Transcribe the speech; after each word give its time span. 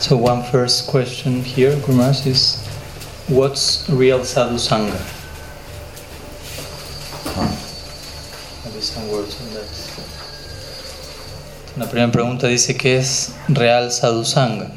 So 0.00 0.16
one 0.16 0.42
first 0.44 0.86
question 0.86 1.42
here, 1.44 1.76
Gurmas, 1.84 2.26
is 2.26 2.56
what's 3.28 3.86
real 3.90 4.24
sadhu 4.24 4.56
sangha? 4.56 4.96
Maybe 8.64 8.80
some 8.80 9.06
words 9.10 9.36
on 9.42 9.52
that. 9.52 9.68
La 11.76 11.84
primera 11.86 12.10
pregunta 12.10 12.48
dice 12.48 12.78
que 12.78 12.96
es 12.96 13.34
real 13.50 13.90
sadhu 13.90 14.24
sangha. 14.24 14.72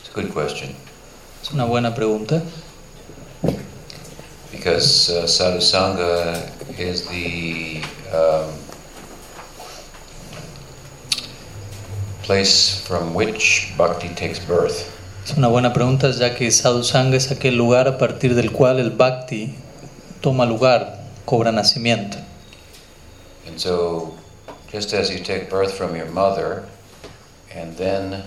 It's 0.00 0.10
a 0.10 0.12
good 0.12 0.30
question 0.34 0.76
Es 1.42 1.50
una 1.52 1.64
buena 1.64 1.94
pregunta 1.94 2.42
because 4.76 5.08
uh, 5.08 5.26
sadhu 5.26 5.58
sangha 5.58 6.52
is 6.78 7.08
the 7.08 7.80
um, 8.12 8.52
place 12.22 12.84
from 12.86 13.14
which 13.14 13.72
bhakti 13.78 14.10
takes 14.14 14.38
birth. 14.38 14.92
Es 15.24 15.34
una 15.38 15.48
buena 15.48 15.72
pregunta 15.72 16.10
ya 16.10 16.34
que 16.34 16.50
sadhu 16.50 16.82
sangha 16.82 17.16
es 17.16 17.30
aquel 17.30 17.56
lugar 17.56 17.88
a 17.88 17.96
partir 17.96 18.34
del 18.34 18.52
cual 18.52 18.78
el 18.78 18.90
bhakti 18.90 19.54
toma 20.20 20.44
lugar, 20.44 20.98
cobra 21.24 21.52
nacimiento. 21.52 22.22
And 23.46 23.58
so, 23.58 24.14
just 24.70 24.92
as 24.92 25.10
you 25.10 25.20
take 25.20 25.48
birth 25.48 25.72
from 25.72 25.96
your 25.96 26.10
mother, 26.10 26.68
and 27.50 27.74
then 27.78 28.24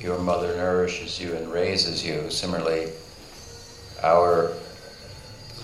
your 0.00 0.18
mother 0.20 0.56
nourishes 0.56 1.18
you 1.18 1.34
and 1.34 1.50
raises 1.50 2.04
you, 2.04 2.30
similarly, 2.30 2.92
our 4.04 4.52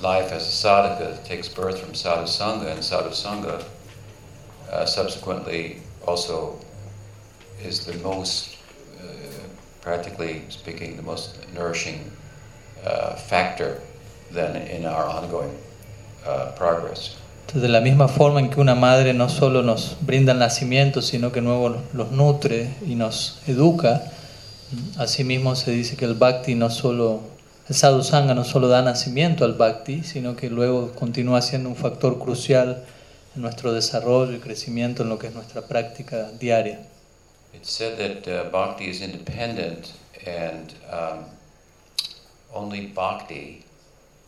life 0.03 0.33
as 0.33 0.47
a 0.49 0.67
sadhaka 0.67 1.23
takes 1.25 1.49
birth 1.49 1.79
from 1.79 1.95
sadhu 1.95 2.27
sangha, 2.27 2.73
and 2.73 2.83
sadhu 2.83 3.11
sangha 3.11 3.65
uh, 4.71 4.87
subsequently 4.87 5.81
also 6.07 6.59
is 7.63 7.87
the 7.87 7.95
most, 7.99 8.57
uh, 9.01 9.07
practically 9.81 10.43
speaking, 10.49 10.97
the 10.97 11.03
most 11.03 11.39
nourishing 11.55 12.11
uh, 12.85 13.15
factor 13.15 13.81
then 14.31 14.57
in 14.69 14.85
our 14.85 15.07
ongoing 15.07 15.57
uh, 16.27 16.53
progress. 16.57 17.17
Entonces, 17.47 17.63
de 17.63 17.69
la 17.69 17.81
misma 17.81 18.09
forma 18.09 18.41
en 18.41 18.49
que 18.49 18.61
una 18.61 18.75
madre 18.75 19.13
no 19.13 19.29
solo 19.29 19.63
nos 19.63 19.97
brinda 20.01 20.33
el 20.33 20.39
nacimiento, 20.39 21.03
sino 21.03 21.31
que 21.31 21.41
luego 21.41 21.77
los 21.93 22.11
nutre 22.11 22.75
y 22.87 22.95
nos 22.95 23.39
educa, 23.47 24.11
asimismo 24.99 25.55
se 25.55 25.71
dice 25.71 25.97
que 25.97 26.07
el 26.07 26.15
bhakti 26.15 26.55
no 26.55 26.71
solo, 26.71 27.21
el 27.67 27.75
sadhu 27.75 28.03
sangha 28.03 28.35
no 28.35 28.45
solo 28.45 28.69
da 28.69 28.83
nacimiento 28.83 29.45
al 29.45 29.55
bhakti, 29.55 30.03
sino 30.03 30.37
que 30.37 30.51
luego 30.51 30.93
continúa 30.95 31.41
siendo 31.41 31.71
un 31.71 31.77
factor 31.77 32.19
crucial 32.19 32.85
en 33.35 33.41
nuestro 33.41 33.73
desarrollo 33.73 34.35
y 34.35 34.39
crecimiento 34.39 35.03
en 35.03 35.09
lo 35.09 35.19
que 35.19 35.29
es 35.29 35.35
nuestra 35.35 35.63
práctica 35.63 36.31
diaria. 36.39 36.79
It's 37.55 37.71
said 37.71 37.97
that 37.97 38.29
uh, 38.29 38.51
bhakti 38.51 38.91
is 38.91 39.01
independent 39.01 39.95
and 40.27 40.75
um, 40.91 41.25
only 42.53 42.87
bhakti, 42.89 43.65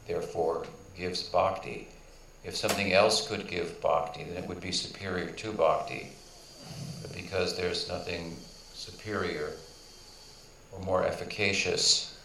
therefore, 0.06 0.65
gives 0.97 1.23
bhakti. 1.23 1.89
If 2.43 2.56
something 2.56 2.95
else 2.95 3.28
could 3.28 3.48
give 3.48 3.83
bhakti, 3.83 4.25
then 4.25 4.43
it 4.43 4.48
would 4.48 4.61
be 4.62 4.73
superior 4.73 5.31
to 5.33 5.53
bhakti. 5.53 6.09
But 7.03 7.12
because 7.12 7.55
there's 7.55 7.87
nothing 7.89 8.37
superior 8.73 9.50
or 10.73 10.81
more 10.81 11.05
efficacious 11.05 12.16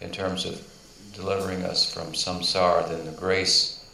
in 0.00 0.10
terms 0.10 0.44
of 0.44 0.60
delivering 1.14 1.62
us 1.62 1.92
from 1.92 2.12
samsara 2.12 2.88
than 2.88 3.06
the 3.06 3.12
grace 3.12 3.84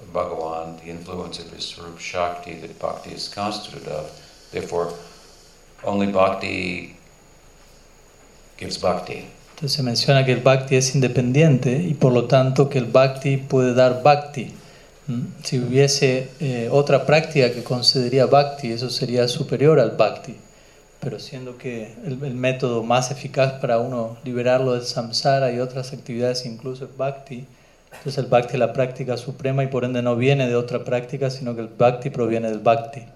of 0.00 0.12
Bhagavan, 0.12 0.80
the 0.80 0.90
influence 0.90 1.38
of 1.38 1.50
his 1.52 1.64
Swarup 1.64 1.98
Shakti 1.98 2.54
that 2.54 2.78
bhakti 2.78 3.10
is 3.10 3.28
constituted 3.28 3.88
of, 3.88 4.10
therefore, 4.52 4.92
only 5.84 6.06
bhakti 6.06 6.96
gives 8.56 8.78
bhakti. 8.78 9.26
Entonces 9.54 9.72
se 9.72 9.82
menciona 9.82 10.24
que 10.24 10.32
el 10.32 10.42
bhakti 10.42 10.76
es 10.76 10.94
independiente 10.94 11.82
y 11.82 11.94
por 11.94 12.12
lo 12.12 12.26
tanto 12.26 12.68
que 12.68 12.78
el 12.78 12.86
bhakti 12.86 13.38
puede 13.38 13.74
dar 13.74 14.02
bhakti. 14.02 14.52
¿Mm? 15.06 15.22
Si 15.42 15.58
hubiese 15.58 16.28
eh, 16.40 16.68
otra 16.70 17.06
práctica 17.06 17.52
que 17.52 17.62
concedería 17.62 18.26
bhakti, 18.26 18.72
eso 18.72 18.90
sería 18.90 19.28
superior 19.28 19.80
al 19.80 19.92
bhakti. 19.92 20.36
Pero 21.06 21.20
siendo 21.20 21.56
que 21.56 21.94
el, 22.04 22.20
el 22.24 22.34
método 22.34 22.82
más 22.82 23.12
eficaz 23.12 23.60
para 23.60 23.78
uno 23.78 24.16
liberarlo 24.24 24.72
del 24.72 24.82
samsara 24.82 25.52
y 25.52 25.60
otras 25.60 25.92
actividades 25.92 26.44
incluso 26.46 26.86
es 26.86 26.96
bhakti, 26.96 27.46
entonces 27.92 28.18
el 28.18 28.26
bhakti 28.28 28.54
es 28.54 28.58
la 28.58 28.72
práctica 28.72 29.16
suprema 29.16 29.62
y 29.62 29.68
por 29.68 29.84
ende 29.84 30.02
no 30.02 30.16
viene 30.16 30.48
de 30.48 30.56
otra 30.56 30.82
práctica, 30.82 31.30
sino 31.30 31.54
que 31.54 31.60
el 31.60 31.68
bhakti 31.68 32.10
proviene 32.10 32.48
del 32.48 32.58
bhakti. 32.58 33.06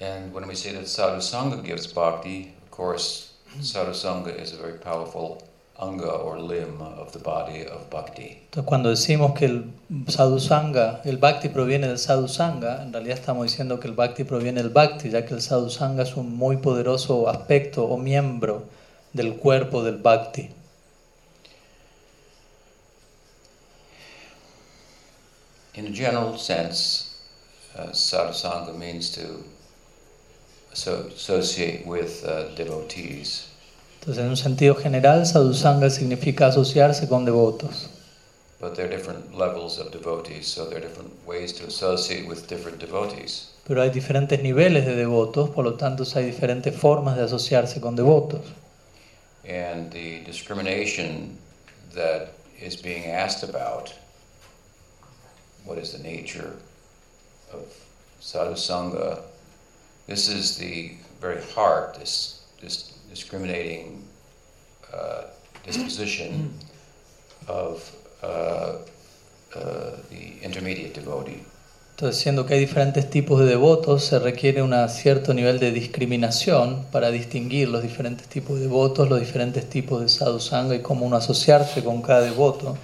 And 0.00 0.32
when 0.32 0.46
we 0.46 0.54
say 0.54 0.72
that 0.74 0.86
sadhu 0.86 1.20
sangha 1.20 1.60
gives 1.60 1.92
bhakti, 1.92 2.54
of 2.62 2.70
course, 2.70 3.32
sadhu 3.60 3.94
sangha 3.94 4.40
is 4.40 4.52
a 4.52 4.62
very 4.62 4.78
powerful 4.78 5.42
anga 5.82 6.10
or 6.10 6.38
limb 6.38 6.80
of 6.80 7.12
the 7.12 7.18
body 7.18 7.66
of 7.66 7.90
bhakti. 7.90 8.38
Entonces, 8.44 8.64
cuando 8.64 8.90
decimos 8.90 9.32
que 9.34 9.46
el 9.46 9.72
sadhu 10.08 10.38
sangha, 10.38 11.00
el 11.04 11.16
bhakti 11.16 11.48
proviene 11.48 11.88
del 11.88 11.98
sadhu 11.98 12.28
sangha, 12.28 12.82
en 12.82 12.92
realidad 12.92 13.18
estamos 13.18 13.44
diciendo 13.44 13.80
que 13.80 13.88
el 13.88 13.94
bhakti 13.94 14.24
proviene 14.24 14.62
del 14.62 14.70
bhakti, 14.70 15.10
ya 15.10 15.24
que 15.24 15.34
el 15.34 15.42
sadhu 15.42 15.70
sangha 15.70 16.02
es 16.02 16.16
un 16.16 16.36
muy 16.36 16.56
poderoso 16.58 17.28
aspecto 17.28 17.84
o 17.84 17.96
miembro 17.96 18.64
del 19.12 19.36
cuerpo 19.36 19.82
del 19.82 19.98
bhakti. 19.98 20.50
In 25.74 25.86
a 25.86 25.90
general 25.90 26.38
sense, 26.38 27.16
uh, 27.76 27.92
sadhu 27.92 28.32
sangha 28.32 28.72
means 28.78 29.10
to 29.10 29.44
so, 30.74 31.06
associate 31.14 31.86
with 31.86 32.24
uh, 32.24 32.54
devotees. 32.54 33.51
Entonces, 34.02 34.24
en 34.24 34.30
un 34.30 34.36
sentido 34.36 34.74
general, 34.74 35.24
sadhu 35.24 35.54
sangha 35.54 35.88
significa 35.88 36.48
asociarse 36.48 37.06
con 37.06 37.24
devotos. 37.24 37.88
But 38.60 38.74
there 38.74 38.88
are 38.88 38.96
different 38.96 39.32
levels 39.38 39.78
of 39.78 39.92
devotees, 39.92 40.48
so 40.48 40.66
there 40.66 40.78
are 40.78 40.80
different 40.80 41.12
ways 41.24 41.52
to 41.54 41.68
associate 41.68 42.26
with 42.28 42.48
different 42.48 42.80
devotees. 42.80 43.52
Pero 43.64 43.80
hay 43.80 43.90
diferentes 43.90 44.42
niveles 44.42 44.86
de 44.86 44.96
devotos, 44.96 45.50
por 45.50 45.64
lo 45.64 45.74
tanto 45.74 46.02
hay 46.16 46.24
diferentes 46.24 46.74
formas 46.74 47.16
de 47.16 47.22
asociarse 47.22 47.80
con 47.80 47.94
devotos. 47.94 48.40
And 49.48 49.92
the 49.92 50.24
discrimination 50.26 51.38
that 51.94 52.32
is 52.60 52.74
being 52.74 53.06
asked 53.06 53.48
about, 53.48 53.94
what 55.64 55.78
is 55.78 55.92
the 55.92 56.02
nature 56.02 56.56
of 57.52 57.60
sadhu 58.18 58.56
sangha, 58.56 59.20
this 60.08 60.28
is 60.28 60.58
the 60.58 60.96
very 61.20 61.40
heart, 61.54 62.00
this, 62.00 62.42
this 62.60 62.91
discriminating 63.12 64.04
uh, 64.92 65.26
disposition 65.64 66.50
of 67.46 67.82
uh, 68.22 68.26
uh, 69.54 69.96
the 70.10 70.44
intermediate 70.44 71.00
devotee. 71.00 71.42
Entonces, 71.96 72.20
siendo 72.22 72.46
que 72.46 72.54
hay 72.54 72.60
diferentes 72.60 73.08
tipos 73.10 73.38
de 73.40 73.46
devotos, 73.46 74.04
se 74.04 74.18
requiere 74.18 74.62
un 74.62 74.74
cierto 74.88 75.34
nivel 75.34 75.60
de 75.60 75.70
discriminación 75.70 76.86
para 76.90 77.10
distinguir 77.10 77.68
los 77.68 77.82
diferentes 77.82 78.26
tipos 78.26 78.56
de 78.56 78.62
devotos, 78.62 79.08
los 79.08 79.20
diferentes 79.20 79.68
tipos 79.68 80.00
de 80.00 80.08
sadhu 80.08 80.40
sangha 80.40 80.74
y 80.74 80.80
cómo 80.80 81.06
uno 81.06 81.16
asociarse 81.16 81.84
con 81.84 82.02
cada 82.02 82.22
devoto. 82.22 82.76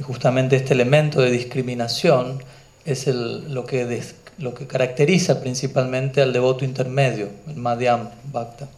Y 0.00 0.02
justamente 0.02 0.56
este 0.56 0.74
elemento 0.74 1.20
de 1.20 1.30
discriminación 1.30 2.42
es 2.84 3.06
el, 3.06 3.52
lo, 3.52 3.66
que 3.66 3.84
des- 3.84 4.16
lo 4.38 4.52
que 4.54 4.66
caracteriza 4.66 5.40
principalmente 5.40 6.20
al 6.20 6.32
devoto 6.32 6.64
intermedio, 6.64 7.28
el 7.46 7.56
Madhyam 7.56 8.10
Bhakta. 8.32 8.68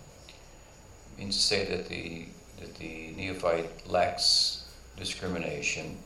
Means 1.18 1.36
to 1.36 1.42
say 1.42 1.64
that 1.64 1.88
the, 1.88 2.26
that 2.60 2.74
the 2.76 3.12
neophyte 3.16 3.88
lacks 3.88 4.64
discrimination. 4.96 5.96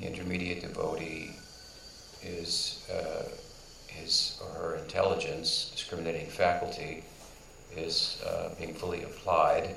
The 0.00 0.06
intermediate 0.06 0.62
devotee 0.62 1.30
is 2.22 2.88
uh, 2.90 3.28
his 3.86 4.40
or 4.42 4.48
her 4.60 4.76
intelligence, 4.76 5.70
discriminating 5.72 6.26
faculty, 6.26 7.04
is 7.76 8.22
uh, 8.26 8.50
being 8.58 8.74
fully 8.74 9.02
applied. 9.04 9.74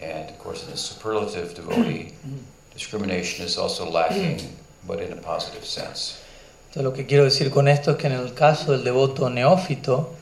And 0.00 0.30
of 0.30 0.38
course, 0.38 0.64
in 0.64 0.70
the 0.70 0.76
superlative 0.76 1.54
devotee, 1.54 2.14
discrimination 2.72 3.44
is 3.44 3.58
also 3.58 3.88
lacking, 3.90 4.40
but 4.86 5.00
in 5.00 5.12
a 5.12 5.16
positive 5.16 5.64
sense. 5.64 6.22
Entonces, 6.70 6.84
lo 6.84 6.92
que 6.92 7.04
quiero 7.04 7.24
decir 7.24 7.50
con 7.50 7.66
esto 7.68 7.90
es 7.90 7.96
que 7.98 8.06
en 8.06 8.12
el 8.12 8.32
caso 8.32 8.72
del 8.72 8.84
devoto 8.84 9.28
neófito 9.28 10.14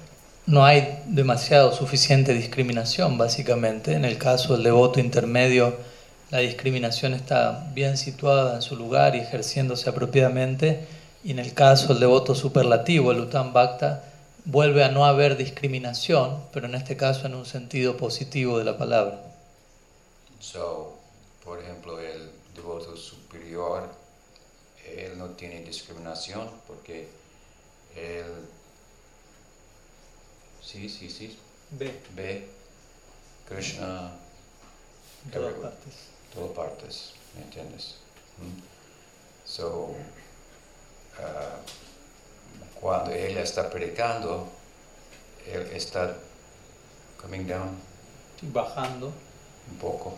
no 0.49 0.65
hay 0.65 1.03
demasiado 1.05 1.73
suficiente 1.75 2.33
discriminación, 2.33 3.19
básicamente. 3.19 3.93
En 3.93 4.07
el 4.07 4.17
caso 4.17 4.55
del 4.55 4.63
devoto 4.63 4.99
intermedio, 4.99 5.77
la 6.31 6.39
discriminación 6.39 7.13
está 7.13 7.69
bien 7.75 7.99
situada 7.99 8.57
en 8.57 8.63
su 8.63 8.75
lugar 8.75 9.15
y 9.15 9.19
ejerciéndose 9.21 9.91
apropiadamente. 9.91 10.87
Y 11.23 11.33
en 11.33 11.39
el 11.39 11.53
caso 11.53 11.89
del 11.89 12.01
devoto 12.01 12.35
superlativo, 12.35 13.13
el 13.13 13.21
Uttam 13.21 13.53
Bhakta, 13.53 14.05
vuelve 14.47 14.83
a 14.85 14.89
no 14.89 15.05
haber 15.05 15.37
discriminación, 15.37 16.43
pero 16.51 16.67
en 16.67 16.75
este 16.75 16.97
caso 16.97 17.27
en 17.27 17.35
un 17.35 17.45
sentido 17.45 17.99
positivo 17.99 18.59
de 18.59 18.65
la 18.65 18.79
palabra. 18.79 19.21
So, 20.41 20.97
por 21.45 21.61
ejemplo, 21.61 22.01
el 22.01 22.31
devoto 22.57 22.97
superior, 22.97 23.91
él 24.97 25.19
no 25.19 25.27
tiene 25.27 25.61
discriminación 25.61 26.49
porque 26.67 27.07
él, 27.95 28.25
sí, 30.71 30.89
sí, 30.89 31.09
sí, 31.11 31.39
Ve, 31.71 32.01
ve 32.15 32.47
Krishna 33.49 34.13
todas 35.33 35.55
partes. 35.55 35.95
todas 36.35 36.51
partes, 36.57 37.13
¿me 37.35 37.43
entiendes? 37.43 37.97
Mm. 38.39 38.61
So, 39.47 39.95
ah, 41.19 41.57
cuando 42.81 43.11
él 43.13 43.37
está 43.39 43.69
predicando, 43.71 44.49
él 45.47 45.63
está 45.73 46.17
coming 47.21 47.47
down 47.47 47.79
bajando. 48.43 49.07
un 49.71 49.79
poco. 49.79 50.11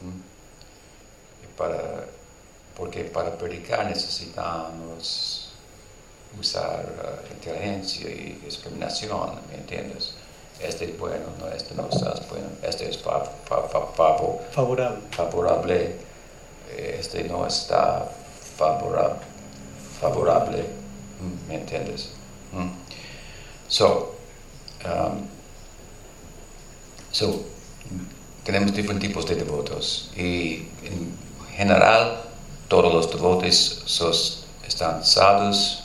Mm. 0.00 1.44
Y 1.44 1.46
para, 1.56 2.06
porque 2.76 3.04
para 3.04 3.36
predicar 3.38 3.86
necesitamos 3.86 5.43
usar 6.38 6.86
ah, 7.02 7.32
inteligencia 7.32 8.08
y 8.10 8.40
discriminación, 8.44 9.30
¿me 9.50 9.56
entiendes? 9.56 10.14
Este 10.60 10.84
es 10.86 10.98
bueno, 10.98 11.24
no, 11.40 11.48
este 11.48 11.74
no 11.74 11.88
está 11.88 12.14
bueno, 12.30 12.46
este 12.62 12.88
es 12.88 12.98
fa- 12.98 13.24
fa- 13.44 13.68
fa- 13.68 13.92
favo- 13.96 14.40
Favorable. 14.52 14.98
favorable, 15.10 15.96
eh, 16.70 16.96
este 17.00 17.24
no 17.24 17.46
está 17.46 18.08
favorable, 18.56 19.18
favorable 20.00 20.64
¿me 21.48 21.56
entiendes? 21.56 22.10
Mm. 22.52 22.68
So, 23.68 24.14
um, 24.84 25.26
so, 27.10 27.44
tenemos 28.44 28.72
diferentes 28.74 29.08
tipos 29.08 29.26
de 29.26 29.34
devotos 29.36 30.10
y 30.16 30.68
en 30.84 31.16
general 31.56 32.20
todos 32.68 32.92
los 32.92 33.10
devotos 33.10 33.82
sos- 33.86 34.44
están 34.66 35.04
sadhus 35.04 35.83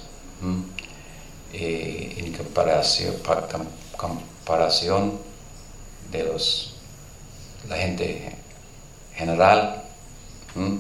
y 1.54 2.20
en 2.20 2.34
comparación, 2.34 3.16
pa- 3.26 3.48
com- 3.48 3.68
comparación 3.98 5.20
de 6.12 6.24
los 6.24 6.76
la 7.68 7.76
gente 7.78 8.36
general 9.16 9.84
¿m? 10.56 10.80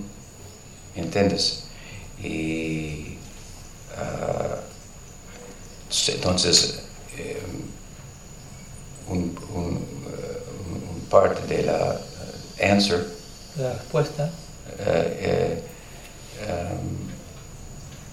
¿entiendes? 0.95 1.63
y 2.23 3.17
s- 5.89 6.11
entonces 6.13 6.79
eh, 7.17 7.41
un, 9.07 9.37
un, 9.53 9.75
eh, 10.07 10.43
un- 10.71 10.95
un 10.95 11.01
parte 11.09 11.45
de 11.47 11.63
la 11.63 11.99
eh, 12.59 12.71
answer 12.71 13.05
La 13.57 13.73
respuesta 13.73 14.29
uh, 14.79 15.25
uh, 15.27 15.55
um, 16.49 17.09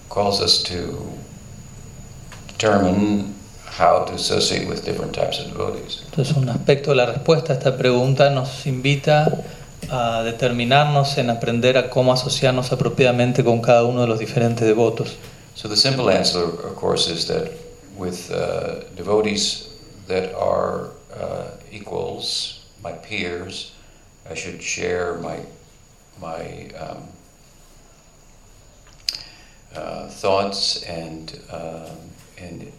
calls 0.09 0.41
us 0.41 0.63
to 0.63 0.97
determine 2.57 3.33
how 3.77 4.03
to 4.05 4.13
associate 4.13 4.67
with 4.67 4.83
different 4.83 5.13
types 5.13 5.39
of 5.39 5.51
devotees. 5.51 6.01
Entonces 6.05 6.35
un 6.35 6.49
aspecto 6.49 6.91
de 6.91 6.95
la 6.95 7.05
respuesta 7.05 7.53
a 7.53 7.57
esta 7.57 7.77
pregunta 7.77 8.29
nos 8.31 8.65
invita 8.65 9.43
a 9.89 10.23
determinarnos 10.23 11.17
en 11.17 11.29
aprender 11.29 11.77
a 11.77 11.89
cómo 11.89 12.11
asociarnos 12.11 12.71
apropiadamente 12.71 13.43
con 13.43 13.61
cada 13.61 13.83
uno 13.83 14.01
de 14.01 14.07
los 14.07 14.19
diferentes 14.19 14.67
devotos. 14.67 15.15
So 15.53 15.67
the 15.67 15.75
simple 15.75 16.09
answer, 16.09 16.43
of 16.43 16.75
course, 16.75 17.07
is 17.07 17.27
that 17.27 17.51
with 17.95 18.31
uh, 18.31 18.83
devotees 18.95 19.69
that 20.07 20.33
are 20.35 20.91
uh, 21.13 21.51
equals, 21.71 22.65
my 22.83 22.91
peers, 22.91 23.73
I 24.29 24.35
should 24.35 24.61
share 24.61 25.15
my 25.21 25.39
my 26.19 26.69
um, 26.79 27.03
uh, 29.75 30.09
thoughts 30.09 30.83
and 30.83 31.39
um, 31.51 32.06
and 32.37 32.71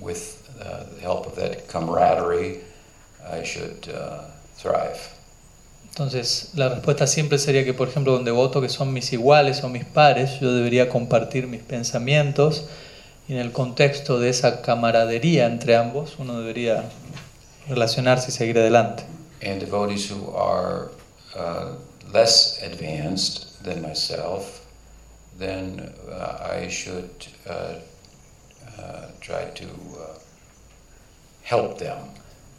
with 0.00 0.48
uh, 0.60 0.84
the 0.94 1.00
help 1.00 1.26
of 1.26 1.36
that 1.36 1.68
camaraderie, 1.68 2.60
I 3.24 3.44
should 3.44 3.88
uh, 3.88 4.24
thrive. 4.56 4.98
Entonces 5.90 6.50
la 6.54 6.68
respuesta 6.70 7.06
siempre 7.06 7.38
sería 7.38 7.64
que, 7.64 7.72
por 7.72 7.88
ejemplo, 7.88 8.14
con 8.14 8.24
devotos 8.24 8.62
que 8.62 8.68
son 8.68 8.92
mis 8.92 9.12
iguales 9.12 9.62
o 9.62 9.68
mis 9.68 9.84
pares, 9.84 10.40
yo 10.40 10.52
debería 10.52 10.88
compartir 10.88 11.46
mis 11.46 11.62
pensamientos 11.62 12.64
y 13.28 13.34
en 13.34 13.38
el 13.38 13.52
contexto 13.52 14.18
de 14.18 14.28
esa 14.28 14.60
camaradería 14.60 15.46
entre 15.46 15.76
ambos, 15.76 16.16
uno 16.18 16.40
debería 16.40 16.84
relacionarse 17.68 18.30
y 18.30 18.32
seguir 18.32 18.58
adelante. 18.58 19.04
and 19.44 19.60
devotees 19.60 20.08
who 20.08 20.30
are 20.32 20.90
uh, 21.36 21.74
less 22.12 22.60
advanced 22.62 23.62
than 23.62 23.82
myself, 23.82 24.66
then 25.38 25.92
uh, 26.10 26.38
I 26.42 26.68
should 26.68 27.26
uh, 27.46 27.74
try 29.20 29.50
to 29.54 29.64
uh, 29.64 30.18
help 31.42 31.78
them. 31.78 31.96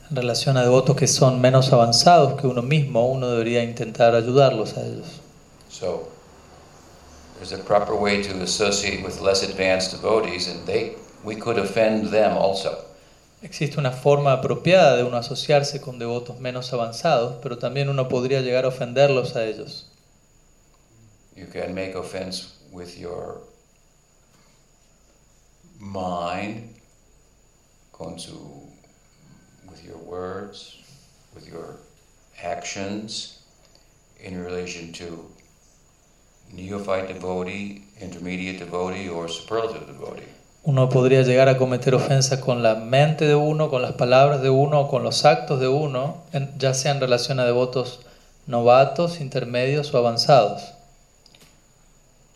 En 0.10 0.16
relación 0.16 0.58
a 0.58 0.64
devotos 0.64 0.96
que 0.96 1.08
son 1.08 1.42
menos 1.42 1.74
avanzados 1.74 2.40
que 2.40 2.48
uno 2.48 2.62
mismo, 2.62 3.08
uno 3.08 3.30
debería 3.30 3.64
intentar 3.64 4.14
ayudarlos 4.14 4.78
a 4.78 4.86
ellos. 4.86 5.22
So 5.70 6.10
there's 7.38 7.54
a 7.54 7.64
proper 7.64 7.96
way 7.96 8.22
to 8.22 8.44
associate 8.44 9.04
with 9.04 9.20
less 9.20 9.44
advanced 9.44 9.92
devotees, 9.92 10.48
and 10.48 10.66
they 10.66 10.96
we 11.24 11.36
could 11.36 11.58
offend 11.58 12.12
them 12.12 12.38
also. 12.38 12.86
Existe 13.42 13.80
una 13.80 13.92
forma 13.92 14.32
apropiada 14.32 14.96
de 14.96 15.04
uno 15.04 15.18
asociarse 15.18 15.82
con 15.82 16.00
devotos 16.00 16.40
menos 16.40 16.72
avanzados, 16.74 17.36
pero 17.42 17.58
también 17.58 17.90
uno 17.90 18.08
podría 18.08 18.42
llegar 18.42 18.66
a 18.66 18.70
ofenderlos 18.70 19.36
a 19.36 19.46
ellos. 19.46 19.92
You 21.36 21.48
can 21.52 21.74
make 21.74 21.96
offense 21.96 22.54
with 22.72 22.98
your 22.98 23.42
mind, 25.80 26.70
con 27.92 28.20
su, 28.20 28.38
with 29.70 29.84
your 29.86 29.98
words, 29.98 30.78
with 31.34 31.48
your 31.48 31.78
actions, 32.44 33.40
in 34.20 34.44
relation 34.44 34.92
to 34.94 35.30
neophyte 36.54 37.08
devotee, 37.08 37.84
intermediate 38.00 38.60
devotee, 38.60 39.10
or 39.10 39.28
superlative 39.28 39.88
devotee. 39.88 40.28
Uno 40.64 40.90
podría 40.90 41.22
llegar 41.22 41.48
a 41.48 41.58
cometer 41.60 41.94
ofensas 41.94 42.40
con 42.40 42.64
la 42.64 42.74
mente 42.74 43.26
de 43.26 43.36
uno, 43.36 43.70
con 43.70 43.84
las 43.84 43.94
palabras 43.94 44.42
de 44.42 44.50
uno, 44.50 44.82
o 44.82 44.88
con 44.90 45.04
los 45.04 45.24
actos 45.24 45.60
de 45.60 45.68
uno, 45.68 46.24
ya 46.58 46.74
sea 46.74 46.92
en 46.92 47.00
relación 47.00 47.40
a 47.40 47.46
devotos 47.46 48.00
novatos, 48.48 49.22
intermedios 49.22 49.94
o 49.94 49.98
avanzados. 50.00 50.74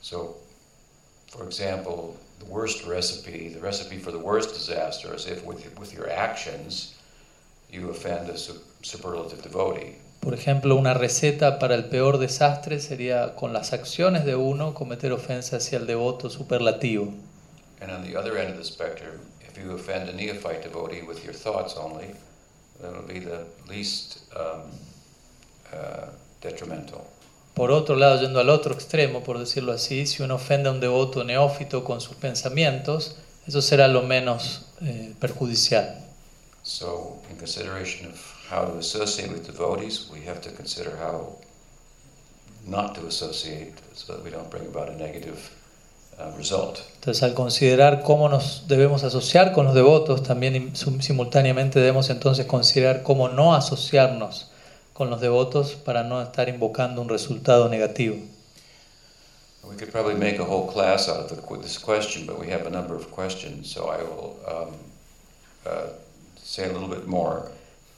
So, 0.02 0.38
for 1.28 1.46
example, 1.46 2.16
the 2.40 2.46
worst 2.46 2.86
recipe, 2.86 3.50
the 3.50 3.60
recipe 3.60 3.98
for 3.98 4.12
the 4.12 4.20
worst 4.20 4.54
disaster 4.54 5.14
is 5.14 5.28
if 5.28 5.44
with, 5.46 5.78
with 5.80 5.94
your 5.94 6.10
actions 6.10 6.96
you 7.72 7.90
offend 7.90 8.30
a 8.30 8.38
superlative 8.38 9.42
devotee. 9.42 9.96
Por 10.22 10.34
ejemplo, 10.34 10.76
una 10.76 10.94
receta 10.94 11.60
para 11.60 11.76
el 11.76 11.86
peor 11.86 12.18
desastre 12.18 12.80
sería 12.82 13.36
con 13.36 13.54
las 13.54 13.72
acciones 13.72 14.26
de 14.26 14.36
uno 14.36 14.74
cometer 14.74 15.14
ofensas 15.14 15.66
hacia 15.66 15.78
el 15.78 15.88
devoto 15.88 16.30
superlativo. 16.30 17.14
And 17.82 17.92
on 17.92 18.04
the 18.04 18.18
other 18.18 18.38
end 18.38 18.52
of 18.52 18.58
the 18.58 18.66
spectrum, 18.66 19.20
if 19.40 19.58
you 19.58 19.72
offend 19.72 20.10
a 20.10 20.14
neophyte 20.14 20.62
devotee 20.62 21.04
with 21.04 21.24
your 21.24 21.34
thoughts 21.34 21.78
only, 21.78 22.14
that'll 22.82 23.08
be 23.08 23.20
the 23.20 23.46
least 23.70 24.24
um, 24.36 24.72
uh, 25.72 26.08
detrimental. 26.42 27.08
Por 27.54 27.72
otro 27.72 27.96
lado, 27.96 28.22
yendo 28.22 28.40
al 28.40 28.50
otro 28.50 28.74
extremo, 28.74 29.22
por 29.24 29.38
decirlo 29.40 29.74
así, 29.74 30.06
si 30.08 30.24
uno 30.24 30.36
ofende 30.36 30.70
a 30.70 30.72
un 30.72 30.80
devoto 30.80 31.24
neófito 31.24 31.84
con 31.84 32.00
sus 32.00 32.16
pensamientos, 32.16 33.16
eso 33.48 33.62
será 33.62 33.88
lo 33.88 34.02
menos 34.04 34.62
eh, 34.82 35.14
perjudicial. 35.20 36.06
So, 36.64 37.18
in 37.30 37.38
consideration 37.38 38.08
of 38.12 38.16
how 38.52 38.66
to 38.72 38.80
associate 38.80 39.32
with 39.34 39.46
devotees, 39.46 40.08
we 40.12 40.20
have 40.28 40.40
to 40.42 40.52
consider 40.52 40.92
how 41.02 41.38
not 42.66 42.94
to 42.96 43.08
associate 43.08 43.74
so 43.94 44.14
that 44.14 44.24
we 44.24 44.30
don't 44.30 44.50
bring 44.50 44.68
about 44.68 44.90
a 44.90 44.96
negative 44.96 45.38
uh, 46.20 46.32
result. 46.38 46.80
Entonces, 46.96 47.24
al 47.24 47.34
considerar 47.34 48.04
cómo 48.04 48.30
nos 48.30 48.64
debemos 48.68 49.04
asociar 49.04 49.52
con 49.54 49.66
los 49.66 49.74
devotos, 49.74 50.22
también 50.24 50.56
im- 50.56 50.76
sim- 50.76 51.02
simultáneamente 51.02 51.80
debemos 51.80 52.10
entonces 52.10 52.46
considerar 52.46 53.02
cómo 53.04 53.28
no 53.30 53.56
asociarnos 53.56 54.49
con 55.00 55.10
los 55.10 55.22
devotos 55.22 55.76
para 55.76 56.04
no 56.04 56.22
estar 56.22 56.50
invocando 56.50 57.02
un 57.02 57.08
resultado 57.08 57.70
negativo. 57.70 58.18
We 59.64 59.78
could 59.78 59.94
probably 59.94 60.16
make 60.16 60.40
a 60.40 60.44
whole 60.44 60.70
class 60.70 61.08
out 61.08 61.20
of 61.20 61.30
the, 61.30 61.58
this 61.62 61.80
question, 61.80 62.26
but 62.26 62.38
we 62.38 62.52
have 62.52 62.68
a 62.68 62.70
number 62.70 62.98
of 62.98 63.10
questions, 63.10 63.72
so 63.72 63.88
I 63.88 64.04
will 64.04 64.36
um, 64.46 64.76
uh, 65.66 65.88
say 66.36 66.66
a 66.66 66.74
little 66.74 66.90
bit 66.90 67.08
more. 67.08 67.50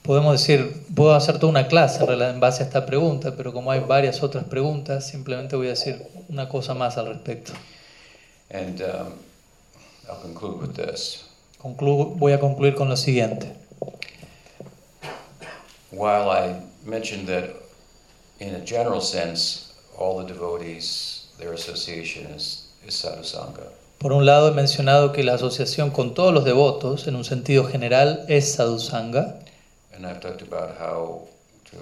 Podemos 0.04 0.34
decir, 0.34 0.86
puedo 0.94 1.16
hacer 1.16 1.40
toda 1.40 1.50
una 1.50 1.68
clase 1.68 2.04
en 2.04 2.40
base 2.40 2.62
a 2.62 2.68
esta 2.68 2.86
pregunta, 2.86 3.36
pero 3.36 3.52
como 3.52 3.72
hay 3.72 3.80
varias 3.80 4.22
otras 4.22 4.44
preguntas, 4.44 5.08
simplemente 5.08 5.56
voy 5.56 5.68
a 5.68 5.72
decir 5.72 6.06
una 6.30 6.48
cosa 6.50 6.76
más 6.76 7.00
al 7.00 7.08
respecto. 7.08 7.54
And 8.52 8.80
um, 8.82 9.14
I'll 10.08 10.22
conclude 10.22 10.62
with 10.62 10.76
this. 10.76 11.26
Conclu- 11.58 12.16
voy 12.16 12.34
a 12.34 12.40
concluir 12.40 12.76
con 12.76 12.90
lo 12.90 12.96
siguiente. 12.96 13.56
While 15.92 16.30
I 16.30 16.71
mentioned 16.86 17.28
that, 17.28 17.50
in 18.40 18.56
a 18.56 18.60
general 18.66 19.02
sense, 19.02 19.74
all 19.98 20.18
the 20.18 20.26
devotees, 20.26 21.28
their 21.40 21.54
association 21.54 22.26
is, 22.28 22.68
is 22.86 22.96
sadhusanga. 22.96 23.68
Por 24.00 24.14
un 24.14 24.26
lado 24.26 24.48
he 24.50 24.52
mencionado 24.56 25.14
que 25.14 25.24
la 25.24 25.36
asociación 25.36 25.92
con 25.92 26.14
todos 26.16 26.34
los 26.34 26.44
devotos, 26.44 27.08
en 27.08 27.16
un 27.16 27.24
sentido 27.24 27.66
general, 27.66 28.26
es 28.28 28.56
sadhusanga. 28.56 29.40
And 29.94 30.06
I've 30.08 30.20
talked 30.22 30.42
about 30.42 30.76
how 30.80 31.28
to 31.72 31.78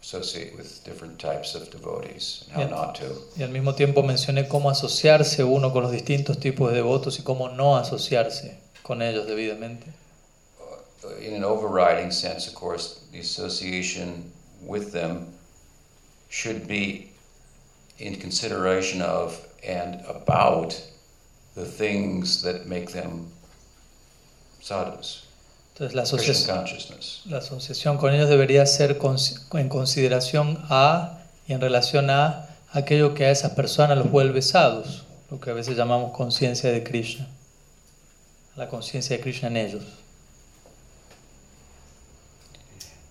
associate 0.00 0.56
with 0.56 0.84
different 0.84 1.18
types 1.18 1.54
of 1.56 1.68
devotees 1.70 2.44
and 2.46 2.54
how 2.54 2.60
Yeah. 2.60 2.70
not 2.70 2.94
to. 3.00 3.06
Y 3.36 3.42
al 3.42 3.50
mismo 3.50 3.74
tiempo 3.74 4.02
mencioné 4.04 4.46
cómo 4.46 4.70
asociarse 4.70 5.42
uno 5.42 5.72
con 5.72 5.82
los 5.82 5.90
distintos 5.92 6.38
tipos 6.38 6.70
de 6.70 6.76
devotos 6.76 7.18
y 7.18 7.22
cómo 7.22 7.48
no 7.48 7.76
asociarse 7.76 8.58
con 8.82 9.02
ellos 9.02 9.26
debidamente. 9.26 9.86
In 11.20 11.34
an 11.34 11.44
overriding 11.44 12.10
sense, 12.10 12.48
of 12.48 12.54
course, 12.54 13.00
the 13.12 13.20
association 13.20 14.32
with 14.66 14.92
them 14.92 15.26
should 16.28 16.66
be 16.66 17.10
in 17.98 18.16
consideration 18.16 19.00
of 19.02 19.38
and 19.66 20.00
about 20.08 20.74
the 21.54 21.64
things 21.64 22.42
that 22.42 22.66
make 22.66 22.90
them 22.92 23.26
sadhus, 24.60 25.24
Entonces 25.74 25.94
la 25.94 26.02
asociación, 26.02 26.64
la 27.26 27.38
asociación 27.38 27.96
con 27.98 28.12
ellos 28.14 28.28
debería 28.28 28.66
ser 28.66 28.98
consi- 28.98 29.38
en 29.58 29.68
consideración 29.68 30.64
a 30.68 31.18
y 31.46 31.52
en 31.52 31.60
relación 31.60 32.10
a 32.10 32.48
aquello 32.72 33.14
que 33.14 33.24
a 33.24 33.30
esas 33.30 33.52
personas 33.52 33.96
los 33.98 34.10
vuelve 34.10 34.42
sadhus, 34.42 35.04
lo 35.30 35.38
que 35.40 35.50
a 35.50 35.54
veces 35.54 35.76
llamamos 35.76 36.12
conciencia 36.16 36.70
de 36.72 36.82
Krishna, 36.82 37.28
la 38.56 38.68
conciencia 38.68 39.16
de 39.16 39.22
Krishna 39.22 39.48
en 39.48 39.56
ellos. 39.56 39.84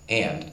And 0.08 0.50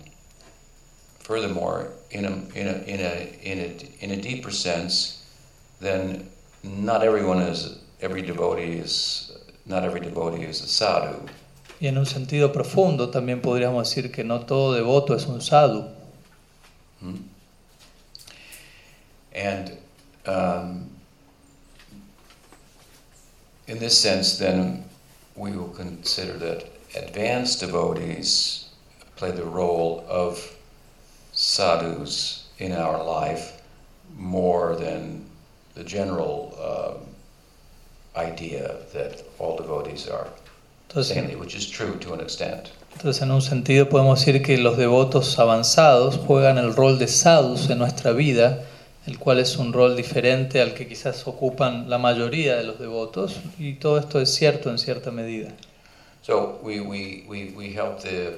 furthermore, 1.19 1.91
in 2.11 2.25
a, 2.25 2.31
in 2.53 2.67
a, 2.67 2.83
in 2.83 2.99
a, 2.99 3.39
in 3.41 3.59
a, 3.59 4.03
in 4.03 4.11
a 4.11 4.21
deeper 4.21 4.51
sense, 4.51 5.25
then 5.79 6.29
not 6.63 7.03
everyone 7.03 7.39
is, 7.39 7.79
every 8.01 8.21
devotee 8.21 8.73
is, 8.73 9.31
not 9.65 9.83
every 9.83 10.01
devotee 10.01 10.43
is 10.43 10.61
a 10.61 10.67
sadhu. 10.67 11.27
Y 11.81 11.87
en 11.87 11.97
un 11.97 12.05
sentido 12.05 12.53
profundo 12.53 13.09
también 13.09 13.41
podríamos 13.41 13.89
decir 13.89 14.11
que 14.11 14.23
no 14.23 14.45
todo 14.45 14.73
devoto 14.73 15.13
es 15.13 15.25
un 15.25 15.41
sadhu. 15.41 15.89
Hmm? 17.01 17.17
And 19.33 19.77
um, 20.25 20.89
in 23.67 23.79
this 23.79 23.99
sense, 23.99 24.37
then 24.37 24.85
we 25.35 25.51
will 25.51 25.69
consider 25.69 26.37
that 26.37 26.69
advanced 26.95 27.59
devotees 27.59 28.64
play 29.15 29.31
the 29.31 29.43
role 29.43 30.05
of 30.09 30.39
sadhus 31.33 32.47
in 32.59 32.71
our 32.71 33.03
life 33.03 33.61
more 34.17 34.75
than 34.75 35.25
the 35.75 35.83
general 35.83 36.53
um, 36.61 37.05
idea 38.15 38.77
that 38.93 39.23
all 39.39 39.57
devotees 39.57 40.07
are 40.07 40.27
Entonces, 40.87 41.13
saintly, 41.13 41.35
which 41.35 41.55
is 41.55 41.69
true 41.69 41.97
to 41.99 42.13
an 42.13 42.21
extent. 42.21 42.71
Entonces, 42.93 43.21
en 43.21 43.31
un 43.31 43.41
sentido 43.41 43.89
podemos 43.89 44.19
decir 44.19 44.41
que 44.41 44.57
los 44.57 44.77
devotos 44.77 45.37
avanzados 45.39 46.17
juegan 46.17 46.57
el 46.57 46.73
rol 46.73 46.97
de 46.97 47.07
sadhus 47.07 47.69
en 47.69 47.79
nuestra 47.79 48.13
vida, 48.13 48.63
el 49.05 49.19
cual 49.19 49.39
es 49.39 49.57
un 49.57 49.73
rol 49.73 49.97
diferente 49.97 50.61
al 50.61 50.73
que 50.73 50.87
quizás 50.87 51.27
ocupan 51.27 51.89
la 51.89 51.97
mayoría 51.97 52.55
de 52.55 52.63
los 52.63 52.79
devotos, 52.79 53.35
y 53.59 53.73
todo 53.73 53.97
esto 53.97 54.21
es 54.21 54.33
cierto 54.33 54.69
en 54.69 54.79
cierta 54.79 55.11
medida. 55.11 55.49
So 56.21 56.59
we, 56.63 56.79
we, 56.79 57.25
we, 57.27 57.53
we 57.55 57.73
help 57.73 57.99
the, 58.01 58.37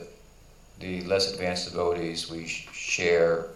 the 0.80 1.02
less 1.02 1.34
advanced 1.34 1.72
devotees, 1.72 2.30
we 2.30 2.48
sh- 2.48 2.68
share 2.74 3.48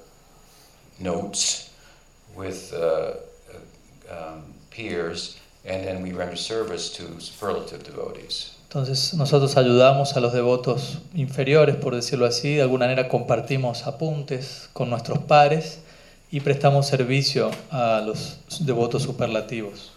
notes 0.99 1.69
with 2.35 2.73
uh, 2.73 2.77
uh, 2.79 4.13
um, 4.13 4.43
peers, 4.69 5.37
and 5.65 5.85
then 5.85 6.01
we 6.01 6.13
render 6.13 6.35
service 6.37 6.89
to 6.89 7.19
superlative 7.19 7.83
devotees. 7.83 8.55
Entonces, 8.67 9.13
nosotros 9.15 9.57
ayudamos 9.57 10.15
a 10.15 10.21
los 10.21 10.31
devotos 10.31 10.99
inferiores, 11.13 11.75
por 11.75 11.93
decirlo 11.93 12.25
así, 12.25 12.55
de 12.55 12.61
alguna 12.61 12.85
manera 12.85 13.09
compartimos 13.09 13.85
apuntes 13.85 14.69
con 14.71 14.89
nuestros 14.89 15.19
pares 15.19 15.79
y 16.31 16.39
prestamos 16.39 16.87
servicio 16.87 17.51
a 17.69 18.01
los 18.05 18.37
devotos 18.61 19.03
superlativos. 19.03 19.91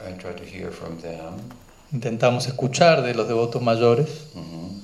Intentamos 1.93 2.49
escuchar 2.49 3.03
de 3.03 3.15
los 3.15 3.29
devotos 3.29 3.63
mayores. 3.63 4.09
mhm. 4.35 4.84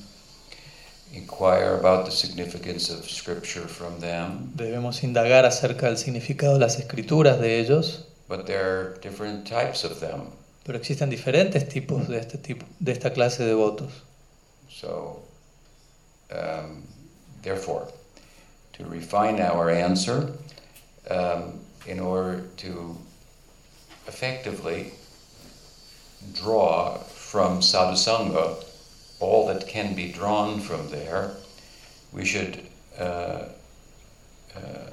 Inquire 1.20 1.74
about 1.78 2.04
the 2.04 2.10
significance 2.10 2.90
of 2.90 3.08
scripture 3.08 3.68
from 3.68 4.00
them, 4.00 4.52
Debemos 4.54 5.02
indagar 5.02 5.44
acerca 5.44 5.86
del 5.86 5.96
significado 5.96 6.54
de 6.54 6.60
las 6.60 6.78
escrituras 6.78 7.40
de 7.40 7.60
ellos, 7.60 8.06
but 8.28 8.46
there 8.46 8.64
are 8.64 8.98
different 9.00 9.46
types 9.46 9.84
of 9.84 10.00
them. 10.00 10.32
pero 10.64 10.78
existen 10.78 11.10
diferentes 11.10 11.68
tipos 11.68 12.08
de 12.08 12.18
este 12.18 12.38
tipo, 12.38 12.66
de 12.78 12.92
esta 12.92 13.12
clase 13.12 13.42
de 13.42 13.50
devotos. 13.50 13.90
So, 14.68 15.22
um, 16.30 16.82
therefore, 17.42 17.88
to 18.74 18.84
refine 18.84 19.40
our 19.40 19.70
answer, 19.70 20.32
um, 21.10 21.60
in 21.86 21.98
order 21.98 22.42
to 22.58 22.96
effectively 24.06 24.92
draw 26.34 26.98
from 26.98 27.60
sadhusanga 27.60 28.56
all 29.20 29.46
that 29.46 29.68
can 29.68 29.94
be 29.94 30.10
drawn 30.10 30.60
from 30.60 30.88
there, 30.90 31.32
we 32.12 32.24
should, 32.24 32.66
uh, 32.98 33.44
uh, 34.56 34.90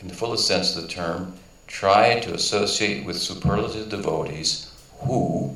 in 0.00 0.08
the 0.08 0.14
fullest 0.14 0.46
sense 0.46 0.76
of 0.76 0.82
the 0.82 0.88
term, 0.88 1.34
try 1.66 2.18
to 2.20 2.34
associate 2.34 3.04
with 3.06 3.16
superlative 3.16 3.88
devotees 3.88 4.70
who 5.00 5.54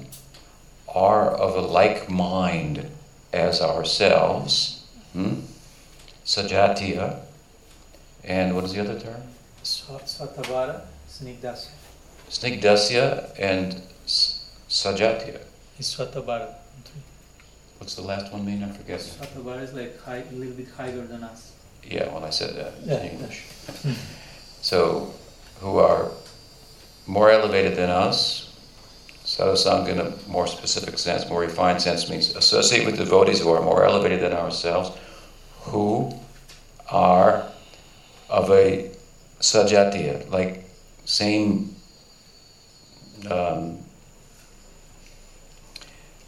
are 0.88 1.30
of 1.30 1.56
a 1.56 1.60
like 1.60 2.08
mind 2.08 2.88
as 3.32 3.60
ourselves, 3.60 4.84
hmm? 5.12 5.40
sajatiya, 6.24 7.20
and 8.24 8.54
what 8.54 8.64
is 8.64 8.72
the 8.72 8.80
other 8.80 8.98
term? 8.98 9.22
Svatabara, 9.64 10.82
Snigdasya 11.08 11.70
Snigdasya 12.32 13.38
and 13.38 13.82
sajatiya. 14.06 15.40
What's 17.82 17.96
the 17.96 18.02
last 18.02 18.32
one 18.32 18.44
mean? 18.44 18.62
I 18.62 18.68
forget. 18.68 19.00
is 19.00 19.74
like 19.74 20.00
high, 20.02 20.22
a 20.30 20.34
little 20.34 20.54
bit 20.54 20.68
higher 20.68 21.04
than 21.04 21.24
us. 21.24 21.50
Yeah, 21.82 22.14
when 22.14 22.22
I 22.22 22.30
said 22.30 22.54
that 22.54 22.74
in 22.80 22.88
Yeah. 22.88 23.12
English. 23.12 23.44
so, 24.62 25.12
who 25.58 25.78
are 25.78 26.12
more 27.08 27.28
elevated 27.28 27.74
than 27.76 27.90
us, 27.90 28.54
sadhusanga 29.24 29.88
in 29.88 29.98
a 29.98 30.14
more 30.28 30.46
specific 30.46 30.96
sense, 30.96 31.28
more 31.28 31.40
refined 31.40 31.82
sense, 31.82 32.08
means 32.08 32.36
associate 32.36 32.86
with 32.86 32.98
devotees 32.98 33.40
who 33.40 33.50
are 33.50 33.60
more 33.60 33.84
elevated 33.84 34.20
than 34.20 34.32
ourselves, 34.32 34.96
who 35.62 36.14
are 36.88 37.50
of 38.30 38.48
a 38.52 38.92
sajatiya, 39.40 40.30
like 40.30 40.70
same, 41.04 41.74
um, 43.28 43.78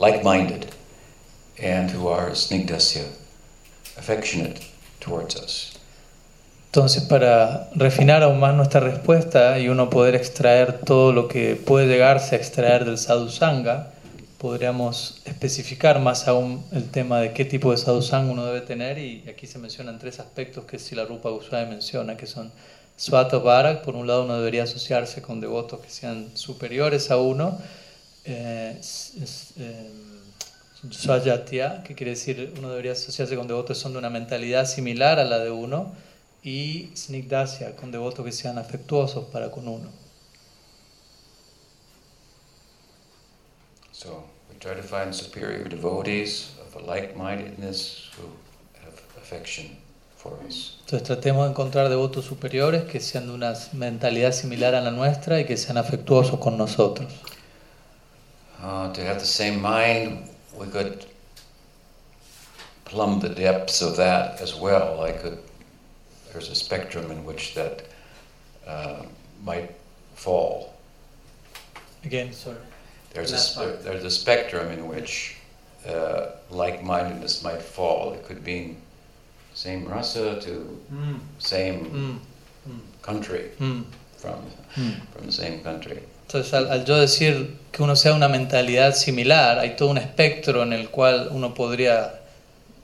like-minded, 0.01 0.74
and 1.64 1.90
who 1.90 2.09
are 2.09 2.30
snigdasya, 2.35 3.04
affectionate 3.97 4.61
towards 5.00 5.35
us. 5.37 5.73
Entonces, 6.66 7.04
para 7.04 7.71
refinar 7.75 8.23
aún 8.25 8.40
más 8.40 8.52
nuestra 8.54 8.80
respuesta 8.80 9.59
y 9.61 9.68
uno 9.68 9.88
poder 9.90 10.16
extraer 10.16 10.80
todo 10.80 11.12
lo 11.12 11.28
que 11.28 11.54
puede 11.54 11.87
llegarse 11.87 12.35
a 12.35 12.38
extraer 12.38 12.85
del 12.85 12.99
sadhusanga, 12.99 13.92
podríamos 14.38 15.23
especificar 15.25 16.00
más 16.00 16.26
aún 16.26 16.64
el 16.73 16.90
tema 16.90 17.21
de 17.21 17.33
qué 17.33 17.44
tipo 17.44 17.71
de 17.71 17.78
sadhusanga 17.78 18.33
uno 18.33 18.44
debe 18.44 18.61
tener 18.61 18.99
y 18.99 19.25
aquí 19.28 19.47
se 19.47 19.59
mencionan 19.59 19.99
tres 20.00 20.18
aspectos 20.18 20.64
que 20.64 20.78
Sila 20.80 21.04
Rupa 21.04 21.30
Goswami 21.30 21.71
menciona, 21.71 22.16
que 22.16 22.26
son 22.26 22.50
Swata 22.97 23.38
Bharak, 23.38 23.83
por 23.85 23.94
un 23.94 24.06
lado 24.09 24.25
uno 24.25 24.37
debería 24.38 24.64
asociarse 24.64 25.23
con 25.23 25.40
devotos 25.40 25.80
que 25.80 25.90
sean 25.90 26.28
superiores 26.35 27.11
a 27.11 27.16
uno, 27.18 27.56
eh, 28.25 28.76
s- 28.80 29.12
s- 29.23 29.54
eh, 29.59 29.90
Swajatya, 30.91 31.83
que 31.83 31.95
quiere 31.95 32.12
decir 32.12 32.55
uno 32.59 32.71
debería 32.71 32.93
asociarse 32.93 33.37
con 33.37 33.47
devotos 33.47 33.79
son 33.79 33.93
de 33.93 33.99
una 33.99 34.11
mentalidad 34.11 34.67
similar 34.67 35.19
a 35.19 35.25
la 35.25 35.38
de 35.38 35.50
uno, 35.50 35.93
y 36.43 36.91
Snigdasya, 36.95 37.75
con 37.75 37.91
devotos 37.91 38.25
que 38.25 38.33
sean 38.33 38.59
afectuosos 38.59 39.25
para 39.26 39.50
con 39.50 39.67
uno. 39.67 39.91
So 43.93 44.25
we 44.50 44.59
try 44.59 44.75
to 44.75 44.83
find 44.83 45.14
superior 45.14 45.67
devotees 45.69 46.50
of 46.61 46.76
a 46.76 46.85
like-mindedness 46.85 48.11
who 48.19 48.29
have 48.85 49.00
affection 49.17 49.79
for 50.19 50.38
us. 50.47 50.79
Entonces 50.81 51.07
tratemos 51.07 51.45
de 51.45 51.50
encontrar 51.53 51.88
devotos 51.88 52.26
superiores 52.26 52.85
que 52.85 53.00
sean 53.00 53.26
de 53.29 53.33
una 53.33 53.55
mentalidad 53.73 54.33
similar 54.33 54.75
a 54.75 54.83
la 54.83 54.91
nuestra 54.91 55.41
y 55.41 55.47
que 55.47 55.57
sean 55.57 55.79
afectuosos 55.79 56.38
con 56.38 56.59
nosotros. 56.59 57.11
Uh, 58.62 58.93
to 58.93 59.00
have 59.03 59.19
the 59.19 59.26
same 59.26 59.57
mind, 59.61 60.26
we 60.57 60.67
could 60.67 61.07
plumb 62.85 63.21
the 63.21 63.29
depths 63.29 63.83
of 63.83 63.97
that 63.97 64.41
as 64.41 64.55
well. 64.55 65.03
I 65.03 65.13
could. 65.13 65.39
There's 66.33 66.51
a 66.51 66.55
spectrum 66.55 67.11
in 67.11 67.25
which 67.25 67.55
that 67.55 67.85
uh, 68.67 69.05
might 69.45 69.71
fall. 70.15 70.75
Again, 72.05 72.33
sorry. 72.33 72.57
There's 73.13 73.33
a, 73.33 73.79
there's 73.83 74.05
a 74.05 74.11
spectrum 74.11 74.73
in 74.73 74.89
which 74.89 75.37
uh, 75.89 76.33
like-mindedness 76.51 77.45
might 77.45 77.63
fall. 77.63 78.13
It 78.13 78.25
could 78.25 78.45
be 78.45 78.77
same 79.55 79.87
rasa 79.87 80.41
to 80.41 80.81
Mm, 80.93 81.21
same 81.39 82.21
mm, 82.69 82.79
country 83.03 83.51
mm, 83.61 83.85
from 84.17 84.35
mm. 84.75 84.95
from 85.13 85.27
the 85.27 85.33
same 85.33 85.63
country. 85.63 86.03
Entonces, 86.26 86.52
al, 86.54 86.71
al 86.71 86.85
yo 86.85 86.97
decir 86.97 87.57
que 87.71 87.83
uno 87.83 87.97
sea 87.97 88.14
una 88.14 88.28
mentalidad 88.28 88.95
similar, 88.95 89.59
hay 89.59 89.76
todo 89.76 89.90
un 89.90 89.99
espectro 89.99 90.62
en 90.62 90.73
el 90.73 90.88
cual 90.90 91.28
uno 91.31 91.54
podría 91.54 92.21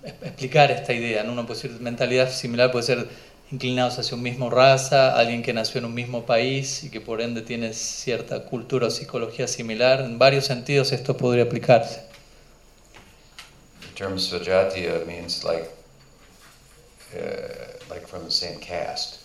explicar 0.05 0.71
esta 0.71 0.93
idea. 0.93 1.23
¿no? 1.25 1.33
Uno 1.33 1.47
puede 1.47 1.63
decir 1.63 1.81
mentalidad 1.81 2.31
similar 2.31 2.71
puede 2.71 2.85
ser 2.85 3.09
inclinados 3.51 3.99
hacia 3.99 4.17
un 4.17 4.23
mismo 4.23 4.49
raza, 4.49 5.17
alguien 5.17 5.43
que 5.43 5.53
nació 5.53 5.79
en 5.79 5.87
un 5.87 5.95
mismo 5.95 6.25
país 6.25 6.85
y 6.85 6.91
que 6.91 7.01
por 7.01 7.21
ende 7.21 7.43
tiene 7.43 7.73
cierta 7.73 8.45
cultura 8.45 8.87
o 8.87 8.91
psicología 8.91 9.49
similar. 9.49 10.01
En 10.01 10.19
varios 10.19 10.47
sentidos 10.47 10.93
esto 10.93 11.17
podría 11.17 11.45
aplicarse. 11.45 12.03
Svajatiya 13.97 15.05
means 15.07 15.45
like 15.45 15.69
uh, 17.15 17.93
like 17.93 18.07
from 18.07 18.25
the 18.25 18.31
same 18.31 18.59
caste, 18.59 19.20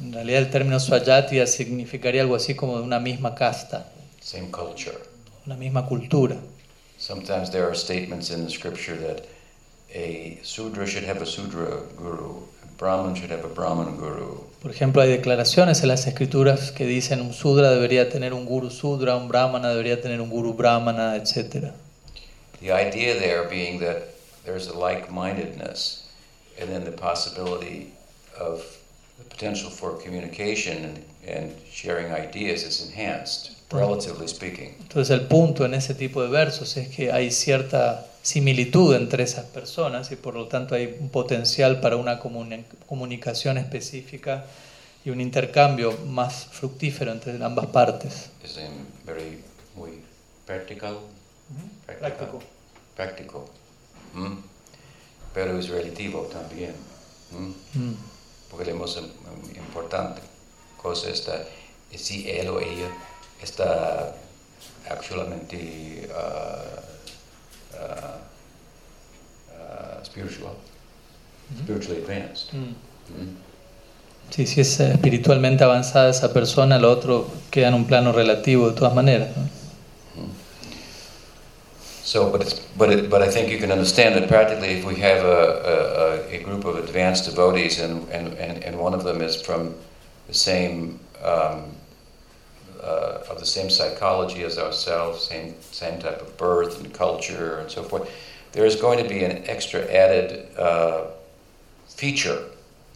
En 0.00 0.12
realidad 0.12 0.42
el 0.42 0.50
término 0.50 0.80
swajatiya 0.80 1.46
significaría 1.46 2.22
algo 2.22 2.34
así 2.34 2.54
como 2.54 2.78
de 2.78 2.82
una 2.82 2.98
misma 2.98 3.34
casta, 3.34 3.86
same 4.20 4.50
culture. 4.50 4.96
una 5.46 5.56
misma 5.56 5.86
cultura. 5.86 6.36
Sometimes 6.98 7.50
there 7.50 7.64
are 7.64 7.74
statements 7.74 8.30
in 8.30 8.44
the 8.44 8.50
scripture 8.50 8.96
that 8.96 9.24
a 9.94 10.38
sudra 10.42 10.86
should 10.86 11.08
have 11.08 11.22
a 11.22 11.26
sudra 11.26 11.80
guru, 11.96 12.42
a 12.62 12.78
brahman 12.78 13.14
should 13.14 13.30
have 13.30 13.44
a 13.44 13.48
brahman 13.48 13.96
guru, 13.96 14.44
Por 14.62 14.70
ejemplo, 14.70 15.00
hay 15.00 15.08
declaraciones 15.08 15.82
en 15.82 15.88
las 15.88 16.06
escrituras 16.06 16.70
que 16.70 16.84
dicen 16.84 17.22
un 17.22 17.32
sudra 17.32 17.70
debería 17.70 18.10
tener 18.10 18.34
un 18.34 18.44
guru 18.44 18.70
sudra, 18.70 19.16
un 19.16 19.28
brahmana 19.28 19.70
debería 19.70 20.00
tener 20.02 20.20
un 20.20 20.28
guru 20.28 20.52
brahmana, 20.52 21.16
etc. 21.16 21.72
The 22.60 22.70
idea 22.72 23.18
there 23.18 23.48
being 23.48 23.80
that 23.80 24.14
there's 24.44 24.68
a 24.68 24.78
like-mindedness, 24.78 26.04
and 26.60 26.68
then 26.70 26.84
the 26.84 26.92
possibility 26.92 27.92
of 28.38 28.62
potential 29.40 29.70
for 29.70 29.96
communication 30.02 30.84
and, 30.84 30.98
and 31.26 31.52
sharing 31.72 32.12
ideas 32.12 32.62
is 32.62 32.86
enhanced, 32.86 33.52
relatively 33.72 34.28
speaking. 34.28 34.74
Entonces 34.82 35.10
el 35.10 35.26
punto 35.26 35.64
en 35.64 35.74
ese 35.74 35.94
tipo 35.94 36.22
de 36.22 36.28
versos 36.28 36.76
es 36.76 36.88
que 36.88 37.10
hay 37.10 37.30
cierta 37.30 38.06
similitud 38.22 38.94
entre 38.94 39.22
esas 39.22 39.46
personas 39.46 40.12
y 40.12 40.16
por 40.16 40.34
lo 40.34 40.46
tanto 40.46 40.74
hay 40.74 40.94
un 41.00 41.08
potencial 41.08 41.80
para 41.80 41.96
una 41.96 42.20
comuni- 42.20 42.64
comunicación 42.86 43.56
específica 43.56 44.44
y 45.04 45.10
un 45.10 45.20
intercambio 45.22 45.96
más 46.06 46.46
fructífero 46.50 47.10
entre 47.12 47.42
ambas 47.42 47.66
partes. 47.68 48.28
In 48.44 48.86
very 49.06 49.42
muy 49.74 49.92
practical, 50.44 50.98
Práctico. 51.98 52.40
práctico, 52.94 53.50
¿m? 54.14 54.36
pero 55.32 55.58
es 55.58 55.68
relativo 55.70 56.28
también, 56.30 56.74
¿m? 57.32 57.54
Mm. 57.74 57.94
Porque 58.50 58.70
la 58.70 58.76
más 58.76 58.96
im- 58.96 59.56
importante 59.56 60.20
cosa 60.82 61.10
está 61.10 61.44
es 61.92 62.00
si 62.02 62.28
él 62.30 62.48
o 62.48 62.60
ella 62.60 62.88
está 63.42 64.14
actualmente 64.88 66.08
uh, 66.10 66.80
uh, 67.76 68.16
uh, 69.52 70.04
spiritual, 70.04 70.54
spiritually 71.62 72.02
advanced. 72.02 72.52
Mm. 72.52 72.74
¿m? 73.20 73.50
Sí, 74.30 74.46
si 74.46 74.60
es 74.60 74.78
eh, 74.80 74.92
espiritualmente 74.92 75.64
avanzada 75.64 76.08
esa 76.10 76.32
persona, 76.32 76.78
lo 76.78 76.90
otro 76.90 77.28
queda 77.50 77.68
en 77.68 77.74
un 77.74 77.84
plano 77.86 78.12
relativo 78.12 78.68
de 78.70 78.76
todas 78.76 78.94
maneras. 78.94 79.36
¿no? 79.36 79.59
So, 82.02 82.30
but 82.30 82.40
it's, 82.40 82.54
but 82.54 82.90
it, 82.90 83.10
but 83.10 83.22
I 83.22 83.28
think 83.28 83.50
you 83.50 83.58
can 83.58 83.70
understand 83.70 84.14
that 84.16 84.28
practically, 84.28 84.68
if 84.68 84.84
we 84.84 84.96
have 84.96 85.24
a, 85.24 86.26
a, 86.30 86.36
a 86.36 86.42
group 86.42 86.64
of 86.64 86.76
advanced 86.76 87.26
devotees, 87.26 87.78
and, 87.78 88.08
and, 88.08 88.34
and, 88.34 88.64
and 88.64 88.78
one 88.78 88.94
of 88.94 89.04
them 89.04 89.20
is 89.20 89.40
from 89.40 89.74
the 90.26 90.34
same 90.34 90.98
um, 91.22 91.74
uh, 92.82 93.22
of 93.28 93.38
the 93.38 93.46
same 93.46 93.68
psychology 93.68 94.42
as 94.42 94.58
ourselves, 94.58 95.24
same 95.24 95.54
same 95.60 96.00
type 96.00 96.20
of 96.22 96.36
birth 96.36 96.82
and 96.82 96.92
culture 96.94 97.58
and 97.58 97.70
so 97.70 97.82
forth, 97.82 98.10
there 98.52 98.64
is 98.64 98.76
going 98.76 99.02
to 99.02 99.08
be 99.08 99.22
an 99.22 99.44
extra 99.46 99.82
added 99.92 100.48
uh, 100.58 101.06
feature 101.88 102.44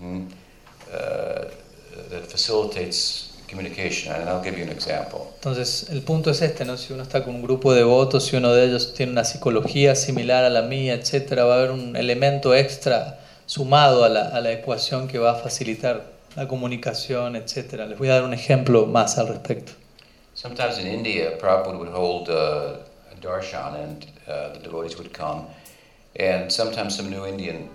mm, 0.01 0.31
uh, 0.91 1.45
that 2.09 2.27
facilitates 2.27 3.24
communication, 3.55 4.13
and 4.13 4.29
I'll 4.29 4.43
give 4.43 4.59
you 4.59 4.65
an 4.65 4.71
example. 4.71 5.29
Entonces, 5.37 5.89
el 5.91 6.03
punto 6.03 6.31
es 6.31 6.43
este, 6.43 6.65
¿no? 6.65 6.77
Si 6.77 6.93
uno 6.93 7.03
está 7.03 7.23
con 7.25 7.35
un 7.35 7.43
grupo 7.43 7.73
de 7.73 7.81
devotos, 7.81 8.27
si 8.27 8.37
uno 8.37 8.53
de 8.53 8.67
ellos 8.67 8.95
tiene 8.95 9.13
una 9.13 9.25
psicología 9.25 9.95
similar 9.95 10.45
a 10.45 10.51
la 10.51 10.63
mía, 10.63 10.95
etcétera, 10.95 11.45
va 11.45 11.55
a 11.55 11.59
haber 11.59 11.71
un 11.71 11.97
elemento 11.97 12.55
extra 12.55 13.21
sumado 13.47 14.05
a 14.05 14.09
la, 14.09 14.29
a 14.29 14.41
la 14.41 14.53
ecuación 14.53 15.07
que 15.07 15.19
va 15.19 15.33
a 15.33 15.35
facilitar 15.37 16.05
la 16.37 16.49
comunicación, 16.49 17.37
etcétera. 17.37 17.87
Les 17.87 17.99
voy 17.99 18.09
a 18.09 18.15
dar 18.15 18.25
un 18.25 18.35
ejemplo 18.35 18.87
más 18.87 19.19
al 19.19 19.29
respecto. 19.29 19.73
Sometimes 20.35 20.79
in 20.79 20.89
India, 20.89 21.39
Prabhupada 21.39 21.79
would 21.79 21.93
hold 21.93 22.29
uh, 22.29 22.79
a 23.13 23.21
darshan 23.21 23.75
and 23.77 24.07
uh, 24.27 24.53
the 24.53 24.59
devotees 24.59 24.99
would 24.99 25.13
come. 25.13 25.47
And 26.19 26.51
sometimes 26.51 26.97
some 26.97 27.09
new 27.09 27.25
Indian 27.25 27.69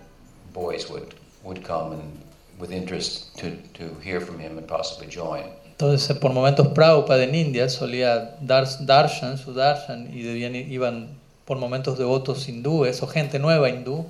boys 0.54 0.90
would, 0.90 1.16
would 1.44 1.64
come 1.64 1.94
and 1.94 2.20
with 2.60 2.72
interest 2.72 3.38
to, 3.38 3.52
to 3.76 3.96
hear 4.04 4.20
from 4.20 4.40
him 4.40 4.58
and 4.58 4.68
possibly 4.68 5.08
join. 5.08 5.46
Entonces, 5.82 6.18
por 6.18 6.34
momentos 6.34 6.68
Prabhupada 6.68 7.24
en 7.24 7.34
India 7.34 7.70
solía 7.70 8.36
dar 8.42 8.68
darshan, 8.82 9.38
su 9.38 9.54
darshan, 9.54 10.14
y 10.14 10.24
debían, 10.24 10.54
iban 10.54 11.18
por 11.46 11.58
momentos 11.58 11.98
devotos 11.98 12.50
hindúes 12.50 13.02
o 13.02 13.08
gente 13.08 13.40
nueva 13.40 13.70
hindú 13.70 14.06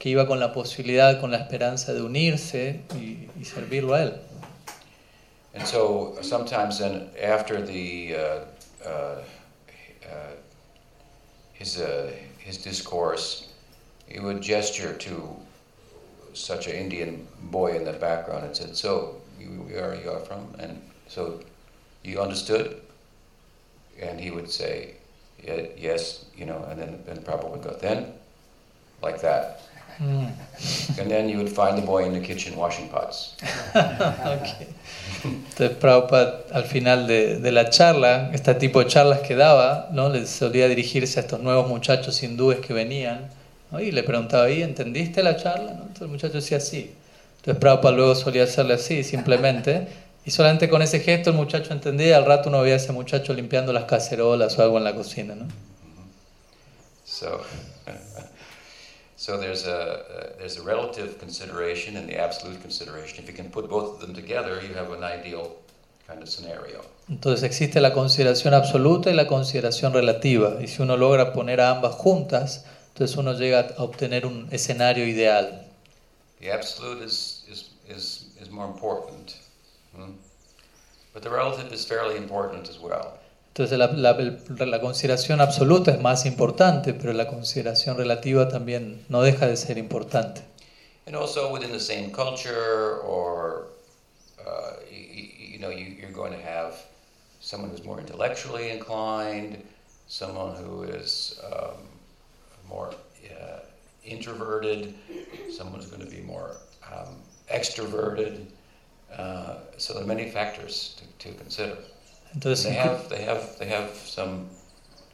que 0.00 0.08
iba 0.08 0.26
con 0.26 0.40
la 0.40 0.52
posibilidad, 0.52 1.20
con 1.20 1.30
la 1.30 1.36
esperanza 1.36 1.92
de 1.92 2.02
unirse 2.02 2.80
y, 2.96 3.28
y 3.40 3.44
servirlo 3.44 3.94
a 3.94 4.02
él. 4.02 4.14
And 5.54 5.64
so 5.64 6.16
sometimes 6.22 6.80
then 6.80 7.08
after 7.22 7.64
the 7.64 8.16
uh, 8.16 8.44
uh, 8.84 9.22
uh, 10.10 10.34
his 11.52 11.78
uh, 11.78 12.10
his 12.38 12.58
discourse, 12.58 13.46
he 14.08 14.18
would 14.18 14.42
gesture 14.42 14.92
to 14.92 15.36
such 16.34 16.66
an 16.66 16.74
Indian 16.74 17.28
boy 17.42 17.76
in 17.76 17.84
the 17.84 17.92
background 17.92 18.44
and 18.44 18.56
said, 18.56 18.74
"So 18.74 19.20
you 19.38 19.68
where 19.70 19.94
you 19.94 20.10
are 20.10 20.20
from?" 20.20 20.52
And 20.58 20.82
so 21.08 21.40
you 22.04 22.20
understood, 22.20 22.76
and 24.00 24.20
he 24.20 24.30
would 24.30 24.48
say, 24.50 24.94
"Ye- 25.42 25.70
"Yes," 25.78 26.26
you 26.36 26.44
know, 26.46 26.64
and 26.70 26.78
then 26.78 26.98
then 27.06 27.22
Prabhupada 27.22 27.50
would 27.50 27.62
go, 27.62 27.70
"Then." 27.80 28.06
Like 29.02 29.20
that, 29.20 29.58
Mm. 30.00 30.28
and 30.98 31.08
then 31.10 31.28
you 31.28 31.38
would 31.38 31.48
find 31.50 31.76
the 31.78 31.82
boy 31.86 32.04
in 32.06 32.12
the 32.12 32.20
kitchen 32.20 32.54
washing 32.56 32.88
pots. 32.88 33.34
Ok. 34.24 34.66
Entonces 35.24 35.76
Prabhupada 35.78 36.44
al 36.52 36.64
final 36.64 37.06
de, 37.06 37.38
de 37.40 37.52
la 37.52 37.68
charla, 37.70 38.30
este 38.34 38.54
tipo 38.54 38.80
de 38.80 38.86
charlas 38.88 39.20
que 39.20 39.34
daba, 39.36 39.88
¿no? 39.92 40.08
le 40.08 40.26
solía 40.26 40.68
dirigirse 40.68 41.20
a 41.20 41.22
estos 41.22 41.40
nuevos 41.40 41.68
muchachos 41.68 42.22
hindúes 42.22 42.58
que 42.60 42.72
venían 42.74 43.28
¿no? 43.70 43.80
y 43.80 43.90
le 43.92 44.02
preguntaba, 44.02 44.50
¿y 44.50 44.62
entendiste 44.62 45.22
la 45.22 45.36
charla? 45.36 45.72
¿no? 45.72 45.82
Entonces 45.82 46.02
el 46.02 46.08
muchacho 46.08 46.34
decía 46.34 46.60
sí. 46.60 46.92
Entonces 47.38 47.60
Prabhupada 47.60 47.94
luego 47.96 48.14
solía 48.14 48.44
hacerle 48.44 48.74
así, 48.74 49.02
simplemente, 49.04 49.88
y 50.26 50.32
solamente 50.32 50.68
con 50.68 50.82
ese 50.82 50.98
gesto 50.98 51.30
el 51.30 51.36
muchacho 51.36 51.72
entendía 51.72 52.16
al 52.16 52.26
rato 52.26 52.48
uno 52.48 52.60
veía 52.60 52.74
a 52.74 52.78
ese 52.78 52.92
muchacho 52.92 53.32
limpiando 53.32 53.72
las 53.72 53.84
cacerolas 53.84 54.58
o 54.58 54.62
algo 54.62 54.76
en 54.76 54.84
la 54.84 54.92
cocina. 54.92 55.36
¿no? 55.36 55.46
So, 57.04 57.42
so 59.16 59.38
there's 59.38 59.66
a 59.68 60.34
there's 60.38 60.58
a 60.58 60.62
relative 60.64 61.18
consideration 61.20 61.96
and 61.96 62.08
the 62.08 62.18
absolute 62.18 62.60
consideration. 62.60 63.22
If 63.22 63.30
you 63.30 63.36
can 63.36 63.50
put 63.52 63.68
both 63.70 63.94
of 63.94 64.00
them 64.00 64.14
together, 64.14 64.60
you 64.60 64.74
have 64.74 64.92
an 64.92 65.04
ideal 65.04 65.58
kind 66.08 66.20
of 66.20 66.28
scenario. 66.28 66.82
Entonces 67.08 67.44
existe 67.44 67.80
la 67.80 67.92
consideración 67.92 68.52
absoluta 68.52 69.10
y 69.10 69.14
la 69.14 69.28
consideración 69.28 69.92
relativa, 69.92 70.60
y 70.60 70.66
si 70.66 70.82
uno 70.82 70.96
logra 70.96 71.32
poner 71.32 71.60
a 71.60 71.70
ambas 71.70 71.94
juntas, 71.94 72.64
entonces 72.88 73.16
uno 73.16 73.32
llega 73.34 73.60
a 73.78 73.82
obtener 73.84 74.26
un 74.26 74.48
escenario 74.50 75.06
ideal. 75.06 75.64
The 76.40 76.52
absolute 76.52 77.04
is 77.04 77.44
is 77.48 77.70
is, 77.88 78.26
is 78.40 78.50
more 78.50 78.66
important? 78.66 79.45
But 81.12 81.22
the 81.22 81.30
relative 81.30 81.72
is 81.72 81.84
fairly 81.86 82.16
important 82.16 82.68
as 82.68 82.78
well. 82.78 83.18
Entonces 83.54 83.78
la, 83.78 83.86
la- 83.92 84.66
la 84.66 84.80
consideración 84.80 85.40
absoluta 85.40 85.90
es 85.90 86.00
más 86.00 86.26
importante, 86.26 86.92
pero 86.92 87.12
la 87.14 87.26
consideración 87.26 87.96
relativa 87.96 88.48
también 88.48 89.04
no 89.08 89.22
deja 89.22 89.46
de 89.46 89.56
ser 89.56 89.78
importante. 89.78 90.42
And 91.06 91.14
also 91.16 91.50
within 91.52 91.70
the 91.72 91.80
same 91.80 92.10
culture, 92.10 93.00
or 93.02 93.68
uh, 94.44 94.72
you, 94.90 95.28
you 95.54 95.58
know, 95.60 95.70
you, 95.70 95.86
you're 95.98 96.10
going 96.12 96.32
to 96.32 96.42
have 96.42 96.74
someone 97.40 97.70
who's 97.70 97.84
more 97.84 98.00
intellectually 98.00 98.70
inclined, 98.70 99.62
someone 100.08 100.56
who 100.56 100.82
is 100.82 101.40
um, 101.50 101.76
more 102.68 102.90
uh, 103.30 103.60
introverted, 104.04 104.94
someone 105.56 105.80
who's 105.80 105.90
going 105.90 106.04
to 106.04 106.10
be 106.10 106.20
more 106.22 106.56
um, 106.92 107.14
extroverted, 107.52 108.44
Uh, 109.18 109.54
so 109.76 109.94
there 109.94 110.02
are 110.02 110.06
many 110.06 110.30
factors 110.30 110.96
to, 110.98 111.28
to 111.28 111.36
consider. 111.38 111.76
Entonces, 112.34 112.64
they 112.64 112.74
have, 112.74 113.08
they 113.08 113.22
have, 113.22 113.58
they 113.58 113.66
have 113.66 113.90
some. 113.94 114.48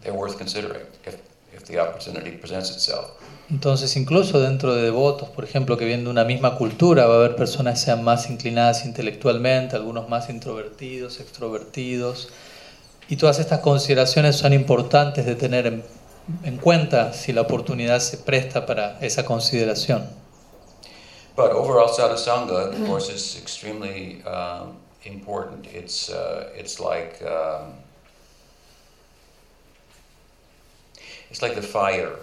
They're 0.00 0.14
worth 0.14 0.36
considering 0.38 0.86
if, 1.04 1.16
if 1.52 1.64
the 1.66 1.78
opportunity 1.78 2.32
presents 2.32 2.70
itself. 2.70 3.12
entonces 3.50 3.96
incluso 3.96 4.40
dentro 4.40 4.74
de 4.74 4.82
devotos, 4.82 5.28
por 5.28 5.44
ejemplo, 5.44 5.76
que 5.76 5.84
vienen 5.84 6.04
de 6.04 6.10
una 6.10 6.24
misma 6.24 6.56
cultura, 6.56 7.06
va 7.06 7.14
a 7.14 7.16
haber 7.18 7.36
personas 7.36 7.78
que 7.78 7.84
sean 7.84 8.02
más 8.02 8.30
inclinadas 8.30 8.84
intelectualmente, 8.86 9.76
algunos 9.76 10.08
más 10.08 10.30
introvertidos, 10.30 11.20
extrovertidos, 11.20 12.30
y 13.08 13.16
todas 13.16 13.38
estas 13.38 13.60
consideraciones 13.60 14.36
son 14.36 14.54
importantes 14.54 15.26
de 15.26 15.34
tener 15.34 15.66
en, 15.66 15.84
en 16.44 16.56
cuenta 16.56 17.12
si 17.12 17.32
la 17.32 17.42
oportunidad 17.42 18.00
se 18.00 18.16
presta 18.16 18.64
para 18.64 18.98
esa 19.00 19.24
consideración. 19.24 20.21
But 21.42 21.52
overall, 21.52 21.88
sadhusanga, 21.88 22.72
of 22.72 22.86
course, 22.86 23.08
is 23.12 23.36
extremely 23.42 24.22
um, 24.24 24.76
important. 25.04 25.66
It's 25.74 26.08
uh, 26.08 26.50
it's 26.60 26.78
like 26.78 27.20
um, 27.26 27.72
it's 31.30 31.42
like 31.42 31.54
the 31.56 31.62
fire 31.62 32.16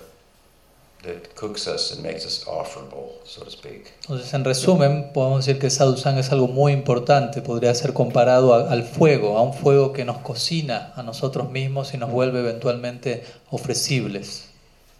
that 1.03 1.35
cooks 1.35 1.67
us 1.67 1.91
and 1.93 2.03
makes 2.03 2.25
us 2.25 2.45
offerable, 2.45 3.11
so 3.25 3.43
to 3.43 3.49
speak. 3.51 3.91
Entonces, 4.03 4.33
en 4.33 4.43
resumen, 4.45 5.11
podemos 5.13 5.45
decir 5.45 5.59
que 5.59 5.69
sadhusanga 5.69 6.19
es 6.19 6.31
algo 6.31 6.47
muy 6.47 6.71
importante, 6.73 7.41
podría 7.41 7.73
ser 7.73 7.93
comparado 7.93 8.53
a- 8.53 8.69
al 8.71 8.83
fuego, 8.83 9.37
a 9.37 9.41
un 9.41 9.53
fuego 9.53 9.93
que 9.93 10.03
nos 10.05 10.17
cocina 10.19 10.93
a 10.95 11.03
nosotros 11.03 11.49
mismos 11.51 11.93
y 11.93 11.97
nos 11.97 12.09
vuelve 12.11 12.39
eventualmente 12.39 13.23
ofrecibles. 13.49 14.45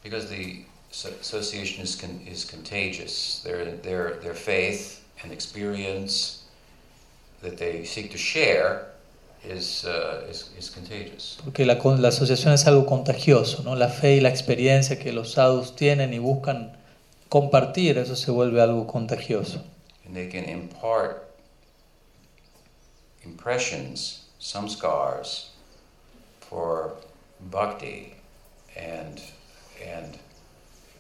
Because 0.04 0.28
the 0.30 0.66
so- 0.92 1.10
association 1.22 1.84
is 1.84 1.96
con- 1.96 2.22
is 2.28 2.46
contagious. 2.46 3.42
Their 3.44 3.76
their 3.82 4.20
their 4.22 4.36
faith 4.36 5.02
and 5.24 5.32
experience 5.32 6.44
that 7.42 7.58
they 7.58 7.86
seek 7.86 8.12
to 8.12 8.18
share 8.18 8.86
is 9.44 9.86
uh, 9.86 10.28
is, 10.30 10.52
is 10.58 10.70
contagious. 10.70 11.38
Porque 11.44 11.66
la, 11.66 11.76
la 11.76 12.08
asociación 12.10 12.54
es 12.54 12.66
algo 12.68 12.86
contagioso, 12.86 13.64
¿no? 13.64 13.76
La 13.76 13.90
fe 13.90 14.18
y 14.18 14.20
la 14.20 14.30
experiencia 14.30 15.00
que 15.00 15.12
los 15.14 15.34
sadhus 15.34 15.76
tienen 15.76 16.14
y 16.14 16.20
buscan 16.20 16.74
compartir, 17.30 17.98
eso 17.98 18.16
se 18.16 18.32
vuelve 18.32 18.62
algo 18.62 18.88
contagioso. 18.88 19.62
and 20.06 20.16
they 20.16 20.26
can 20.28 20.44
impart 20.46 21.30
impressions, 23.24 24.26
some 24.40 24.68
scars, 24.68 25.52
for 26.42 26.94
bhakti, 27.52 28.16
and 28.76 29.22
and 29.86 30.18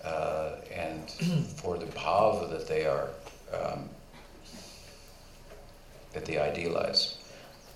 uh, 0.03 0.51
and 0.71 1.09
for 1.55 1.77
the 1.77 1.85
bhava 1.87 2.49
that 2.49 2.58
they 2.69 2.85
are 2.85 3.09
um, 3.51 3.89
that 6.13 6.23
they 6.25 6.37
idealize. 6.37 7.17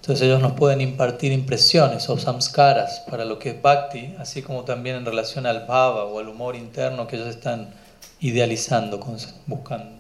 Entonces 0.01 0.21
ellos 0.27 0.41
nos 0.41 0.53
pueden 0.53 0.81
impartir 0.81 1.31
impresiones 1.31 2.09
o 2.09 2.17
samskaras 2.17 3.03
para 3.09 3.23
lo 3.23 3.39
que 3.39 3.51
es 3.51 3.61
bhakti, 3.61 4.15
así 4.19 4.41
como 4.41 4.65
también 4.65 4.97
en 4.97 5.05
relación 5.05 5.45
al 5.45 5.65
bhava 5.65 6.05
o 6.05 6.19
al 6.19 6.27
humor 6.27 6.55
interno 6.55 7.07
que 7.07 7.15
ellos 7.15 7.29
están 7.29 7.73
idealizando, 8.19 8.99
buscando. 9.47 9.99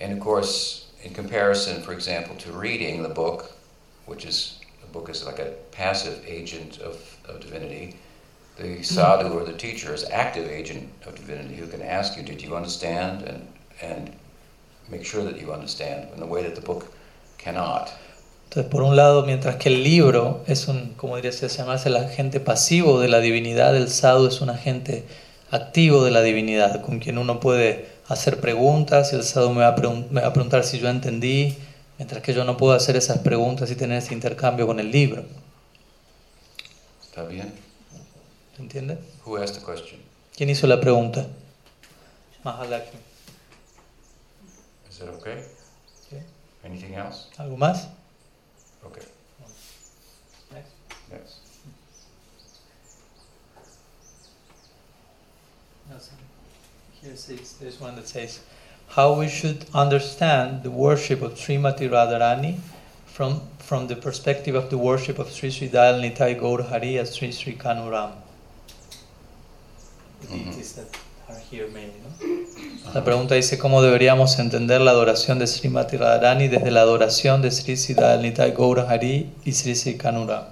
And 0.00 0.12
of 0.12 0.18
course, 0.18 0.86
in 1.02 1.14
comparison, 1.14 1.80
for 1.82 1.92
example, 1.94 2.34
to 2.38 2.52
reading 2.52 3.02
the 3.02 3.08
book, 3.08 3.52
which 4.06 4.26
is 4.26 4.58
the 4.80 4.88
book 4.92 5.08
is 5.08 5.24
like 5.24 5.38
a 5.38 5.52
passive 5.70 6.24
agent 6.26 6.78
of, 6.80 6.96
of 7.28 7.40
divinity, 7.40 7.94
the 8.56 8.82
sadhu 8.82 9.32
or 9.38 9.44
the 9.44 9.52
teacher 9.56 9.94
is 9.94 10.04
active 10.10 10.48
agent 10.50 10.88
of 11.06 11.14
divinity 11.14 11.56
who 11.56 11.66
can 11.66 11.82
ask 11.82 12.16
you, 12.16 12.22
did 12.22 12.40
you 12.42 12.56
understand? 12.56 13.22
And, 13.22 13.42
and 13.82 14.10
make 14.88 15.04
sure 15.04 15.24
that 15.24 15.40
you 15.40 15.52
understand 15.52 16.08
in 16.16 16.22
a 16.22 16.26
way 16.26 16.42
that 16.42 16.54
the 16.54 16.60
book 16.60 16.86
cannot. 17.38 17.90
Entonces, 18.48 18.70
por 18.70 18.82
un 18.82 18.94
lado, 18.94 19.26
mientras 19.26 19.56
que 19.56 19.68
el 19.68 19.82
libro 19.82 20.42
es 20.46 20.68
un, 20.68 20.94
como 20.96 21.16
diría, 21.16 21.32
se 21.32 21.48
llama 21.48 21.76
el 21.84 21.96
agente 21.96 22.40
pasivo 22.40 23.00
de 23.00 23.08
la 23.08 23.20
divinidad, 23.20 23.76
el 23.76 23.88
sadhu 23.88 24.28
es 24.28 24.40
un 24.40 24.50
agente 24.50 25.04
activo 25.50 26.04
de 26.04 26.10
la 26.12 26.22
divinidad, 26.22 26.80
con 26.82 27.00
quien 27.00 27.18
uno 27.18 27.40
puede 27.40 27.88
hacer 28.08 28.40
preguntas 28.40 29.12
y 29.12 29.16
el 29.16 29.24
sadhu 29.24 29.50
me 29.50 29.60
va, 29.62 29.68
a 29.68 29.76
pregun- 29.76 30.08
me 30.10 30.20
va 30.20 30.28
a 30.28 30.32
preguntar 30.32 30.62
si 30.64 30.78
yo 30.78 30.88
entendí, 30.88 31.56
mientras 31.98 32.22
que 32.22 32.32
yo 32.32 32.44
no 32.44 32.56
puedo 32.56 32.72
hacer 32.74 32.96
esas 32.96 33.18
preguntas 33.18 33.70
y 33.70 33.74
tener 33.74 33.98
ese 33.98 34.14
intercambio 34.14 34.66
con 34.66 34.78
el 34.78 34.90
libro. 34.92 35.24
¿Está 37.04 37.24
bien? 37.24 37.52
¿Se 38.56 38.62
entiende? 38.62 38.96
Who 39.26 39.36
asked 39.36 39.58
the 39.58 39.64
question? 39.64 40.00
¿Quién 40.34 40.48
hizo 40.48 40.66
la 40.66 40.80
pregunta? 40.80 41.26
Mahalakshmi. 42.42 42.98
Is 44.88 44.98
that 44.98 45.08
okay? 45.10 45.44
Okay. 46.06 46.22
Anything 46.64 46.94
else? 46.94 47.26
¿Algo 47.36 47.58
más? 47.58 47.86
Okay. 48.82 49.02
Yes. 51.12 51.40
Here 57.02 57.14
says, 57.14 57.52
there's 57.60 57.78
one 57.78 57.94
that 57.96 58.08
says, 58.08 58.40
how 58.88 59.12
we 59.12 59.28
should 59.28 59.66
understand 59.74 60.62
the 60.62 60.70
worship 60.70 61.20
of 61.20 61.34
Srimati 61.34 61.90
Radharani 61.90 62.58
from, 63.04 63.42
from 63.58 63.86
the 63.86 63.96
perspective 63.96 64.54
of 64.54 64.70
the 64.70 64.78
worship 64.78 65.18
of 65.18 65.30
Sri 65.30 65.50
Sri 65.50 65.68
Dayal 65.68 66.00
Nitai 66.00 66.40
Gaur 66.40 66.62
Hari 66.62 66.98
as 66.98 67.14
Sri 67.14 67.30
Sri 67.32 67.54
Kanuram. 67.54 68.12
La 72.94 73.04
pregunta 73.04 73.34
dice 73.34 73.58
cómo 73.58 73.82
deberíamos 73.82 74.38
entender 74.38 74.80
la 74.80 74.92
adoración 74.92 75.38
de 75.38 75.46
Srimati 75.46 75.96
Radharani 75.96 76.48
desde 76.48 76.70
la 76.70 76.80
adoración 76.82 77.42
de 77.42 77.50
Sri 77.50 77.76
Sri 77.76 77.94
Dayal 77.94 78.22
Nitai 78.22 78.52
Gaur 78.52 78.80
Hari 78.80 79.32
y 79.44 79.52
Sri 79.52 79.74
Sri 79.74 79.96
Kanuram. 79.96 80.44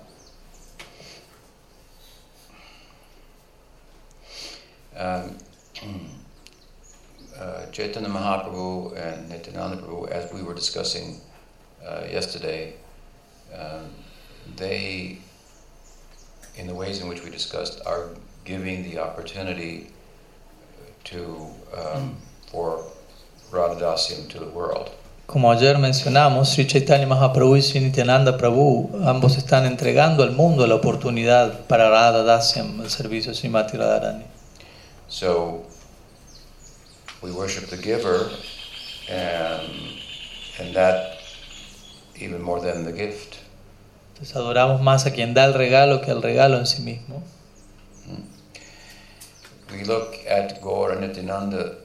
Um, 4.97 5.37
uh, 7.39 7.67
Chaitanya 7.73 8.09
Mahaprabhu 8.09 8.97
and 8.97 9.29
Nityananda 9.29 9.77
Prabhu, 9.77 10.09
as 10.09 10.33
we 10.33 10.43
were 10.43 10.55
discussing 10.55 11.21
uh, 11.85 12.05
yesterday, 12.11 12.75
um, 13.53 13.91
they, 14.57 15.19
in 16.57 16.67
the 16.67 16.75
ways 16.75 17.01
in 17.01 17.09
which 17.09 17.25
we 17.25 17.31
discussed, 17.31 17.81
are 17.87 18.11
giving 18.45 18.83
the 18.83 18.99
opportunity 18.99 19.87
to 21.05 21.49
um, 21.77 22.17
for 22.51 22.85
Radhadasyam 23.51 24.29
to 24.29 24.39
the 24.39 24.47
world. 24.47 24.91
Como 25.27 25.51
ayer 25.51 25.79
mencionamos, 25.79 26.49
Sri 26.49 26.67
Chaitanya 26.67 27.07
Mahaprabhu 27.07 27.57
y 27.57 27.63
Sri 27.63 27.81
Nityananda 27.81 28.37
Prabhu 28.37 28.91
ambos 29.07 29.39
están 29.39 29.65
entregando 29.65 30.23
al 30.23 30.33
mundo 30.33 30.67
la 30.67 30.75
oportunidad 30.75 31.67
para 31.67 31.89
Radha 31.89 32.23
Dasyam, 32.23 32.83
el 32.83 32.91
servicio 32.91 33.33
de 33.33 33.39
Srimati 33.39 33.79
Radharani. 33.79 34.25
So 35.09 35.65
we 37.23 37.31
worship 37.33 37.71
the 37.71 37.79
giver, 37.79 38.31
and 39.09 39.63
and 40.61 40.75
that 40.75 41.19
even 42.17 42.43
more 42.43 42.61
than 42.61 42.85
the 42.85 42.93
gift. 42.93 43.37
Entonces 44.13 44.37
adoramos 44.37 44.83
más 44.83 45.07
a 45.07 45.13
quien 45.13 45.33
da 45.33 45.45
el 45.47 45.55
regalo 45.55 46.03
que 46.03 46.11
al 46.11 46.23
regalo 46.23 46.59
en 46.59 46.67
sí 46.67 46.83
mismo. 46.83 47.23
We 49.75 49.83
look 49.83 50.19
at 50.29 50.63
Gaur 50.63 50.93
and 50.93 51.01
Nityananda 51.01 51.79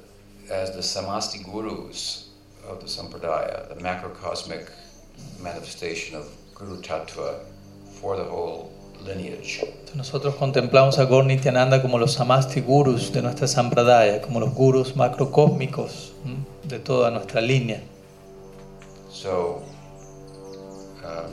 as 0.52 0.72
the 0.72 0.82
samasti 0.82 1.44
gurus 1.44 2.30
of 2.68 2.82
the 2.82 2.86
sampradaya, 2.86 3.68
the 3.68 3.82
macrocosmic 3.82 4.70
manifestation 5.42 6.16
of 6.16 6.28
Guru 6.54 6.80
Tattva 6.82 7.40
for 8.00 8.16
the 8.16 8.26
whole 8.26 8.72
lineage. 9.04 9.64
Nosotros 9.96 10.36
contemplamos 10.36 11.00
a 11.00 11.06
Gaur 11.08 11.24
Nityananda 11.24 11.82
como 11.82 11.98
los 11.98 12.16
samasti 12.16 12.62
gurus 12.62 13.12
de 13.12 13.24
nuestra 13.24 13.48
sampradaya, 13.48 14.22
como 14.22 14.40
los 14.40 14.54
gurus 14.54 14.96
macrocósmicos 14.96 16.12
de 16.66 16.78
toda 16.78 17.10
nuestra 17.10 17.42
línea. 17.42 17.82
So, 19.10 19.64
um, 21.04 21.32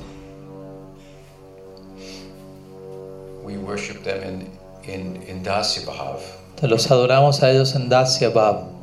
we 3.45 3.59
worship 3.59 4.03
them 4.03 4.23
in, 4.23 4.51
in, 4.85 5.23
in 5.23 5.45
Dasya 5.45 5.85
Bhav, 5.85 6.23
Entonces 6.57 6.71
los 6.71 6.90
adoramos 6.90 7.42
a 7.42 7.51
ellos 7.51 7.75
en 7.75 7.90
Dasya 7.90 8.31
Bhav. 8.31 8.77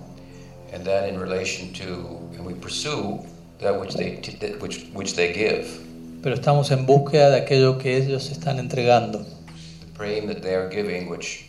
and 0.74 0.84
that 0.86 1.08
in 1.08 1.20
relation 1.20 1.72
to, 1.72 1.86
and 2.34 2.44
we 2.44 2.54
pursue 2.54 3.20
that 3.60 3.80
which 3.80 3.94
they, 3.94 4.16
which, 4.60 4.88
which 4.94 5.16
they 5.16 5.32
give. 5.32 5.80
Pero 6.24 6.36
estamos 6.36 6.72
en 6.72 6.86
búsqueda 6.86 7.32
de 7.32 7.42
aquello 7.46 7.80
que 7.80 7.96
ellos 7.96 8.32
están 8.32 8.58
entregando. 8.60 9.24
The 9.82 9.86
praying 9.94 10.28
that 10.28 10.42
they 10.42 10.56
are 10.56 10.70
giving, 10.70 11.10
which, 11.10 11.46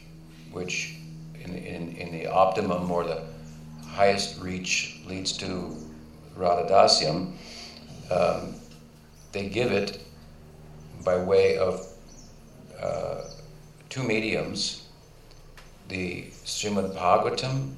which 0.53 0.95
in, 1.43 1.57
in, 1.57 1.97
in 1.97 2.13
the 2.13 2.27
optimum 2.27 2.91
or 2.91 3.05
the 3.05 3.23
highest 3.87 4.41
reach 4.41 5.01
leads 5.07 5.33
to 5.39 5.77
Radhadasyam, 6.37 7.33
um, 8.11 8.55
they 9.33 9.49
give 9.49 9.73
it 9.73 10.03
by 11.05 11.17
way 11.17 11.57
of 11.57 11.87
uh, 12.81 13.23
two 13.89 14.03
mediums 14.03 14.84
the 15.89 16.25
Srimad 16.45 16.95
Bhagavatam 16.95 17.73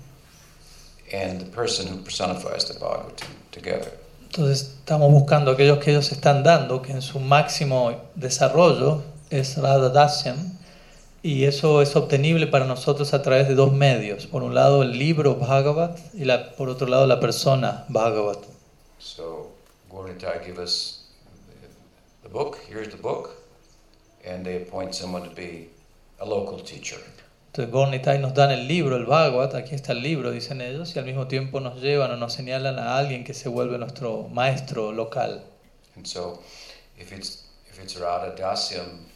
and 1.13 1.41
the 1.41 1.47
person 1.47 1.87
who 1.87 1.99
personifies 2.03 2.65
the 2.67 2.75
Bhagavatam 2.75 3.29
together. 3.53 3.93
Entonces 4.31 4.75
estamos 4.81 5.11
buscando 5.13 5.51
aquellos 5.51 5.79
que 5.79 5.93
ellos 5.93 6.13
están 6.13 6.43
dando, 6.43 6.83
que 6.83 6.93
en 6.93 7.01
su 7.01 7.21
máximo 7.21 7.93
desarrollo 8.17 9.03
es 9.31 9.57
Radha 9.57 9.89
Dasyam, 9.89 10.53
y 11.23 11.45
eso 11.45 11.81
es 11.83 11.97
obtenible 11.97 12.47
para 12.47 12.67
nosotros 12.67 13.15
a 13.15 13.23
través 13.23 13.49
de 13.49 13.55
dos 13.55 13.73
medios. 13.73 14.27
Por 14.27 14.43
un 14.43 14.55
lado 14.55 14.83
el 14.83 14.99
libro 14.99 15.37
Bhagavat 15.37 15.99
y 16.15 16.25
la, 16.25 16.53
por 16.53 16.69
otro 16.69 16.87
lado 16.87 17.07
la 17.07 17.19
persona 17.19 17.85
Bhagavat. 17.89 18.39
So 18.99 19.53
Gornitai 19.91 20.45
give 20.45 20.59
us 20.59 21.09
the 22.23 22.29
book, 22.29 22.59
here's 22.69 22.91
the 22.91 23.01
book, 23.01 23.31
and 24.25 24.45
they 24.45 24.57
appoint 24.63 24.95
someone 24.95 25.23
to 25.29 25.35
be 25.35 25.69
a 26.21 26.25
local 26.25 26.61
teacher. 26.61 26.99
Entonces 27.57 27.73
Gornitai 27.73 28.19
nos 28.19 28.35
dan 28.35 28.51
el 28.51 28.69
libro, 28.69 28.97
el 28.97 29.07
Bhagavat, 29.07 29.55
aquí 29.55 29.75
está 29.75 29.93
el 29.93 30.03
libro, 30.03 30.31
dicen 30.31 30.61
ellos, 30.61 30.95
y 30.95 30.99
al 30.99 31.07
mismo 31.07 31.27
tiempo 31.27 31.59
nos 31.59 31.81
llevan 31.81 32.11
o 32.11 32.17
nos 32.19 32.35
señalan 32.35 32.79
a 32.79 32.99
alguien 32.99 33.25
que 33.25 33.33
se 33.33 33.49
vuelve 33.49 33.79
nuestro 33.79 34.29
maestro 34.29 34.93
local. 34.93 35.43
And 35.95 36.07
so 36.07 36.43
if 36.99 37.13
it's 37.13 37.45
if 37.71 37.83
it's 37.83 37.97
Radha 37.97 38.37
Dasyam 38.37 39.07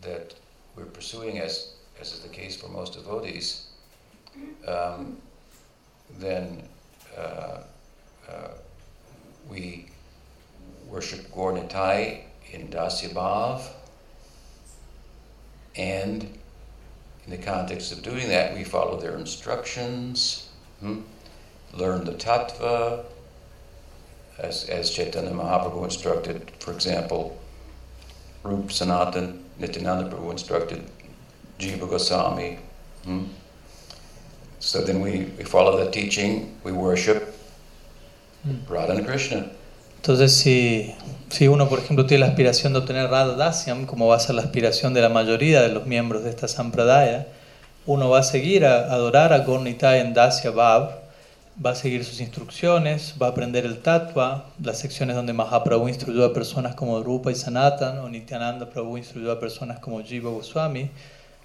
that 0.00 0.34
we're 0.74 0.90
pursuing 0.90 1.38
as 1.38 1.76
as 2.00 2.12
is 2.12 2.22
the 2.22 2.28
case 2.28 2.56
for 2.56 2.68
most 2.68 2.94
devotees, 2.94 3.68
um, 4.66 5.18
then 6.18 6.64
uh, 7.16 7.60
uh, 8.28 8.48
we 9.48 9.86
worship 10.90 11.30
Gornitai 11.30 12.22
in 12.52 12.66
Dasya 12.66 13.60
and 15.76 16.35
in 17.26 17.32
the 17.32 17.38
context 17.38 17.92
of 17.92 18.02
doing 18.02 18.28
that, 18.28 18.54
we 18.54 18.62
follow 18.62 19.00
their 19.00 19.16
instructions, 19.16 20.48
hmm, 20.80 21.00
learn 21.74 22.04
the 22.04 22.12
tattva, 22.12 23.04
as, 24.38 24.68
as 24.68 24.90
Chaitanya 24.90 25.30
Mahaprabhu 25.30 25.84
instructed, 25.84 26.52
for 26.60 26.72
example, 26.72 27.38
Rup 28.42 28.70
Sanatan, 28.70 29.44
Nityananda 29.58 30.10
Prabhu 30.10 30.30
instructed 30.30 30.84
Jiva 31.58 31.88
Goswami. 31.88 32.58
Hmm? 33.04 33.24
So 34.60 34.82
then 34.82 35.00
we, 35.00 35.24
we 35.38 35.44
follow 35.44 35.84
the 35.84 35.90
teaching, 35.90 36.56
we 36.62 36.72
worship 36.72 37.34
Radha 38.68 38.92
and 38.92 39.06
Krishna. 39.06 39.50
Entonces, 40.06 40.36
si, 40.36 40.94
si 41.30 41.48
uno, 41.48 41.68
por 41.68 41.80
ejemplo, 41.80 42.06
tiene 42.06 42.20
la 42.20 42.30
aspiración 42.30 42.72
de 42.72 42.78
obtener 42.78 43.10
Radha 43.10 43.34
Dasyam, 43.34 43.86
como 43.86 44.06
va 44.06 44.14
a 44.14 44.20
ser 44.20 44.36
la 44.36 44.42
aspiración 44.42 44.94
de 44.94 45.00
la 45.00 45.08
mayoría 45.08 45.62
de 45.62 45.68
los 45.68 45.84
miembros 45.84 46.22
de 46.22 46.30
esta 46.30 46.46
Sampradaya, 46.46 47.26
uno 47.86 48.08
va 48.08 48.20
a 48.20 48.22
seguir 48.22 48.64
a 48.66 48.84
adorar 48.92 49.32
a 49.32 49.40
Gornitai 49.40 49.98
en 49.98 50.14
Dasya 50.14 50.52
Bhav, 50.52 50.90
va 51.66 51.70
a 51.70 51.74
seguir 51.74 52.04
sus 52.04 52.20
instrucciones, 52.20 53.16
va 53.20 53.26
a 53.26 53.30
aprender 53.30 53.66
el 53.66 53.78
Tattva, 53.78 54.44
las 54.62 54.78
secciones 54.78 55.16
donde 55.16 55.32
Mahaprabhu 55.32 55.88
instruyó 55.88 56.24
a 56.24 56.32
personas 56.32 56.76
como 56.76 57.02
Rupa 57.02 57.32
y 57.32 57.34
Sanatan, 57.34 57.98
o 57.98 58.08
Nityananda 58.08 58.70
Prabhu 58.70 58.98
instruyó 58.98 59.32
a 59.32 59.40
personas 59.40 59.80
como 59.80 60.00
Jiva 60.04 60.30
Goswami. 60.30 60.88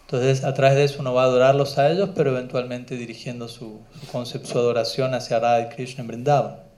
Entonces, 0.02 0.43
a 0.43 0.54
través 0.54 0.76
de 0.76 0.84
eso 0.84 0.97
uno 1.00 1.15
va 1.15 1.24
a 1.24 1.26
adorarlos 1.26 1.80
a 1.80 1.89
ellos, 1.89 2.12
pero 2.13 2.30
eventualmente 2.30 2.95
dirigiendo 2.95 3.47
su, 3.47 3.82
su 4.00 4.06
concepto, 4.12 4.50
su 4.50 4.60
adoración 4.60 5.15
hacia 5.15 5.39
Radha 5.39 5.62
y 5.62 5.76
Krishna 5.76 6.02
en 6.02 6.08
Vrindavan. 6.10 6.70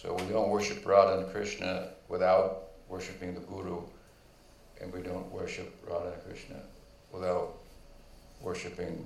So 0.00 0.14
we 0.14 0.32
don't 0.32 0.48
worship 0.48 0.86
Radha 0.86 1.18
and 1.18 1.32
Krishna 1.32 1.88
without 2.08 2.68
worshiping 2.88 3.34
the 3.34 3.40
Guru, 3.40 3.82
and 4.80 4.92
we 4.92 5.02
don't 5.02 5.28
worship 5.32 5.74
Radha 5.90 6.12
and 6.12 6.22
Krishna 6.24 6.54
without 7.12 7.54
worshiping 8.40 9.04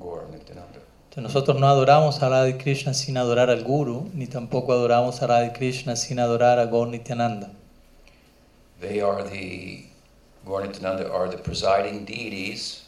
Gaur 0.00 0.26
Nityananda. 0.32 0.80
Entonces 1.08 1.22
nosotros 1.22 1.60
no 1.60 1.68
adoramos 1.68 2.20
a 2.22 2.28
Radha 2.28 2.58
Krishna 2.58 2.92
sin 2.92 3.14
adorar 3.14 3.50
al 3.50 3.62
Guru, 3.62 4.10
ni 4.12 4.26
tampoco 4.26 4.72
adoramos 4.72 5.22
a 5.22 5.28
Radha 5.28 5.52
Krishna 5.56 5.94
sin 5.94 6.16
adorar 6.16 6.58
a 6.58 6.66
Gaur 6.66 6.88
Nityananda. 6.88 7.48
They 8.80 9.00
are 9.00 9.22
the 9.22 9.84
Gaur 10.44 10.66
Nityananda 10.66 11.08
are 11.12 11.28
the 11.28 11.38
presiding 11.38 12.04
deities 12.04 12.82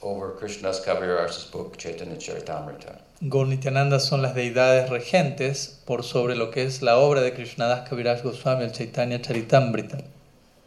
over 0.00 0.30
Krishna's 0.30 0.84
Kaviras's 0.86 1.50
book 1.50 1.78
Chaitanya 1.78 2.14
Charitamrita. 2.14 3.00
Gaur 3.24 3.46
Nityananda 3.46 4.00
son 4.00 4.20
las 4.20 4.34
deidades 4.34 4.90
regentes 4.90 5.78
por 5.86 6.02
sobre 6.02 6.34
lo 6.34 6.50
que 6.50 6.64
es 6.64 6.82
la 6.82 6.98
obra 6.98 7.20
de 7.20 7.32
Krishnadas 7.32 7.88
Kaviraj 7.88 8.24
Goswami, 8.24 8.64
el 8.64 8.72
Chaitanya 8.72 9.22
Charitamrita. 9.22 10.02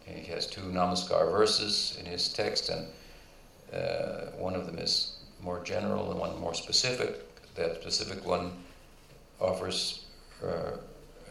He 0.05 0.31
has 0.31 0.47
two 0.47 0.61
Namaskar 0.61 1.29
verses 1.31 1.97
in 1.99 2.05
his 2.05 2.29
text, 2.29 2.69
and 2.69 2.87
uh, 3.73 4.31
one 4.37 4.55
of 4.55 4.67
them 4.67 4.77
is 4.77 5.17
more 5.41 5.61
general 5.65 6.11
and 6.11 6.17
one 6.17 6.39
more 6.39 6.53
specific. 6.53 7.25
That 7.55 7.81
specific 7.81 8.25
one 8.25 8.53
offers 9.41 10.05
uh, 10.41 10.77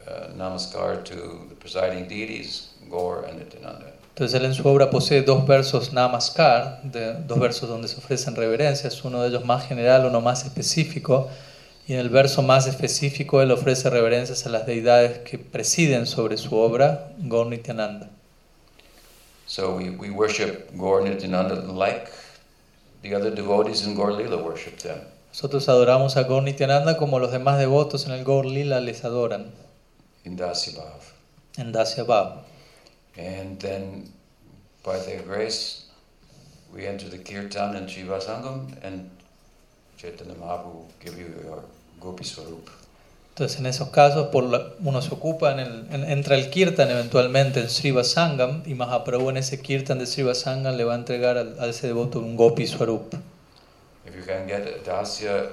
uh, 0.06 0.28
Namaskar 0.34 1.06
to 1.06 1.46
the 1.48 1.54
presiding 1.54 2.06
deities, 2.06 2.68
Gaur 2.90 3.24
and 3.24 3.38
Nityananda. 3.38 3.93
Entonces 4.14 4.38
él 4.38 4.46
en 4.46 4.54
su 4.54 4.64
obra 4.68 4.90
posee 4.90 5.22
dos 5.22 5.44
versos 5.44 5.92
Namaskar, 5.92 6.82
de, 6.84 7.14
dos 7.14 7.40
versos 7.40 7.68
donde 7.68 7.88
se 7.88 7.96
ofrecen 7.96 8.36
reverencias, 8.36 9.02
uno 9.02 9.20
de 9.20 9.28
ellos 9.28 9.44
más 9.44 9.66
general, 9.66 10.06
uno 10.06 10.20
más 10.20 10.44
específico, 10.44 11.28
y 11.88 11.94
en 11.94 11.98
el 11.98 12.10
verso 12.10 12.40
más 12.40 12.68
específico 12.68 13.42
él 13.42 13.50
ofrece 13.50 13.90
reverencias 13.90 14.46
a 14.46 14.50
las 14.50 14.66
deidades 14.66 15.18
que 15.18 15.36
presiden 15.36 16.06
sobre 16.06 16.36
su 16.36 16.56
obra, 16.56 17.10
Gaur 17.18 17.48
Nityananda. 17.48 18.08
So 19.46 19.74
we, 19.74 19.90
we 19.90 20.10
worship 20.10 20.70
Gaur 20.76 21.02
Nityananda 21.02 21.56
like 21.56 22.08
the 23.02 23.16
other 23.16 23.34
devotees 23.34 23.84
in 23.84 23.96
Gaur 23.96 24.12
Lila 24.12 24.36
worship 24.36 24.76
them. 24.76 25.00
Nosotros 25.30 25.68
adoramos 25.68 26.16
a 26.16 26.22
Gaur 26.22 26.44
Nityananda 26.44 26.96
como 26.98 27.18
los 27.18 27.32
demás 27.32 27.58
devotos 27.58 28.06
en 28.06 28.12
el 28.12 28.22
Gaur 28.22 28.46
Lila 28.46 28.78
les 28.78 29.04
adoran, 29.04 29.50
in 30.24 30.36
Dasibhav. 30.36 31.00
en 31.56 31.72
Dasya 31.72 32.04
Bhav. 32.04 32.53
And 33.16 33.58
then, 33.60 34.08
by 34.84 34.98
their 34.98 35.22
grace, 35.22 35.86
we 36.72 36.86
enter 36.86 37.08
the 37.08 37.18
kirtan 37.18 37.76
and 37.76 37.88
Shiva 37.88 38.18
Sangam, 38.18 38.74
and 38.82 39.08
Chaitanya 39.96 40.34
Mahaprabhu 40.34 40.84
give 41.04 41.16
you 41.18 41.26
your 41.44 41.62
Gopi 42.00 42.24
Swarup. 42.24 42.68
Entonces 43.36 43.58
en 43.58 43.66
esos 43.66 43.88
casos 43.88 44.28
por 44.28 44.44
la- 44.44 44.74
uno 44.84 45.00
se 45.02 45.12
ocupa, 45.12 45.52
en 45.52 45.58
el, 45.60 45.86
en- 45.90 46.04
entra 46.10 46.36
el 46.36 46.50
kirtan 46.50 46.88
eventualmente 46.90 47.60
en 47.60 47.68
Sriva 47.68 48.04
Sangam 48.04 48.62
y 48.66 48.74
Mahaprabhu 48.74 49.30
en 49.30 49.36
ese 49.38 49.60
kirtan 49.60 49.98
de 49.98 50.06
Sriva 50.06 50.34
Sangam 50.34 50.76
le 50.76 50.84
va 50.84 50.92
a 50.94 50.96
entregar 50.96 51.36
al- 51.38 51.56
a 51.58 51.66
ese 51.66 51.88
devoto 51.88 52.18
un 52.20 52.36
Gopi 52.36 52.66
Swarup. 52.66 53.14
If 54.06 54.14
you 54.14 54.22
can 54.24 54.46
get 54.46 54.66
a 54.68 54.78
Dasya 54.88 55.50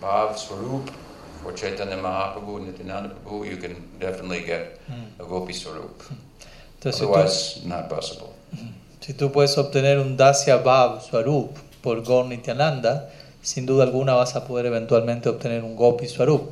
Bhav 0.00 0.36
Swarup 0.38 0.90
for 1.42 1.52
Chaitanya 1.54 1.96
Mahaprabhu 1.96 2.58
and 2.58 2.66
Nityananda 2.68 3.14
Prabhu, 3.14 3.44
you 3.50 3.56
can 3.58 3.74
definitely 3.98 4.44
get 4.46 4.78
mm. 4.88 5.20
a 5.20 5.24
Gopi 5.24 5.52
Swarup. 5.52 5.98
Mm. 6.02 6.16
Entonces 6.76 7.00
si 7.00 7.06
tú, 7.06 7.12
Otherwise, 7.12 7.66
not 7.66 7.88
possible. 7.88 8.28
si 9.00 9.14
tú 9.14 9.32
puedes 9.32 9.56
obtener 9.58 9.98
un 9.98 10.16
Dasya 10.16 10.58
Bhav 10.58 11.02
Swarup 11.02 11.56
por 11.82 12.02
Gaur 12.02 12.26
Nityananda, 12.26 13.10
sin 13.42 13.66
duda 13.66 13.84
alguna 13.84 14.14
vas 14.14 14.36
a 14.36 14.46
poder 14.46 14.66
eventualmente 14.66 15.28
obtener 15.28 15.62
un 15.64 15.76
Gopi 15.76 16.06
Swarup. 16.08 16.50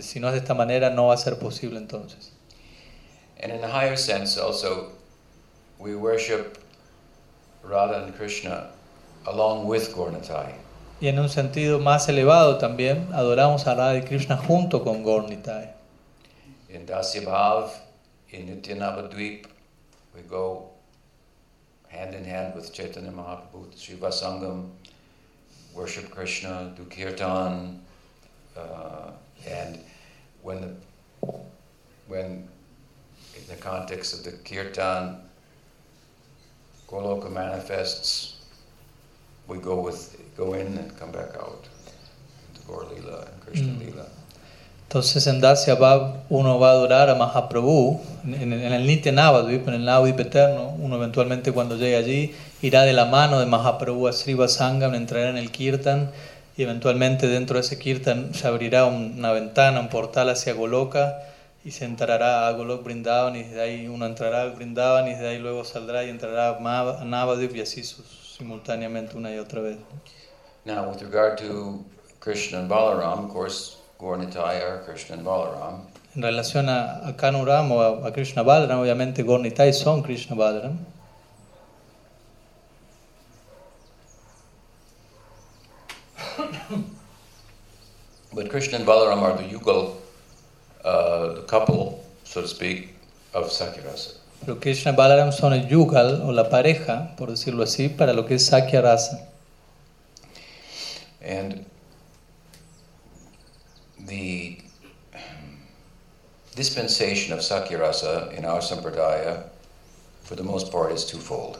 Si 0.00 0.20
no 0.20 0.28
es 0.28 0.34
de 0.34 0.40
esta 0.40 0.54
manera, 0.54 0.90
no 0.90 1.08
va 1.08 1.14
a 1.14 1.18
ser 1.18 1.38
posible 1.38 1.78
entonces. 1.78 2.32
And 3.42 3.52
in 3.52 3.62
a 3.62 3.68
higher 3.68 3.96
sense, 3.96 4.38
also, 4.38 4.92
we 5.78 5.94
worship 5.94 6.58
Radha 7.62 8.04
and 8.04 8.14
Krishna 8.16 8.70
along 9.26 9.66
with 9.66 9.94
Gornatai. 9.94 10.54
Y 11.00 11.08
en 11.08 11.18
un 11.18 11.28
sentido 11.28 11.78
más 11.78 12.08
elevado 12.08 12.56
también, 12.56 13.08
adoramos 13.12 13.66
a 13.66 13.74
Radha 13.74 13.98
y 13.98 14.02
Krishna 14.02 14.36
junto 14.38 14.82
con 14.82 15.04
Gaur 15.04 15.28
Nitai. 15.28 15.68
In 16.70 16.86
Dasya 16.86 17.22
Bhav, 17.22 17.70
in 18.30 18.48
Nityanavadvip, 18.48 19.46
we 20.14 20.20
go 20.28 20.70
hand 21.88 22.14
in 22.14 22.24
hand 22.24 22.54
with 22.54 22.72
Chaitanya 22.72 23.10
Mahaprabhu, 23.12 23.76
Shiva 23.76 24.08
Sangam, 24.08 24.70
worship 25.74 26.10
Krishna, 26.10 26.72
do 26.76 26.84
kirtan, 26.84 27.80
uh, 28.56 29.10
and 29.48 29.78
when 30.42 30.60
the, 30.60 31.28
when 32.08 32.48
in 33.34 33.46
the 33.48 33.56
context 33.56 34.14
of 34.14 34.24
the 34.24 34.32
kirtan, 34.48 35.18
Goloka 36.88 37.30
manifests, 37.30 38.36
we 39.48 39.58
go 39.58 39.80
with 39.80 40.20
go 40.36 40.54
in 40.54 40.78
and 40.78 40.96
come 40.98 41.10
back 41.12 41.34
out 41.36 41.66
into 42.48 42.66
Gaur 42.66 42.84
Lila 42.84 43.26
and 43.32 43.40
Krishna 43.40 43.68
Mm. 43.68 43.86
Lila. 43.86 44.06
Entonces 44.88 45.26
en 45.26 45.40
Dasya 45.40 45.74
Bhav 45.74 46.22
uno 46.30 46.58
va 46.60 46.68
a 46.68 46.72
adorar 46.72 47.10
a 47.10 47.14
Mahaprabhu, 47.16 48.00
en, 48.24 48.52
en- 48.52 48.72
el 48.72 48.86
Nitya 48.86 49.12
Navadvip, 49.12 49.66
en 49.68 49.74
el 49.74 49.84
Navadvip 49.84 50.20
eterno, 50.20 50.74
uno 50.78 50.96
eventualmente 50.96 51.52
cuando 51.52 51.76
llegue 51.76 51.96
allí 51.96 52.34
irá 52.62 52.82
de 52.82 52.92
la 52.92 53.04
mano 53.06 53.40
de 53.40 53.46
Mahaprabhu 53.46 54.06
a 54.08 54.48
Sangam, 54.48 54.94
entrará 54.94 55.28
en 55.30 55.36
el 55.38 55.50
Kirtan 55.50 56.10
y 56.56 56.62
eventualmente 56.62 57.26
dentro 57.26 57.54
de 57.56 57.62
ese 57.62 57.78
Kirtan 57.78 58.32
se 58.32 58.46
abrirá 58.46 58.86
un- 58.86 59.16
una 59.18 59.32
ventana, 59.32 59.80
un 59.80 59.88
portal 59.88 60.30
hacia 60.30 60.54
Goloka 60.54 61.18
y 61.64 61.72
se 61.72 61.84
entrará 61.84 62.46
a 62.46 62.52
Golok 62.52 62.84
Brindavan 62.84 63.34
y 63.34 63.42
desde 63.42 63.60
ahí 63.60 63.88
uno 63.88 64.06
entrará 64.06 64.42
al 64.42 64.52
Brindavan 64.52 65.08
y 65.08 65.10
desde 65.14 65.28
ahí 65.30 65.38
luego 65.38 65.64
saldrá 65.64 66.04
y 66.04 66.10
entrará 66.10 66.50
a 66.60 67.04
Navadvip 67.04 67.56
y 67.56 67.60
así 67.60 67.82
simultáneamente 68.36 69.16
una 69.16 69.34
y 69.34 69.38
otra 69.38 69.60
vez. 69.62 69.76
Now, 70.64 70.88
with 70.88 71.02
regard 71.02 71.38
to 71.38 71.84
Krishna 72.20 72.60
and 72.60 72.68
Balaram, 72.70 73.26
of 73.26 73.32
course, 73.32 73.78
Gaur 73.98 74.18
Nitai 74.18 74.62
are 74.62 74.82
Krishna 74.84 75.16
and 75.16 75.24
Balaram. 75.24 75.80
En 76.14 76.22
relación 76.22 76.68
a, 76.68 77.08
a 77.08 77.12
Kanuram 77.14 77.70
o 77.70 77.80
a, 77.80 78.08
a 78.08 78.12
Krishna 78.12 78.42
Balaram, 78.44 78.80
obviamente 78.80 79.22
Gornitai 79.22 79.72
son 79.72 80.02
Krishna 80.02 80.36
Balaram. 80.36 80.76
But 88.32 88.50
Krishna 88.50 88.78
and 88.78 88.86
Balaram 88.86 89.22
are 89.22 89.36
the 89.36 89.44
yugal, 89.44 89.96
uh, 90.84 91.34
the 91.34 91.42
couple, 91.42 92.04
so 92.24 92.42
to 92.42 92.48
speak, 92.48 92.94
of 93.32 93.46
Sakirasa. 93.46 94.16
Pero 94.44 94.56
Krishna 94.60 94.92
y 94.92 94.96
Balaram 94.96 95.32
son 95.32 95.54
el 95.54 95.66
yugal 95.68 96.20
o 96.22 96.32
la 96.32 96.50
pareja, 96.50 97.16
por 97.16 97.30
decirlo 97.30 97.62
así, 97.62 97.88
para 97.88 98.12
lo 98.12 98.26
que 98.26 98.34
es 98.34 98.46
Sakya 98.46 98.82
Rasa. 98.82 99.26
And 101.22 101.64
the 104.06 104.58
dispensation 106.54 107.32
of 107.32 107.40
Sakirasa 107.40 108.32
in 108.36 108.44
our 108.44 108.60
Sampradaya, 108.60 109.44
for 110.22 110.34
the 110.36 110.42
most 110.42 110.72
part, 110.72 110.92
is 110.92 111.04
twofold. 111.04 111.58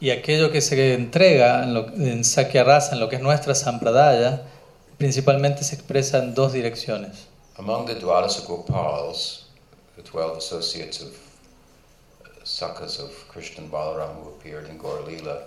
Y 0.00 0.10
aquello 0.10 0.52
que 0.52 0.60
se 0.60 0.94
entrega 0.94 1.64
en, 1.64 1.74
lo, 1.74 1.86
en 1.86 2.22
en 2.22 3.00
lo 3.00 3.08
que 3.08 3.16
es 3.16 3.22
nuestra 3.22 3.54
Sampradaya, 3.54 4.42
principalmente 4.96 5.64
se 5.64 5.74
expresa 5.74 6.18
en 6.18 6.34
dos 6.34 6.52
direcciones. 6.52 7.26
Among 7.58 7.86
the 7.86 7.94
Dwadasa 7.96 8.46
Gopals, 8.46 9.46
the 9.96 10.02
12 10.02 10.38
associates 10.38 11.00
of 11.00 11.18
uh, 12.24 12.28
Sakas 12.44 13.00
of 13.00 13.10
Krishna 13.28 13.64
and 13.64 13.72
Balaram 13.72 14.14
who 14.22 14.28
appeared 14.28 14.68
in 14.68 14.78
Gaur 14.78 15.02
Leela, 15.02 15.42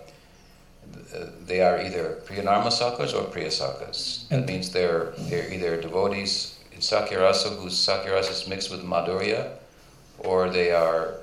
they 1.45 1.61
are 1.61 1.79
either 1.81 2.21
Priyanarma 2.25 2.69
Sakas 2.71 3.13
or 3.13 3.23
Priya 3.25 3.49
Sakas. 3.49 4.27
That 4.29 4.39
And- 4.39 4.45
means 4.47 4.71
they're, 4.71 5.13
they're 5.29 5.51
either 5.51 5.79
devotees 5.81 6.57
in 6.71 6.79
Sakyarasa 6.79 7.57
whose 7.57 7.73
Sakyarasa 7.75 8.31
is 8.31 8.47
mixed 8.47 8.71
with 8.71 8.83
Madhurya, 8.83 9.49
or 10.19 10.49
they 10.49 10.71
are 10.71 11.15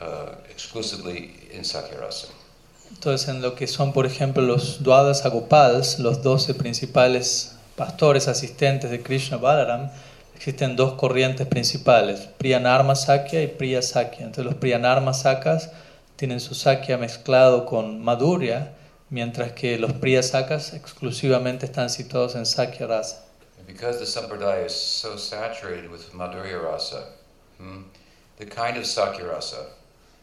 uh, 0.00 0.34
exclusively 0.50 1.48
in 1.52 1.62
Sakyarasa. 1.62 2.28
Entonces, 2.90 3.28
en 3.28 3.40
lo 3.40 3.54
que 3.54 3.66
son, 3.66 3.92
por 3.92 4.04
ejemplo, 4.04 4.42
los 4.42 4.82
Dwadas 4.82 5.24
Agopals, 5.24 5.98
los 5.98 6.22
12 6.22 6.54
principales 6.54 7.54
pastores 7.74 8.28
asistentes 8.28 8.90
de 8.90 9.02
Krishna 9.02 9.38
Balaram, 9.38 9.88
existen 10.36 10.76
dos 10.76 10.94
corrientes 10.94 11.46
principales, 11.46 12.28
Priyanarma 12.36 12.94
Sakya 12.94 13.42
y 13.42 13.46
Priya 13.46 13.80
Sakya. 13.80 14.26
Entonces, 14.26 14.44
los 14.44 14.56
Priyanarma 14.56 15.14
Sakas 15.14 15.70
tienen 16.16 16.40
su 16.40 16.54
Sakya 16.54 16.98
mezclado 16.98 17.64
con 17.64 18.04
Madhurya, 18.04 18.72
mientras 19.12 19.52
que 19.52 19.78
los 19.78 19.92
Priya 19.92 20.22
Sakas 20.22 20.72
exclusivamente 20.72 21.66
están 21.66 21.90
situados 21.90 22.34
en 22.34 22.46
Sakya 22.46 22.86
Rasa. 22.86 23.22
Because 23.66 23.98
the 23.98 24.06
Sampradaya 24.06 24.66
is 24.66 24.72
so 24.72 25.16
saturated 25.16 25.90
with 25.90 26.12
Madhurya 26.12 26.60
Rasa, 26.60 27.04
hmm, 27.58 27.82
the 28.38 28.46
kind 28.46 28.76
of 28.76 28.84
Sakyarasa 28.84 29.66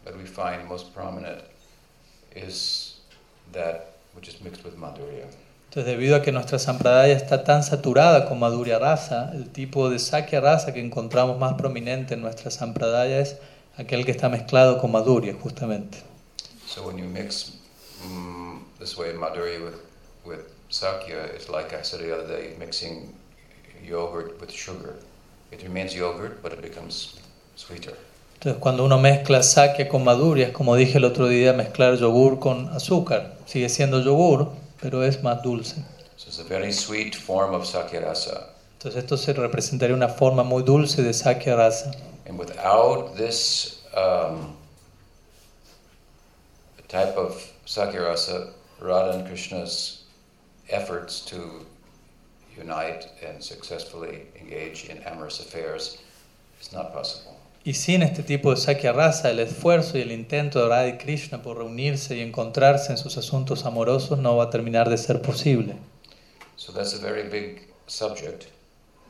that 0.05 0.17
we 0.17 0.25
find 0.25 0.67
most 0.67 0.93
prominent 0.93 1.41
is 2.35 2.99
that 3.53 3.93
which 4.15 4.27
is 4.27 4.41
mixed 4.41 4.63
with 4.65 4.75
Madhurya. 4.75 5.27
Entonces, 5.69 5.85
debido 5.85 6.15
a 6.15 6.23
que 6.23 6.31
nuestra 6.31 6.57
Sampradaya 6.57 7.15
está 7.15 7.43
tan 7.43 7.61
saturada 7.61 8.27
con 8.27 8.39
Madhurya 8.39 8.79
Rasa, 8.79 9.31
el 9.35 9.51
tipo 9.51 9.91
de 9.91 9.99
Sakya 9.99 10.41
Rasa 10.41 10.73
que 10.73 10.81
encontramos 10.81 11.37
más 11.37 11.53
prominente 11.53 12.15
en 12.15 12.21
nuestra 12.21 12.49
Sampradaya 12.49 13.19
es 13.19 13.37
aquel 13.77 14.03
que 14.03 14.11
está 14.11 14.29
mezclado 14.29 14.79
con 14.79 14.91
Madhurya, 14.91 15.35
justamente. 15.35 15.99
So 16.65 16.87
when 16.87 16.97
you 16.97 17.05
mix 17.05 17.51
mm, 18.03 18.48
this 18.79 18.97
way 18.97 19.13
Madhurya 19.13 19.63
with, 19.63 19.81
with 20.25 20.51
Sakya, 20.69 21.17
it's 21.35 21.49
like 21.49 21.73
I 21.73 21.81
said 21.81 21.99
the 22.01 22.15
other 22.15 22.27
day, 22.27 22.55
mixing 22.57 23.13
yogurt 23.83 24.39
with 24.39 24.51
sugar. 24.51 24.95
It 25.51 25.63
remains 25.63 25.95
yogurt, 25.95 26.41
but 26.43 26.53
it 26.53 26.61
becomes 26.61 27.19
sweeter. 27.55 27.95
Entonces, 28.35 28.61
cuando 28.61 28.85
uno 28.85 28.97
mezcla 28.97 29.43
Sakya 29.43 29.89
con 29.89 30.05
Madhurya, 30.05 30.47
es 30.47 30.53
como 30.53 30.75
dije 30.77 30.97
el 30.97 31.03
otro 31.03 31.27
día, 31.27 31.51
mezclar 31.53 31.97
yogur 31.97 32.39
con 32.39 32.69
azúcar. 32.69 33.35
Sigue 33.45 33.67
siendo 33.67 33.99
yogur, 34.01 34.47
pero 34.81 35.03
es 35.03 35.21
más 35.23 35.43
dulce. 35.43 35.83
So 36.15 36.27
it's 36.27 36.39
a 36.39 36.43
very 36.43 36.71
sweet 36.71 37.15
form 37.15 37.53
of 37.53 37.65
Sakyarasa. 37.65 38.47
Entonces, 38.77 39.03
esto 39.03 39.17
se 39.17 39.33
representaría 39.33 39.93
una 39.93 40.07
forma 40.07 40.43
muy 40.43 40.63
dulce 40.63 41.01
de 41.01 41.13
Sakya 41.13 41.57
Rasa. 41.57 41.91
And 42.27 42.39
without 42.39 43.17
this 43.17 43.81
um, 43.93 44.55
type 46.87 47.17
of 47.17 47.43
Sakyarasa, 47.65 48.53
Radha 48.81 49.19
and 49.19 49.27
Krishna's 49.27 50.03
efforts 50.69 51.21
to 51.25 51.65
unite 52.57 53.07
and 53.25 53.43
successfully 53.43 54.23
engage 54.39 54.85
in 54.85 55.01
amorous 55.03 55.39
affairs 55.39 55.97
is 56.61 56.71
not 56.71 56.93
possible. 56.93 57.35
Y 57.65 57.73
sin 57.73 58.03
este 58.03 58.23
tipo 58.23 58.51
de 58.51 58.57
Sakya 58.57 58.93
Rasa, 58.93 59.31
el 59.31 59.39
esfuerzo 59.39 59.97
y 59.97 60.01
el 60.01 60.11
intento 60.11 60.61
de 60.61 60.69
Radha 60.69 60.87
y 60.87 60.97
Krishna 60.97 61.41
por 61.41 61.57
reunirse 61.57 62.15
y 62.15 62.21
encontrarse 62.21 62.91
en 62.91 62.97
sus 62.97 63.17
asuntos 63.17 63.65
amorosos 63.65 64.17
no 64.17 64.37
va 64.37 64.45
a 64.45 64.49
terminar 64.49 64.89
de 64.89 64.97
ser 64.97 65.21
posible. 65.21 65.75
So 66.55 66.71
that's 66.71 66.93
a 66.93 66.99
very 66.99 67.23
big 67.29 67.67
subject. 67.87 68.47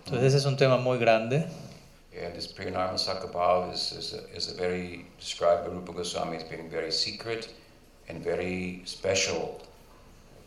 Entonces 0.06 0.34
ese 0.34 0.38
es 0.38 0.46
un 0.46 0.58
tema 0.58 0.78
muy 0.78 0.98
grande. 0.98 1.46
And 2.22 2.34
this 2.34 2.48
Priyanarma 2.48 2.98
Sakabhav 2.98 3.72
is, 3.72 3.92
is, 3.92 4.14
a, 4.14 4.36
is 4.36 4.52
a 4.52 4.56
very, 4.56 5.06
described 5.20 5.66
by 5.66 5.72
Rupa 5.72 5.94
Goswami 5.94 6.38
as 6.38 6.44
being 6.44 6.70
very 6.70 6.92
secret 6.92 7.54
and 8.10 8.24
very 8.24 8.82
special 8.86 9.62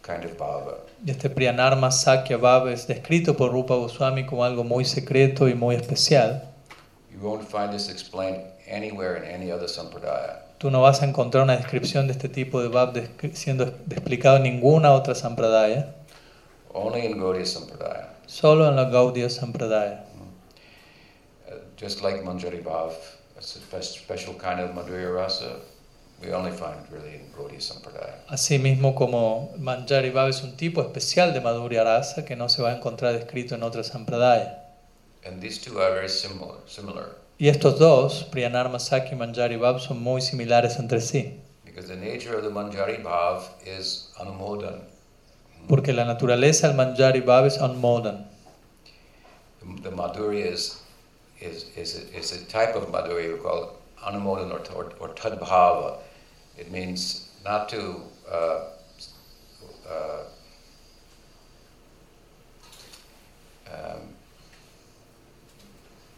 kind 0.03 0.25
of 0.25 0.37
bhava. 0.37 0.79
Este 1.07 1.29
Priyanarma 1.31 1.91
Sakya 1.93 2.37
Bhava 2.39 2.73
es 2.73 2.87
descrito 2.87 3.37
por 3.37 3.53
Rupa 3.53 3.75
Goswami 3.77 4.27
como 4.27 4.45
algo 4.45 4.65
muy 4.65 4.85
secreto 4.85 5.49
y 5.49 5.55
muy 5.55 5.75
especial. 5.77 6.43
You 7.13 7.21
won't 7.21 7.45
find 7.49 7.73
this 7.73 7.89
explained 7.89 8.43
anywhere 8.69 9.17
in 9.17 9.25
any 9.25 9.51
other 9.53 9.69
sampradaya. 9.69 10.41
Tú 10.59 10.71
no 10.71 10.81
vas 10.81 11.03
a 11.03 11.07
encontrar 11.07 11.43
una 11.45 11.57
descripción 11.57 12.07
de 12.07 12.13
este 12.13 12.29
tipo 12.29 12.61
de 12.63 12.69
Bhav 12.69 12.93
descri- 12.95 13.35
siendo 13.35 13.65
explicado 13.91 14.37
en 14.37 14.45
ninguna 14.45 14.93
otra 14.93 15.15
Sampradaya, 15.15 15.95
Only 16.73 17.05
in 17.07 17.19
Gaudiya 17.19 17.45
Sampradaya. 17.47 18.09
solo 18.27 18.69
en 18.69 18.77
la 18.77 18.85
Gaudiya 18.85 19.29
Sampradaya. 19.29 20.05
Uh, 21.51 21.55
just 21.77 22.03
like 22.03 22.23
Manjari 22.23 22.63
Bhav, 22.63 22.93
it's 23.37 23.57
a 23.57 23.59
spe- 23.61 23.83
special 23.83 24.35
kind 24.35 24.61
of 24.61 24.71
Madhurya 24.71 25.13
Rasa, 25.15 25.57
Asimismo 28.29 28.95
como 28.95 29.53
Manjari 29.59 30.11
Bhav 30.11 30.29
es 30.29 30.43
un 30.43 30.57
tipo 30.57 30.81
especial 30.81 31.33
de 31.33 31.41
Madhurya 31.41 31.85
Rasa 31.85 32.25
que 32.25 32.37
no 32.37 32.49
se 32.49 32.63
va 32.63 32.71
a 32.71 32.77
encontrar 32.77 33.15
descrito 33.15 33.55
en 33.55 33.63
otra 33.63 33.83
Sampradaya. 33.83 34.59
And 35.25 35.41
these 35.41 35.61
two 35.61 35.79
are 35.81 35.95
very 35.95 36.09
similar. 36.09 36.57
similar 36.67 37.17
Y 37.39 37.49
estos 37.49 37.79
dos, 37.79 38.25
Priyanarma 38.31 38.79
Sakya 38.79 39.13
y 39.13 39.17
Manjari 39.17 39.57
Bhav, 39.57 39.81
son 39.81 40.03
muy 40.03 40.21
similares 40.21 40.79
entre 40.79 41.01
sí, 41.01 41.41
because 41.65 41.89
the 41.89 41.97
nature 41.97 42.37
of 42.37 42.43
the 42.45 42.51
Manjari 42.51 43.03
Bhav 43.03 43.43
is 43.67 44.13
anumodan. 44.19 44.83
porque 45.69 45.93
la 45.93 46.05
naturaleza 46.05 46.69
del 46.69 46.77
Manjari 46.77 47.21
Bhav 47.21 47.47
es 47.47 47.59
Anmodan. 47.59 48.27
The, 49.61 49.91
the 49.91 49.97
Madhurya 49.97 50.53
is, 50.53 50.83
is, 51.41 51.67
is, 51.77 51.97
a, 51.97 52.17
is 52.19 52.33
a 52.33 52.45
type 52.47 52.75
of 52.77 52.89
Madhurya 52.93 53.33
we 53.33 53.39
call 53.39 53.79
anumodan 54.05 54.51
or, 54.51 54.61
or, 54.77 54.93
or 55.01 55.15
tadbhava. 55.15 55.99
It 56.57 56.71
means 56.71 57.29
not 57.45 57.69
to 57.71 58.03
uh, 58.31 58.61
uh, 59.89 60.25
um, 63.69 64.01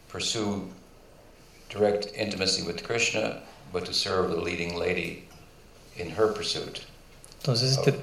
pursue 0.09 0.67
direct 1.69 2.11
intimacy 2.15 2.63
with 2.63 2.83
Krishna, 2.83 3.41
but 3.71 3.85
to 3.85 3.93
serve 3.93 4.29
the 4.29 4.39
leading 4.39 4.75
lady 4.75 5.23
in 5.97 6.11
her 6.11 6.27
pursuit. 6.33 6.81
Entonces 7.41 7.77
este, 7.77 7.93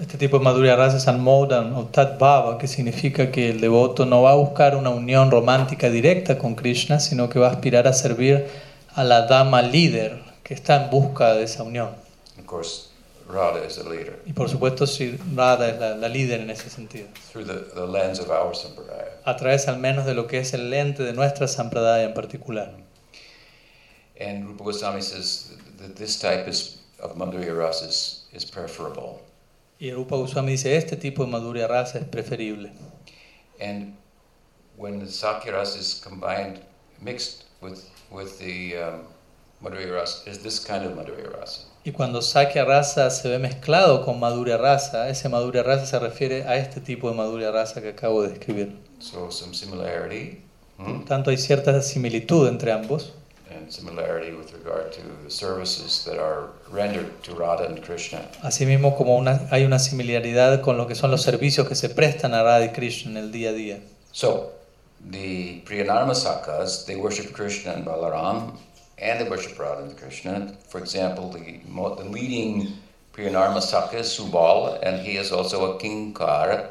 este 0.00 0.18
tipo 0.18 0.38
de 0.38 0.44
Madhurya 0.44 0.76
Rasa 0.76 0.98
es 0.98 1.08
Anmodan 1.08 1.74
o 1.74 1.86
Tat 1.86 2.18
Bhava, 2.18 2.58
que 2.58 2.66
significa 2.66 3.30
que 3.30 3.50
el 3.50 3.60
devoto 3.60 4.04
no 4.04 4.22
va 4.22 4.32
a 4.32 4.36
buscar 4.36 4.76
una 4.76 4.90
unión 4.90 5.30
romántica 5.30 5.90
directa 5.90 6.38
con 6.38 6.54
Krishna, 6.54 7.00
sino 7.00 7.28
que 7.28 7.38
va 7.38 7.48
a 7.48 7.52
aspirar 7.52 7.86
a 7.86 7.92
servir 7.92 8.46
a 8.94 9.04
la 9.04 9.26
dama 9.26 9.62
líder 9.62 10.31
que 10.42 10.54
está 10.54 10.84
en 10.84 10.90
busca 10.90 11.34
de 11.34 11.44
esa 11.44 11.62
unión. 11.62 11.94
Of 12.38 12.46
course, 12.46 12.88
Radha 13.28 13.64
is 13.64 13.76
the 13.76 13.84
leader 13.84 14.18
Y 14.26 14.32
por 14.32 14.48
supuesto, 14.48 14.86
si 14.86 15.16
Radha 15.34 15.68
es 15.68 15.78
la, 15.78 15.94
la 15.94 16.08
líder 16.08 16.40
en 16.40 16.50
ese 16.50 16.70
sentido, 16.70 17.08
through 17.30 17.46
the, 17.46 17.74
the 17.74 17.86
lens 17.86 18.18
of 18.18 18.30
our 18.30 18.54
sampradaya. 18.54 19.12
a 19.24 19.36
través 19.36 19.68
al 19.68 19.78
menos 19.78 20.06
de 20.06 20.14
lo 20.14 20.26
que 20.26 20.38
es 20.38 20.52
el 20.54 20.70
lente 20.70 21.02
de 21.02 21.12
nuestra 21.12 21.46
Sampradaya 21.46 22.04
en 22.04 22.14
particular. 22.14 22.72
And 24.20 24.46
Rupa 24.46 24.64
Goswami 24.64 25.00
says 25.00 25.56
that 25.78 25.96
this 25.96 26.18
type 26.20 26.46
is, 26.46 26.78
of 27.00 27.16
Madhurya 27.16 27.56
Rasa 27.56 27.86
is, 27.86 28.26
is 28.32 28.44
preferable. 28.44 29.20
Y 29.80 29.90
Rupa 29.90 30.16
Goswami 30.16 30.52
dice, 30.52 30.76
este 30.76 30.96
tipo 30.96 31.24
de 31.24 31.30
Madhurya 31.32 31.68
Rasa 31.68 31.98
es 31.98 32.04
preferible. 32.04 32.70
And 33.60 33.96
when 34.76 34.98
the 35.00 35.08
Sakya 35.08 35.52
Rasa 35.52 35.78
is 35.78 36.00
combined, 36.04 36.60
mixed 37.00 37.44
with, 37.60 37.88
with 38.10 38.38
the 38.38 38.76
um, 38.76 39.00
Madhurya 39.62 39.92
Rasa, 39.94 40.28
is 40.28 40.38
this 40.38 40.58
kind 40.58 40.84
of 40.84 40.92
Madhurya 40.96 41.32
Rasa. 41.38 41.60
Y 41.84 41.92
cuando 41.92 42.20
Sakya 42.20 42.64
Rasa 42.64 43.10
se 43.10 43.28
ve 43.28 43.38
mezclado 43.38 44.04
con 44.04 44.18
Madhurya 44.18 44.56
Rasa, 44.56 45.08
ese 45.08 45.28
Madhurya 45.28 45.62
Rasa 45.62 45.86
se 45.86 45.98
refiere 45.98 46.44
a 46.44 46.56
este 46.56 46.80
tipo 46.80 47.08
de 47.10 47.16
Madhurya 47.16 47.52
Rasa 47.52 47.80
que 47.80 47.90
acabo 47.90 48.22
de 48.22 48.30
describir. 48.30 48.72
So 48.98 49.30
some 49.30 49.54
similarity. 49.54 50.42
hmm? 50.78 51.04
Tanto, 51.04 51.30
hay 51.30 51.36
cierta 51.36 51.80
similitud 51.82 52.48
entre 52.48 52.72
ambos. 52.72 53.12
And 53.50 53.70
similarity 53.70 54.32
with 54.32 54.52
regard 54.52 54.92
to 54.92 55.02
the 55.24 55.30
services 55.30 56.04
that 56.06 56.18
are 56.18 56.48
rendered 56.70 57.22
to 57.22 57.34
Radha 57.34 57.66
and 57.66 57.82
Krishna. 57.82 58.20
Asimismo, 58.42 58.96
como 58.96 59.16
una, 59.16 59.46
hay 59.50 59.64
una 59.64 59.78
similaridad 59.78 60.60
con 60.62 60.76
lo 60.76 60.86
que 60.86 60.94
son 60.94 61.10
los 61.10 61.22
servicios 61.22 61.68
que 61.68 61.74
se 61.74 61.88
prestan 61.90 62.34
a 62.34 62.42
Radha 62.42 62.64
y 62.64 62.72
Krishna 62.72 63.10
en 63.12 63.16
el 63.18 63.30
día 63.32 63.50
a 63.50 63.52
día. 63.52 63.80
So, 64.10 64.52
the 65.10 65.62
Priyanarma 65.66 66.14
Sakas, 66.14 66.86
they 66.86 66.96
worship 66.96 67.32
Krishna 67.32 67.72
and 67.72 67.84
Balaram, 67.84 68.52
and 69.02 69.20
they 69.20 69.28
worship 69.28 69.58
Radha 69.58 69.82
and 69.82 69.96
Krishna. 69.96 70.56
For 70.68 70.78
example, 70.78 71.30
the, 71.30 71.60
the 71.66 72.08
leading 72.08 72.78
Priyanarma 73.12 73.60
Saka 73.60 73.98
is 73.98 74.06
Subal, 74.06 74.78
and 74.82 75.04
he 75.04 75.16
is 75.16 75.32
also 75.32 75.74
a 75.74 75.80
Kinkar, 75.80 76.68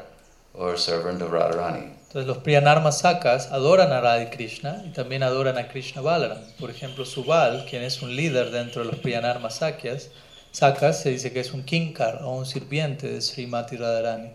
or 0.54 0.76
servant 0.76 1.22
of 1.22 1.30
Radharani. 1.30 1.92
Entonces, 2.08 2.26
los 2.26 2.38
Priyanarma 2.38 2.90
Sakas 2.92 3.50
adoran 3.50 3.90
a 3.90 4.00
Radha 4.02 4.30
Krishna 4.30 4.82
y 4.84 4.92
también 4.92 5.22
adoran 5.22 5.56
a 5.56 5.68
Krishna 5.68 6.02
Balaram. 6.02 6.38
Por 6.58 6.70
ejemplo, 6.70 7.06
Subal, 7.06 7.66
quien 7.68 7.82
es 7.82 8.02
un 8.02 8.14
líder 8.14 8.50
dentro 8.50 8.82
de 8.82 8.90
los 8.90 8.98
Priyanarma 9.00 9.50
Sakyas, 9.50 10.08
Sakas 10.52 11.02
se 11.02 11.10
dice 11.10 11.32
que 11.32 11.40
es 11.40 11.52
un 11.54 11.62
kinkar 11.62 12.22
o 12.22 12.32
un 12.32 12.44
sirviente 12.44 13.10
de 13.10 13.20
Srimati 13.20 13.78
Radharani. 13.78 14.30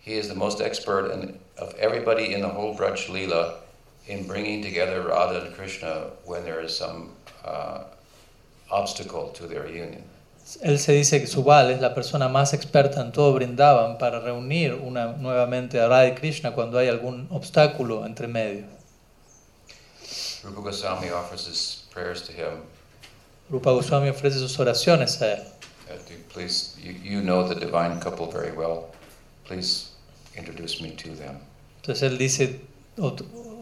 He 0.00 0.14
is 0.14 0.28
the 0.28 0.34
most 0.34 0.60
expert 0.60 1.12
in, 1.12 1.38
of 1.58 1.74
everybody 1.74 2.32
in 2.34 2.40
the 2.40 2.48
whole 2.48 2.74
Braj 2.74 3.06
Leela 3.08 3.58
in 4.10 4.26
bringing 4.26 4.62
together 4.62 5.02
Radha 5.02 5.46
and 5.46 5.54
Krishna 5.54 6.10
when 6.24 6.44
there 6.44 6.60
is 6.60 6.76
some 6.76 7.10
uh, 7.44 7.84
obstacle 8.70 9.28
to 9.28 9.46
their 9.46 9.66
union. 9.66 10.02
Él 10.64 10.80
se 10.80 10.92
dice 10.92 11.20
que 11.20 11.28
Subal 11.28 11.70
es 11.70 11.80
la 11.80 11.94
persona 11.94 12.28
más 12.28 12.52
experta 12.54 13.00
en 13.00 13.12
todo 13.12 13.32
Brindavan 13.34 13.98
para 13.98 14.18
reunir 14.20 14.74
una, 14.74 15.12
nuevamente 15.12 15.78
a 15.78 15.86
Radha 15.86 16.08
y 16.08 16.14
Krishna 16.16 16.52
cuando 16.52 16.78
hay 16.78 16.88
algún 16.88 17.28
obstáculo 17.30 18.04
entre 18.04 18.26
medio. 18.26 18.64
Rupa 20.42 20.60
Goswami 20.62 21.10
offers 21.10 21.46
his 21.46 21.86
prayers 21.92 22.22
to 22.22 22.32
him. 22.32 22.62
Rupa 23.48 23.70
Goswami 23.70 24.08
ofrece 24.08 24.38
sus 24.38 24.58
oraciones 24.58 25.22
a 25.22 25.34
él. 25.34 25.40
Uh, 25.88 25.94
do 26.08 26.14
please, 26.32 26.76
you, 26.82 26.92
you 26.92 27.20
know 27.20 27.46
the 27.46 27.54
divine 27.54 28.00
couple 28.00 28.26
very 28.26 28.52
well. 28.52 28.90
Please 29.44 29.90
introduce 30.36 30.80
me 30.80 30.90
to 30.96 31.10
them. 31.10 31.36
Entonces 31.82 32.02
él 32.10 32.18
dice, 32.18 32.60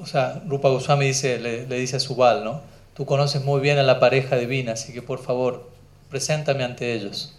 o, 0.01 0.07
sea, 0.07 0.43
Rupa 0.47 0.69
Goswami 0.69 1.07
dice, 1.07 1.39
le, 1.39 1.67
le 1.67 1.77
dice 1.79 1.97
a 1.97 2.01
Subal, 2.01 2.45
¿no? 2.45 2.61
Tú 2.95 3.07
conoces 3.07 3.45
muy 3.45 3.61
bien 3.61 3.79
a 3.79 3.83
la 3.83 4.01
pareja 4.01 4.37
divina, 4.37 4.73
así 4.73 4.93
que 4.93 5.03
por 5.03 5.21
favor, 5.21 5.69
preséntame 6.11 6.65
ante 6.65 6.95
ellos. 6.95 7.35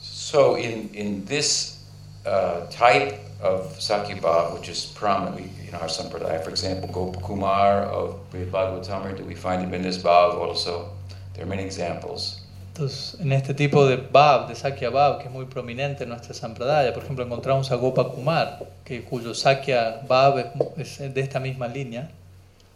So, 0.00 0.56
in, 0.56 0.90
in 0.94 1.24
this 1.24 1.84
uh, 2.24 2.66
type 2.70 3.18
of 3.42 3.76
Sakyabhav, 3.78 4.54
which 4.54 4.68
is 4.68 4.86
prominent 4.94 5.50
in 5.66 5.74
our 5.74 5.88
Sampradaya, 5.88 6.42
for 6.42 6.50
example, 6.50 6.88
Gopakumar 6.88 7.84
of 7.88 8.16
Bhagavatamrita, 8.30 9.26
we 9.26 9.34
find 9.34 9.62
him 9.62 9.74
in 9.74 9.82
this 9.82 9.98
bhav 9.98 10.34
also. 10.34 10.90
There 11.34 11.44
are 11.44 11.48
many 11.48 11.64
examples. 11.64 12.40
Entonces, 12.72 13.20
en 13.20 13.32
este 13.32 13.52
tipo 13.52 13.84
de 13.84 13.96
Bhav, 13.96 14.48
de 14.48 14.54
Sakya 14.54 14.90
Bhav, 14.90 15.18
que 15.18 15.24
es 15.24 15.30
muy 15.30 15.44
prominente 15.46 16.04
en 16.04 16.10
nuestra 16.10 16.32
Sampradaya, 16.34 16.94
por 16.94 17.02
ejemplo, 17.02 17.24
encontramos 17.24 17.70
a 17.72 17.74
Gopa 17.74 18.08
Kumar, 18.08 18.64
que, 18.84 19.04
cuyo 19.04 19.34
Sakya 19.34 20.02
Bhav 20.06 20.38
es, 20.76 21.00
es 21.00 21.12
de 21.12 21.20
esta 21.20 21.40
misma 21.40 21.66
línea. 21.66 22.10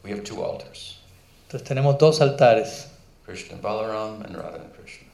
We 0.02 0.10
have 0.10 0.22
two 0.22 0.44
altars 0.44 0.98
Entonces 1.46 1.66
tenemos 1.66 1.96
dos 1.98 2.20
altares, 2.20 2.88
Krishna 3.24 3.56
Balaram 3.62 4.20
and 4.22 4.36
Radha 4.36 4.56
and 4.56 4.72
Krishna. 4.74 5.06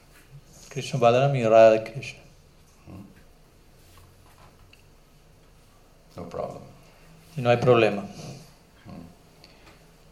Krishna 0.69 0.99
Balaram 0.99 1.35
y 1.35 1.43
Radha 1.43 1.83
Krishna. 1.83 2.19
No 6.15 6.27
problem. 6.27 6.63
Y 7.37 7.41
no 7.41 7.51
hay 7.51 7.57
problema. 7.57 8.03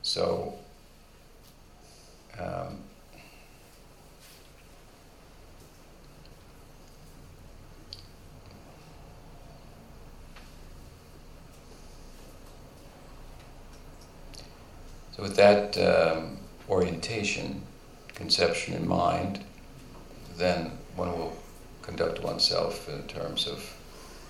So, 0.03 0.53
um, 2.39 2.88
so 15.20 15.24
with 15.24 15.36
that 15.36 15.78
um, 15.78 16.38
orientation, 16.70 17.61
conception 18.15 18.74
in 18.74 18.88
mind, 18.88 19.43
then 20.38 20.72
one 20.95 21.11
will 21.11 21.34
conduct 21.82 22.24
oneself 22.24 22.88
in 22.88 23.03
terms 23.03 23.47
of 23.47 23.76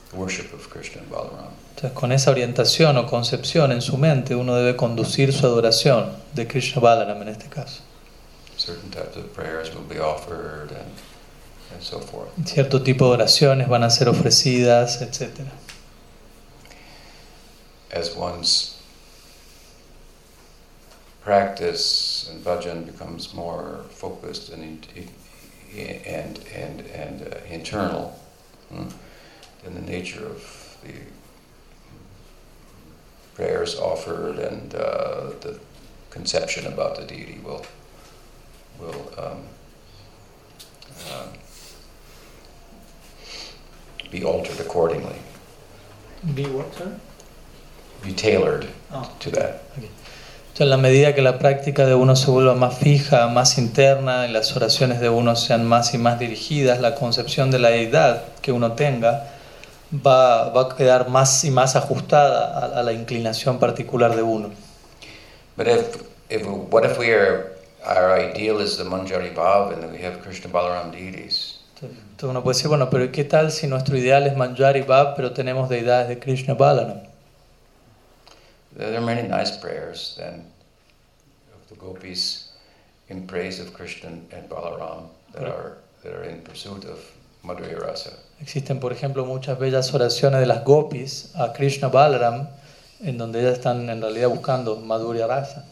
the 0.10 0.18
worship 0.18 0.52
of 0.54 0.68
Krishna 0.70 1.02
and 1.02 1.12
Balaram. 1.12 1.54
Entonces, 1.76 1.94
con 1.94 2.12
esa 2.12 2.32
orientación 2.32 2.98
o 2.98 3.06
concepción 3.06 3.72
en 3.72 3.82
su 3.82 3.98
mente, 3.98 4.36
uno 4.36 4.56
debe 4.56 4.76
conducir 4.76 5.32
su 5.32 5.46
adoración 5.46 6.12
de 6.34 6.48
Krishna 6.48 6.82
Balaram 6.82 7.22
en 7.22 7.30
este 7.30 7.50
caso. 7.50 7.84
certain 8.58 8.92
types 8.92 9.16
of 9.16 9.34
prayers 9.34 9.74
will 9.74 9.84
be 9.84 10.00
offered 10.00 10.72
and, 10.72 10.92
and 11.72 11.82
so 11.82 12.00
forth. 12.00 12.30
Cierto 12.46 12.82
tipo 12.82 13.08
de 13.10 13.24
oraciones 13.24 13.70
van 13.70 13.84
a 13.84 13.90
ser 13.90 14.10
ofrecidas, 14.10 15.02
etc. 15.02 15.46
As 17.92 18.16
one's 18.16 18.79
practice 21.30 22.28
and 22.28 22.44
bhajan 22.44 22.84
becomes 22.88 23.36
more 23.36 23.86
focused 23.92 24.50
and 24.50 24.64
and 25.78 26.40
and 26.56 26.80
and 26.88 27.22
uh, 27.22 27.38
internal, 27.48 28.20
hmm, 28.70 28.88
then 29.62 29.76
the 29.76 29.92
nature 29.92 30.26
of 30.26 30.42
the 30.84 30.94
prayers 33.36 33.76
offered 33.78 34.40
and 34.40 34.74
uh, 34.74 35.30
the 35.42 35.60
conception 36.10 36.66
about 36.66 36.96
the 36.96 37.06
deity 37.06 37.40
will 37.44 37.64
will 38.80 39.14
um, 39.20 39.42
um, 41.12 41.30
be 44.10 44.24
altered 44.24 44.60
accordingly, 44.60 45.20
be 46.34 46.48
what, 46.48 46.74
sir? 46.74 47.00
Be 48.02 48.14
tailored 48.14 48.68
to 49.20 49.30
that. 49.30 49.66
Entonces, 50.60 50.76
en 50.76 50.82
la 50.82 50.90
medida 50.90 51.16
que 51.16 51.22
la 51.22 51.40
práctica 51.40 51.86
de 51.86 51.96
uno 51.96 52.18
se 52.18 52.30
vuelva 52.30 52.54
más 52.54 52.78
fija, 52.78 53.28
más 53.28 53.58
interna, 53.58 54.28
y 54.28 54.32
las 54.34 54.58
oraciones 54.58 55.00
de 55.00 55.08
uno 55.08 55.38
sean 55.38 55.66
más 55.66 55.94
y 55.94 55.98
más 55.98 56.20
dirigidas, 56.20 56.82
la 56.82 56.96
concepción 56.96 57.50
de 57.50 57.60
la 57.60 57.70
deidad 57.70 58.24
que 58.42 58.52
uno 58.52 58.74
tenga 58.74 59.28
va, 60.06 60.50
va 60.50 60.64
a 60.64 60.76
quedar 60.76 61.08
más 61.08 61.46
y 61.46 61.52
más 61.52 61.78
ajustada 61.78 62.60
a, 62.60 62.78
a 62.78 62.84
la 62.84 62.92
inclinación 62.92 63.58
particular 63.58 64.18
de 64.18 64.22
uno. 64.22 64.50
If, 65.58 66.04
if 66.30 66.46
what 66.70 66.84
if 66.84 67.00
we 67.00 67.14
are 67.14 67.54
our 67.86 68.20
ideal 68.20 68.62
is 68.62 68.76
the 68.76 68.84
Manjari 68.84 69.34
Bhav 69.34 69.72
and 69.72 69.90
we 69.94 70.06
have 70.06 70.20
Krishna 70.22 70.52
Balaram 70.52 70.92
deities? 70.92 71.62
Entonces 71.82 72.32
uno 72.32 72.44
puede 72.44 72.58
decir, 72.58 72.68
bueno, 72.68 72.90
pero 72.90 73.06
¿y 73.06 73.12
qué 73.12 73.24
tal 73.24 73.54
si 73.54 73.68
nuestro 73.68 73.96
ideal 73.96 74.28
es 74.28 74.36
Manjari 74.36 74.82
Bhav, 74.82 75.16
pero 75.16 75.32
tenemos 75.32 75.70
deidades 75.70 76.10
de 76.10 76.20
Krishna 76.20 76.54
Balaram? 76.54 77.09
There 78.76 78.96
are 78.96 79.02
many 79.02 79.28
nice 79.28 79.58
prayers 79.58 80.16
then 80.18 80.46
of 81.54 81.68
the 81.70 81.76
gopis 81.76 82.52
in 83.10 83.26
praise 83.28 83.60
of 83.60 83.74
Krishna 83.74 84.10
and 84.10 84.50
Balaram 84.50 85.10
that 85.34 85.48
are 85.48 85.78
that 86.04 86.14
are 86.14 86.24
in 86.24 86.42
pursuit 86.42 86.86
of 86.86 87.00
Madhurya 87.44 87.80
Rasa. 87.82 88.12
Existen, 88.42 88.80
por 88.80 88.92
ejemplo, 88.94 89.26
muchas 89.26 89.58
bellas 89.60 89.94
oraciones 89.94 90.40
de 90.40 90.46
las 90.46 90.64
gopis 90.64 91.34
a 91.36 91.52
Krishna 91.54 91.90
Balaram, 91.90 92.48
en 93.02 93.18
donde 93.18 93.42
ellas 93.42 93.60
están 93.60 93.90
en 93.90 94.02
realidad 94.02 94.30
buscando 94.30 94.78
Madhurya 94.78 95.28
Rasa. 95.28 95.66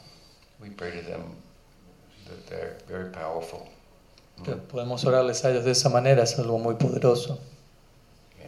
We 0.59 0.69
pray 0.69 0.91
to 0.91 1.01
them 1.07 1.35
that 2.25 2.47
they're 2.47 2.77
very 2.87 3.11
powerful. 3.11 3.67
Entonces, 4.37 4.63
podemos 4.69 5.03
orarles 5.05 5.43
a 5.45 5.51
ellos 5.51 5.65
de 5.65 5.71
esa 5.71 5.89
manera, 5.89 6.23
es 6.23 6.37
algo 6.37 6.59
muy 6.59 6.75
poderoso. 6.75 7.39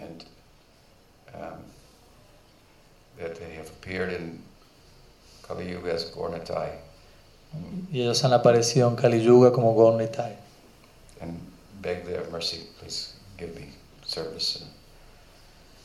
and 0.02 0.26
um, 1.36 1.64
that 3.20 3.36
they 3.36 3.54
have 3.56 3.68
appeared 3.70 4.12
in 4.14 4.40
Kali 5.48 5.70
Yuga 5.72 5.94
as 5.94 6.12
Gornatai 6.12 6.72
Y 7.92 8.02
ellos 8.02 8.24
han 8.24 8.34
aparecido 8.34 8.88
en 8.90 8.96
Kali 8.96 9.24
Yuga 9.24 9.52
como 9.52 9.74
Gornitai. 9.74 10.36
and 11.22 11.40
beg 11.82 12.06
their 12.06 12.24
mercy, 12.32 12.68
please 12.80 13.14
give 13.38 13.54
me 13.56 13.70
service 14.06 14.64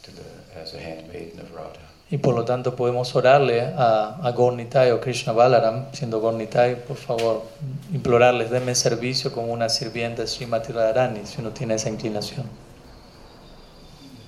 to 0.03 0.11
the, 0.13 0.61
as 0.61 0.75
a 0.75 0.79
handmaiden 0.79 1.41
of 1.41 1.51
Radha. 1.55 1.81
Y 2.11 2.19
por 2.19 2.35
lo 2.35 2.45
tanto 2.45 2.77
podemos 2.77 3.17
orarle 3.17 3.63
a, 3.63 4.21
a 4.23 4.31
Gornitai 4.33 4.91
o 4.91 5.01
Krishna 5.01 5.33
Balaram, 5.33 5.87
siendo 5.93 6.21
Gornitai, 6.21 6.85
por 6.87 6.97
favor, 6.99 7.45
implorarles, 7.93 8.51
denme 8.51 8.75
servicio 8.75 9.33
como 9.33 9.53
una 9.53 9.69
sirvienta 9.71 10.23
de 10.23 10.29
Srimati 10.29 10.71
Radharani, 10.73 11.25
si 11.25 11.41
uno 11.41 11.51
tiene 11.51 11.75
esa 11.75 11.89
inclinación. 11.89 12.47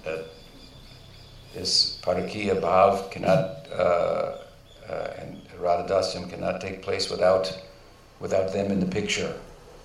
That 0.04 0.24
this 1.58 1.98
Bhav 2.04 3.10
cannot, 3.10 3.66
uh, 3.72 4.32
uh, 4.88 5.20
and 5.20 5.38
Radha 5.60 5.88
Dasyam 5.88 6.28
cannot 6.30 6.60
take 6.60 6.82
place 6.82 7.10
without, 7.10 7.52
without 8.20 8.52
them 8.52 8.70
in 8.70 8.80
the 8.80 8.86
picture. 8.86 9.32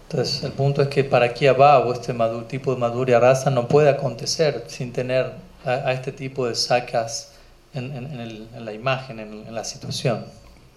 Entonces, 0.10 0.44
el 0.44 0.52
punto 0.52 0.82
es 0.82 0.90
que 0.90 1.04
para 1.06 1.26
aquí 1.28 1.48
abajo, 1.48 1.94
este 1.94 2.14
tipo 2.50 2.74
de 2.74 2.80
Madhurya 2.80 3.20
Rasa 3.20 3.50
no 3.50 3.68
puede 3.68 3.90
acontecer 3.90 4.66
sin 4.68 4.92
tener 4.92 5.32
a, 5.66 5.70
a 5.72 5.94
este 5.94 6.12
tipo 6.12 6.48
de 6.48 6.56
sakas 6.56 7.30
en, 7.74 7.96
en- 7.96 8.06
en 8.12 8.20
el- 8.20 8.48
en 8.54 8.66
la 8.66 8.74
imagen, 8.74 9.20
en, 9.22 9.48
en 9.48 9.56
la 9.56 9.64
situación. 9.64 10.26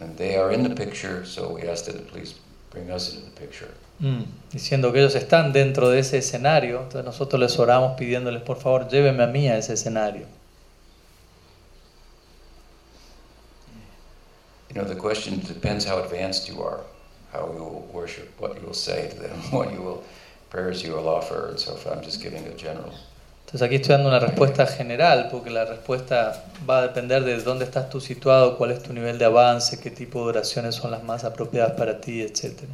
And 0.00 0.16
they 0.16 0.36
are 0.36 0.52
in 0.54 0.62
the 0.62 0.74
picture, 0.74 1.24
so 1.26 1.48
we 1.48 1.68
ask 1.68 1.84
that 1.86 1.94
please 2.12 2.34
bring 2.70 2.90
us 2.92 3.12
into 3.14 3.26
the 3.26 3.40
picture. 3.40 3.70
Mm, 4.00 4.24
Diciendo 4.52 4.92
que 4.92 5.00
ellos 5.00 5.14
están 5.16 5.52
dentro 5.52 5.88
de 5.90 5.98
ese 6.00 6.18
escenario, 6.18 6.82
entonces 6.82 7.04
nosotros 7.04 7.40
les 7.40 7.58
oramos 7.58 7.96
pidiéndoles, 7.96 8.42
por 8.42 8.56
favor, 8.58 8.86
llévenme 8.88 9.22
a 9.24 9.26
mí 9.26 9.48
a 9.48 9.56
ese 9.58 9.72
escenario. 9.74 10.26
You 14.74 14.82
know, 14.82 14.88
the 14.88 14.96
question 14.96 15.38
depends 15.46 15.84
how 15.84 16.02
advanced 16.02 16.48
you 16.48 16.60
are, 16.60 16.80
how 17.32 17.46
you 17.46 17.62
will 17.62 17.88
worship, 17.92 18.28
what 18.40 18.60
you 18.60 18.66
will 18.66 18.74
say 18.74 19.08
to 19.08 19.16
them, 19.16 19.38
what 19.50 19.72
you 19.72 19.80
will, 19.80 20.02
prayers 20.50 20.82
you 20.82 20.92
will 20.92 21.08
offer, 21.08 21.50
and 21.50 21.60
so 21.60 21.76
forth. 21.76 21.96
I'm 21.96 22.02
just 22.02 22.20
giving 22.20 22.44
a 22.46 22.54
general. 22.54 22.92
Entonces 23.46 23.62
aquí 23.62 23.76
estoy 23.76 23.94
dando 23.94 24.08
una 24.08 24.18
respuesta 24.18 24.66
general, 24.66 25.28
porque 25.30 25.50
la 25.50 25.64
respuesta 25.64 26.44
va 26.68 26.78
a 26.78 26.82
depender 26.88 27.22
de 27.22 27.40
dónde 27.40 27.66
estás 27.66 27.88
tú 27.88 28.00
situado, 28.00 28.56
cuál 28.58 28.72
es 28.72 28.82
tu 28.82 28.92
nivel 28.92 29.16
de 29.16 29.26
avance, 29.26 29.78
qué 29.78 29.90
tipo 29.90 30.24
de 30.24 30.30
oraciones 30.30 30.74
son 30.74 30.90
las 30.90 31.04
más 31.04 31.22
apropiadas 31.22 31.72
para 31.72 32.00
ti, 32.00 32.22
etc. 32.22 32.64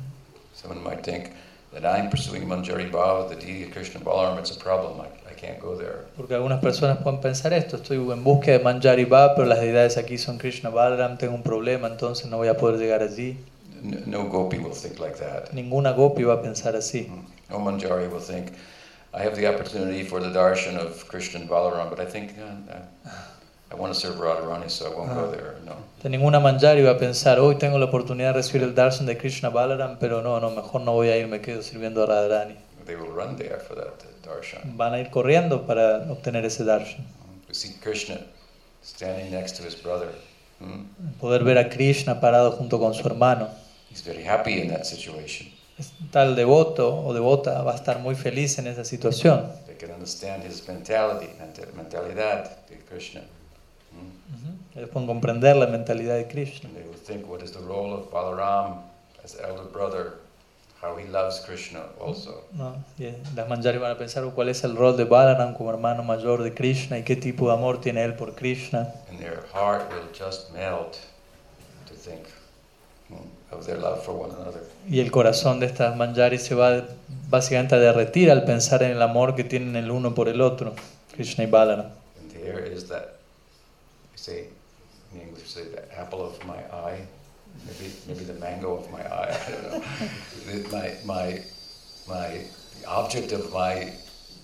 Someone 0.54 0.82
might 0.82 1.02
think 1.02 1.32
that 1.74 1.84
I'm 1.84 2.08
pursuing 2.08 2.46
Manjari 2.46 2.90
Bhava, 2.90 3.28
the 3.28 3.34
deity 3.34 3.64
of 3.64 3.72
Krishna 3.72 4.00
Balaram, 4.00 4.38
it's 4.38 4.56
a 4.56 4.58
problem. 4.58 5.02
I, 5.02 5.08
can't 5.40 5.60
go 5.60 5.76
there. 5.76 6.04
Porque 6.16 6.34
algunas 6.34 6.60
personas 6.60 6.98
pueden 6.98 7.20
pensar 7.20 7.52
esto, 7.52 7.76
estoy 7.76 7.96
en 7.96 8.22
búsqueda 8.24 8.58
de 8.58 8.64
Manjari 8.64 9.04
Bhav, 9.04 9.34
pero 9.36 9.46
las 9.46 9.60
deidades 9.60 9.96
aquí 9.96 10.18
son 10.18 10.38
Krishna 10.38 10.70
Balaram, 10.70 11.16
tengo 11.18 11.34
un 11.34 11.42
problema, 11.42 11.88
entonces 11.88 12.26
no 12.26 12.36
voy 12.36 12.48
a 12.48 12.56
poder 12.56 12.78
llegar 12.78 13.02
allí. 13.02 13.38
N- 13.82 14.02
No 14.06 14.24
gopi 14.28 14.58
will 14.58 14.72
think 14.74 14.98
like 14.98 15.16
that. 15.18 15.52
Ninguna 15.52 15.92
gopi 15.92 16.22
va 16.24 16.34
a 16.34 16.42
pensar 16.42 16.76
así. 16.76 17.08
No 17.48 17.58
Manjari 17.58 18.06
will 18.08 18.20
think, 18.20 18.48
I 19.14 19.22
have 19.24 19.34
the 19.34 19.48
opportunity 19.48 20.04
for 20.04 20.20
the 20.20 20.28
darshan 20.28 20.76
of 20.76 21.06
Krishna 21.08 21.40
Balaram, 21.46 21.88
but 21.90 21.98
I 22.00 22.04
think 22.06 22.32
uh, 22.38 22.72
uh, 22.72 23.10
I 23.72 23.74
want 23.76 23.92
to 23.94 23.98
serve 23.98 24.16
Radharani, 24.20 24.68
so 24.68 24.86
I 24.86 24.94
won't 24.94 25.14
go 25.14 25.28
Ah. 25.28 25.30
there. 25.30 25.54
No. 25.64 25.72
De 26.02 26.08
ninguna 26.10 26.38
Manjari 26.40 26.82
va 26.82 26.90
a 26.92 26.98
pensar, 26.98 27.38
hoy 27.38 27.54
tengo 27.56 27.78
la 27.78 27.86
oportunidad 27.86 28.34
de 28.34 28.42
recibir 28.42 28.62
el 28.64 28.74
darshan 28.74 29.06
de 29.06 29.16
Krishna 29.16 29.48
Balaram, 29.48 29.96
pero 29.98 30.22
no, 30.22 30.38
no, 30.40 30.50
mejor 30.50 30.82
no 30.82 30.92
voy 30.92 31.08
a 31.08 31.16
ir, 31.16 31.26
me 31.28 31.40
quedo 31.40 31.62
sirviendo 31.62 32.02
a 32.02 32.06
Radharani. 32.06 32.56
They 32.86 32.96
will 32.96 33.12
run 33.12 33.36
there 33.36 33.58
for 33.58 33.76
that 33.76 33.98
darshan. 34.34 34.76
Van 34.76 34.94
a 34.94 34.98
ir 35.00 35.10
corriendo 35.10 35.66
para 35.66 36.06
obtener 36.10 36.44
ese 36.44 36.64
darshan. 36.64 37.04
We 37.48 37.54
see 37.54 37.74
Krishna 37.82 38.18
standing 38.82 39.30
next 39.32 39.56
to 39.58 39.62
his 39.64 39.74
brother. 39.80 40.08
Hmm? 40.60 40.84
Poder 41.20 41.42
ver 41.44 41.58
a 41.58 41.68
Krishna 41.68 42.20
parado 42.20 42.52
junto 42.52 42.78
con 42.78 42.94
su 42.94 43.02
hermano. 43.06 43.48
He's 43.90 44.02
very 44.04 44.22
happy 44.22 44.60
in 44.60 44.68
that 44.68 44.84
situation. 44.84 45.48
Tal 46.12 46.36
devoto 46.36 46.94
o 47.06 47.12
devota 47.14 47.62
va 47.62 47.72
a 47.72 47.76
estar 47.76 47.98
muy 48.00 48.14
feliz 48.14 48.58
en 48.58 48.66
esa 48.66 48.84
situación. 48.84 49.50
They 49.66 49.76
can 49.76 49.90
understand 49.90 50.44
his 50.44 50.66
mentality, 50.68 51.28
menta- 51.40 51.72
mentalidad 51.74 52.66
de 52.68 52.76
Krishna. 52.88 53.22
Hmm? 53.92 54.78
Ellos 54.78 54.90
pueden 54.90 55.06
comprender 55.08 55.56
la 55.56 55.66
mentalidad 55.66 56.16
de 56.16 56.28
Krishna. 56.28 56.68
And 56.68 56.76
they 56.76 56.86
will 56.86 56.98
think, 56.98 57.26
what 57.28 57.42
is 57.42 57.52
the 57.52 57.60
role 57.60 57.92
of 57.94 58.10
Balaram 58.12 58.82
as 59.24 59.34
elder 59.40 59.64
brother? 59.72 60.19
How 60.82 60.96
he 60.96 61.06
loves 61.06 61.40
Krishna 61.40 61.80
also. 62.00 62.44
¿no? 62.52 62.82
Las 63.36 63.48
Manjari 63.48 63.76
van 63.78 63.90
a 63.90 63.98
pensar 63.98 64.24
"Oh, 64.24 64.30
cuál 64.34 64.48
es 64.48 64.64
el 64.64 64.76
rol 64.76 64.96
de 64.96 65.04
Balaram 65.04 65.52
como 65.52 65.70
hermano 65.70 66.02
mayor 66.02 66.42
de 66.42 66.54
Krishna 66.54 66.98
y 66.98 67.02
qué 67.02 67.16
tipo 67.16 67.48
de 67.48 67.52
amor 67.52 67.82
tiene 67.82 68.02
él 68.02 68.14
por 68.14 68.34
Krishna. 68.34 68.94
And 69.10 69.18
their 69.18 69.42
heart 69.52 69.92
will 69.92 70.08
just 70.18 70.50
melt 70.52 70.96
to 71.86 71.94
think 71.94 72.22
hmm, 73.10 73.16
of 73.54 73.66
their 73.66 73.78
love 73.78 74.02
for 74.02 74.14
one 74.14 74.32
another. 74.34 74.62
Y 74.88 75.00
el 75.00 75.10
corazón 75.10 75.60
de 75.60 75.66
estas 75.66 75.94
Manjari 75.96 76.38
se 76.38 76.54
va 76.54 76.84
básicamente 77.28 77.74
a 77.74 77.78
derretir 77.78 78.30
al 78.30 78.44
pensar 78.44 78.82
en 78.82 78.92
el 78.92 79.02
amor 79.02 79.34
que 79.34 79.44
tienen 79.44 79.76
el 79.76 79.90
uno 79.90 80.14
por 80.14 80.30
el 80.30 80.40
otro, 80.40 80.74
Krishna 81.12 81.44
y 81.44 81.46
Balaram. 81.46 81.90
And 82.18 82.32
there 82.32 82.66
is 82.66 82.88
that, 82.88 83.18
you 84.12 84.16
say, 84.16 84.48
in 85.12 85.20
English, 85.20 85.46
say 85.46 85.64
the 85.64 85.82
apple 86.00 86.22
of 86.22 86.42
my 86.46 86.56
eye, 86.72 87.04
maybe 87.66 87.92
maybe 88.08 88.24
the 88.24 88.38
mango 88.38 88.76
of 88.76 88.90
my 88.90 89.00
eye. 89.02 89.30
I 89.32 89.50
don't 89.50 89.70
know. 89.70 89.82
The- 90.46 90.68
my 90.76 90.90
my 91.04 91.42
my 92.08 92.28
the 92.80 92.86
object 92.86 93.32
of 93.32 93.52
my 93.52 93.92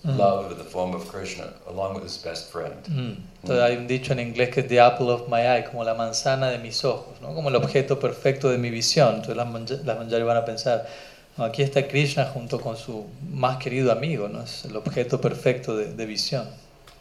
Mm. 0.05 0.15
love 0.15 0.51
in 0.51 0.57
the 0.59 0.63
form 0.63 0.93
of 0.93 1.07
Krishna, 1.11 1.45
along 1.67 1.95
with 1.95 2.03
his 2.03 2.17
best 2.23 2.51
friend. 2.51 2.75
Mm. 2.87 3.17
Entonces 3.41 3.63
hay 3.63 3.75
un 3.77 3.87
dicho 3.87 4.13
en 4.13 4.19
inglés 4.19 4.49
que 4.53 4.61
es 4.61 4.67
the 4.67 4.79
apple 4.79 5.07
of 5.09 5.27
my 5.27 5.41
eye, 5.41 5.65
como 5.65 5.83
la 5.83 5.95
manzana 5.95 6.49
de 6.51 6.59
mis 6.59 6.85
ojos, 6.85 7.19
¿no? 7.19 7.33
como 7.33 7.49
el 7.49 7.55
objeto 7.55 7.99
perfecto 7.99 8.49
de 8.49 8.57
mi 8.59 8.69
visión. 8.69 9.15
Entonces 9.15 9.35
las, 9.35 9.47
manja- 9.47 9.81
las 9.83 9.97
Manjari 9.97 10.23
van 10.23 10.37
a 10.37 10.45
pensar, 10.45 10.87
"No, 11.35 11.43
aquí 11.45 11.63
está 11.63 11.87
Krishna 11.87 12.25
junto 12.25 12.61
con 12.61 12.77
su 12.77 13.07
más 13.31 13.57
querido 13.57 13.91
amigo, 13.91 14.27
¿no? 14.29 14.43
es 14.43 14.65
el 14.65 14.75
objeto 14.77 15.19
perfecto 15.19 15.75
de, 15.75 15.91
de 15.91 16.05
visión. 16.05 16.47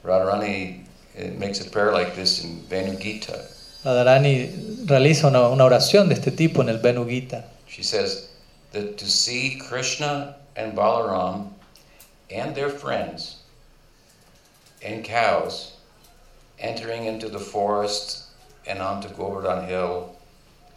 Radharani 0.03 0.83
makes 1.39 1.61
a 1.61 1.71
prayer 1.71 1.93
like 1.93 2.12
this 2.12 2.43
in 2.45 2.67
Venu 2.69 2.99
Gita. 2.99 3.35
Radharani 3.87 4.84
realiza 4.84 5.28
una, 5.28 5.49
una 5.49 5.64
oración 5.64 6.09
de 6.09 6.14
este 6.14 6.32
tipo 6.32 6.61
en 6.61 6.68
el 6.68 6.78
Venu 6.78 7.07
Gita. 7.07 7.45
She 7.68 7.84
says 7.84 8.30
that 8.72 8.97
to 8.97 9.07
see 9.07 9.61
Krishna 9.61 10.34
and 10.57 10.74
Balaram 10.74 11.51
and 12.28 12.53
their 12.57 12.68
friends 12.68 13.45
and 14.84 15.05
cows 15.05 15.76
entering 16.59 17.05
into 17.05 17.28
the 17.28 17.39
forest 17.39 18.24
and 18.66 18.80
onto 18.80 19.09
Govardhan 19.11 19.68
Hill, 19.68 20.11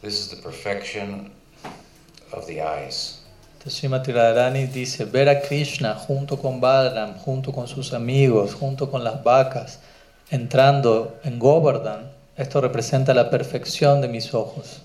this 0.04 0.20
is 0.20 0.30
the 0.30 0.40
perfection 0.44 1.32
of 2.32 2.46
the 2.46 2.62
eyes. 2.62 3.22
Srimati 3.66 4.14
Radharani 4.14 4.72
dice, 4.72 5.06
ver 5.06 5.30
a 5.30 5.42
Krishna 5.42 5.96
junto 5.96 6.38
con 6.38 6.62
Balaram, 6.62 7.16
junto 7.18 7.52
con 7.52 7.68
sus 7.68 7.92
amigos, 7.92 8.54
junto 8.54 8.92
con 8.92 9.04
las 9.04 9.24
vacas, 9.24 9.80
entrando 10.30 11.18
en 11.24 11.40
Govardhan, 11.40 12.19
esto 12.40 12.62
representa 12.62 13.14
la 13.14 13.30
perfección 13.30 14.00
de 14.02 14.08
mis 14.08 14.34
ojos. 14.34 14.82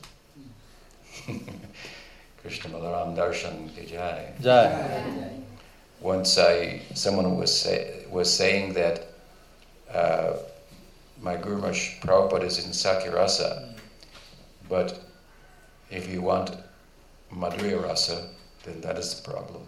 Krishna 2.43 2.71
Balaram 2.71 3.15
Darshan. 3.15 3.71
Ya, 3.89 4.35
Once 6.01 6.37
I, 6.37 6.83
someone 6.95 7.37
was, 7.37 7.57
say, 7.59 8.05
was 8.11 8.29
saying 8.31 8.75
that 8.75 9.07
uh, 9.95 10.33
my 11.23 11.37
Guru 11.37 11.59
Maharaj 11.59 12.01
Prabhupada 12.01 12.45
is 12.45 12.59
in 12.59 12.73
Sakirasa, 12.73 13.73
but 14.69 15.01
if 15.91 16.13
you 16.13 16.21
want 16.21 16.51
Madhurya 17.33 17.83
Rasa, 17.83 18.29
then 18.65 18.81
that 18.81 18.99
is 18.99 19.15
the 19.15 19.31
problem. 19.31 19.63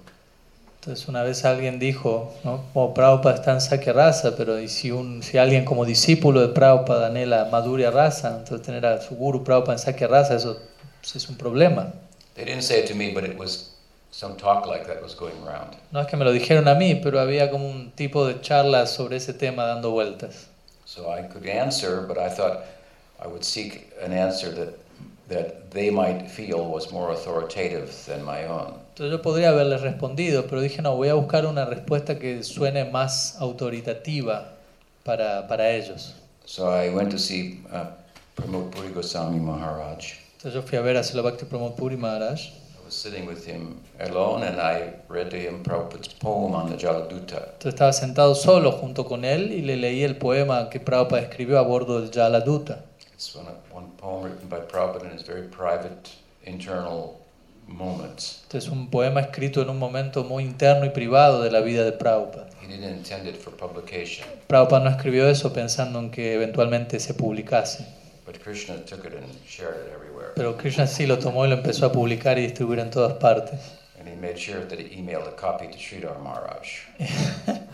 Entonces 0.87 1.09
una 1.09 1.24
vez 1.24 1.45
alguien 1.45 1.80
dijo, 1.80 2.32
¿no? 2.45 2.62
como 2.72 2.95
Prabhupada 2.95 3.34
está 3.34 3.53
en 3.53 3.61
Sakya 3.61 3.93
Rasa, 3.93 4.37
pero 4.37 4.61
y 4.61 4.68
si, 4.68 4.93
un, 4.93 5.20
si 5.20 5.37
alguien 5.37 5.64
como 5.64 5.84
discípulo 5.84 6.41
de 6.41 6.55
Prabhupada 6.55 7.09
anhela 7.09 7.49
Madhurya 7.51 7.91
Rasa, 7.91 8.37
entonces 8.39 8.64
tener 8.64 8.87
a 8.87 9.01
su 9.01 9.16
guru 9.16 9.43
Prabhupada 9.43 9.72
en 9.72 9.78
Sakya 9.80 10.07
Rasa, 10.07 10.37
eso 10.37 10.61
es 11.03 11.28
un 11.28 11.37
problema. 11.37 11.93
They 12.34 12.45
didn't 12.45 12.62
say 12.62 12.78
it 12.78 12.87
to 12.87 12.95
me, 12.95 13.11
but 13.12 13.24
it 13.24 13.37
was 13.37 13.74
some 14.12 14.37
talk 14.37 14.68
like 14.68 14.87
that 14.87 15.03
was 15.03 15.16
going 15.16 15.34
around. 15.45 15.74
No 15.91 15.99
es 15.99 16.07
que 16.07 16.16
me 16.16 16.24
lo 16.24 16.30
dijeron 16.30 16.68
a 16.68 16.76
mí, 16.76 16.95
pero 17.03 17.18
había 17.18 17.51
como 17.51 17.68
un 17.68 17.91
tipo 17.91 18.24
de 18.24 18.41
charla 18.41 18.87
sobre 18.87 19.16
ese 19.16 19.32
tema 19.32 19.64
dando 19.64 19.91
vueltas. 19.91 20.47
So 20.84 21.11
I 21.12 21.22
could 21.22 21.49
answer, 21.49 22.07
but 22.07 22.16
I 22.16 22.28
thought 22.28 22.61
I 23.20 23.26
would 23.26 23.43
seek 23.43 23.93
an 24.01 24.12
answer 24.12 24.55
that, 24.55 24.78
that 25.30 25.72
they 25.72 25.91
might 25.91 26.30
feel 26.30 26.64
was 26.64 26.93
more 26.93 27.11
authoritative 27.11 27.93
than 28.07 28.24
my 28.24 28.45
own. 28.45 28.86
Entonces 28.97 29.12
yo 29.12 29.20
podría 29.20 29.51
haberles 29.51 29.82
respondido, 29.82 30.47
pero 30.47 30.62
dije, 30.62 30.80
no, 30.80 30.97
voy 30.97 31.09
a 31.09 31.14
buscar 31.14 31.44
una 31.44 31.66
respuesta 31.66 32.18
que 32.18 32.42
suene 32.42 32.86
más 32.86 33.36
autoritativa 33.38 34.55
para, 35.05 35.47
para 35.47 35.70
ellos. 35.70 36.14
So 36.47 36.70
I 36.70 36.88
went 36.88 37.11
to 37.11 37.18
see 37.18 37.61
uh, 37.70 37.88
Pramod 38.34 38.70
Puri 38.70 38.88
Goswami 38.94 39.38
Maharaj. 39.38 40.14
Entonces 40.36 40.55
yo 40.55 40.62
fui 40.62 40.78
a 40.78 40.80
ver 40.80 40.97
a 40.97 41.05
Srila 41.05 41.20
Bhakti 41.24 41.44
Pramod 41.44 41.76
Puri 41.76 41.99
Maharaj. 41.99 42.49
I 42.49 42.84
was 42.86 42.94
sitting 42.94 43.26
with 43.26 43.44
him 43.44 43.76
alone 44.01 44.42
and 44.44 44.59
I 44.59 44.94
read 45.11 45.28
to 45.28 45.36
him 45.36 45.62
Prabhupada's 45.62 46.14
poem 46.14 46.55
on 46.55 46.70
the 46.70 46.78
Jaladuta. 46.78 47.53
Entonces 47.53 47.74
estaba 47.74 47.92
sentado 47.92 48.34
solo 48.34 48.72
junto 48.72 49.05
con 49.05 49.26
él 49.26 49.53
y 49.53 49.61
le 49.61 49.76
leí 49.76 50.05
el 50.05 50.16
poema 50.16 50.70
que 50.70 50.80
Prabhupada 50.80 51.20
escribió 51.20 51.59
a 51.59 51.62
bordo 51.64 52.01
del 52.01 52.11
Jala 52.11 52.40
Duta. 52.40 52.82
It's 53.12 53.36
one, 53.36 53.47
one 53.70 53.88
poem 53.99 54.24
written 54.24 54.49
by 54.49 54.61
Prabhupada 54.61 55.05
in 55.05 55.11
his 55.11 55.22
very 55.22 55.47
private, 55.49 56.09
internal 56.47 57.20
moments. 57.66 58.40
Este 58.42 58.58
es 58.58 58.68
un 58.68 58.90
poema 58.90 59.20
escrito 59.20 59.62
en 59.62 59.70
un 59.70 59.78
momento 59.78 60.24
muy 60.24 60.44
interno 60.44 60.84
y 60.86 60.90
privado 60.90 61.42
de 61.42 61.50
la 61.50 61.60
vida 61.60 61.84
de 61.84 61.92
Prabhupada. 61.92 62.48
He 62.62 62.66
didn't 62.66 62.96
intend 62.96 63.26
it 63.26 63.36
for 63.36 63.52
publication, 63.54 64.26
Prabhupada 64.46 64.84
no 64.84 64.90
escribió 64.90 65.28
eso 65.28 65.52
pensando 65.52 65.98
en 65.98 66.10
que 66.10 66.34
eventualmente 66.34 66.98
se 67.00 67.14
publicase. 67.14 67.84
but 68.24 68.40
Krishna 68.42 68.78
took 68.84 69.04
it 69.04 69.14
and 69.14 69.26
shared 69.46 69.86
it 69.86 69.92
everywhere. 69.94 70.32
Pero 70.34 70.56
Krishna 70.56 70.86
sí 70.86 71.06
lo 71.06 71.18
tomó 71.18 71.44
y 71.46 71.48
lo 71.48 71.56
empezó 71.56 71.86
a 71.86 71.92
publicar 71.92 72.38
y 72.38 72.42
distribuir 72.42 72.80
en 72.80 72.90
todas 72.90 73.14
partes. 73.14 73.60
And 73.98 74.08
he 74.08 74.16
made 74.16 74.36
sure 74.38 74.64
that 74.66 74.78
he 74.78 74.98
emailed 74.98 75.26
a 75.26 75.36
copy 75.36 75.68
to 75.68 75.78
Sridhar 75.78 76.18
Maharaj. 76.20 76.66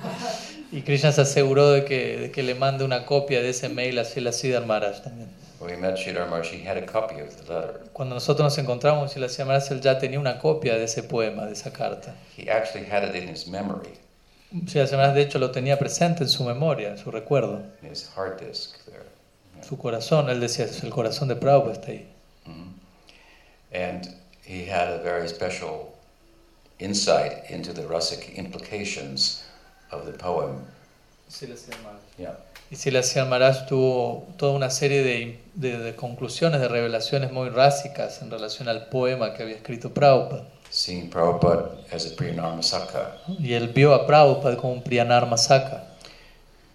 Y 0.72 0.80
Krishna 0.80 1.12
se 1.12 1.20
aseguró 1.20 1.70
de 1.70 1.84
que, 1.84 2.16
de 2.18 2.30
que 2.30 2.42
le 2.42 2.54
mande 2.54 2.82
una 2.84 3.04
copia 3.04 3.42
de 3.42 3.50
ese 3.50 3.68
mail 3.68 3.98
a 3.98 4.04
Srila 4.06 4.32
Siddhar 4.32 4.64
Maharaj 4.64 5.02
también. 5.02 5.28
When 5.62 5.70
we 5.76 5.80
met 5.80 5.96
Sridhar 5.96 6.28
Maharaj, 6.28 6.50
he 6.50 6.58
had 6.64 6.76
a 6.76 6.84
copy 6.84 7.20
of 7.20 7.36
the 7.36 7.52
letter. 7.52 7.84
Cuando 7.94 8.16
nosotros 8.16 8.40
nos 8.40 8.58
encontramos, 8.58 9.12
Srila 9.12 9.28
Siddhar 9.28 9.46
Maharaj 9.46 9.70
él 9.70 9.80
ya 9.80 9.96
tenía 9.96 10.18
una 10.18 10.40
copia 10.40 10.76
de 10.76 10.84
ese 10.84 11.04
poema, 11.04 11.46
de 11.46 11.52
esa 11.52 11.70
carta. 11.70 12.16
He 12.36 12.50
actually 12.50 12.84
had 12.84 13.04
it 13.04 13.14
in 13.14 13.28
his 13.28 13.46
memory, 13.46 13.96
Srila 14.66 14.88
Siddhar 14.88 14.96
Maharaj 14.98 15.14
de 15.14 15.22
hecho 15.22 15.38
lo 15.38 15.52
tenía 15.52 15.78
presente 15.78 16.22
en 16.24 16.28
su 16.28 16.42
memoria, 16.42 16.88
en 16.88 16.98
su 16.98 17.12
recuerdo. 17.12 17.62
in 17.80 17.90
his 17.92 18.10
hard 18.16 18.40
disk 18.40 18.84
there. 18.86 19.04
Su 19.62 19.76
corazón, 19.78 20.28
él 20.28 20.40
decía, 20.40 20.66
el 20.82 20.90
corazón 20.90 21.28
de 21.28 21.36
Prabhupada 21.36 21.74
está 21.74 21.92
ahí. 21.92 22.08
Mhm. 22.44 22.74
And 23.72 24.08
he 24.44 24.64
had 24.64 24.88
a 24.88 24.98
very 24.98 25.28
special 25.28 25.94
insight 26.80 27.48
into 27.48 27.72
the 27.72 27.86
rasic 27.86 28.34
implications 28.36 29.44
of 29.92 30.06
the 30.06 30.12
poem. 30.12 30.66
Yeah. 32.18 32.36
Y 32.70 32.76
Silasia 32.76 33.24
Maharaj 33.24 33.66
tuvo 33.66 34.28
toda 34.36 34.52
una 34.52 34.70
serie 34.70 35.02
de, 35.02 35.40
de- 35.54 35.78
de 35.78 35.94
conclusiones, 35.96 36.60
de 36.60 36.68
revelaciones 36.68 37.32
muy 37.32 37.48
rásicas 37.50 38.22
en 38.22 38.30
relación 38.30 38.68
al 38.68 38.88
poema 38.88 39.34
que 39.34 39.42
había 39.42 39.56
escrito 39.56 39.92
Prabhupada. 39.92 40.44
Seeing 40.70 41.10
Prabhupada 41.10 41.76
as 41.92 42.06
a 42.06 42.16
Priyanarmasaka. 42.16 43.18
Y 43.38 43.52
él 43.52 43.68
vio 43.68 43.92
a 43.94 44.06
Prabhupada 44.06 44.56
como 44.56 44.72
un 44.72 44.82
Priyanarma 44.82 45.36
Saka, 45.36 45.84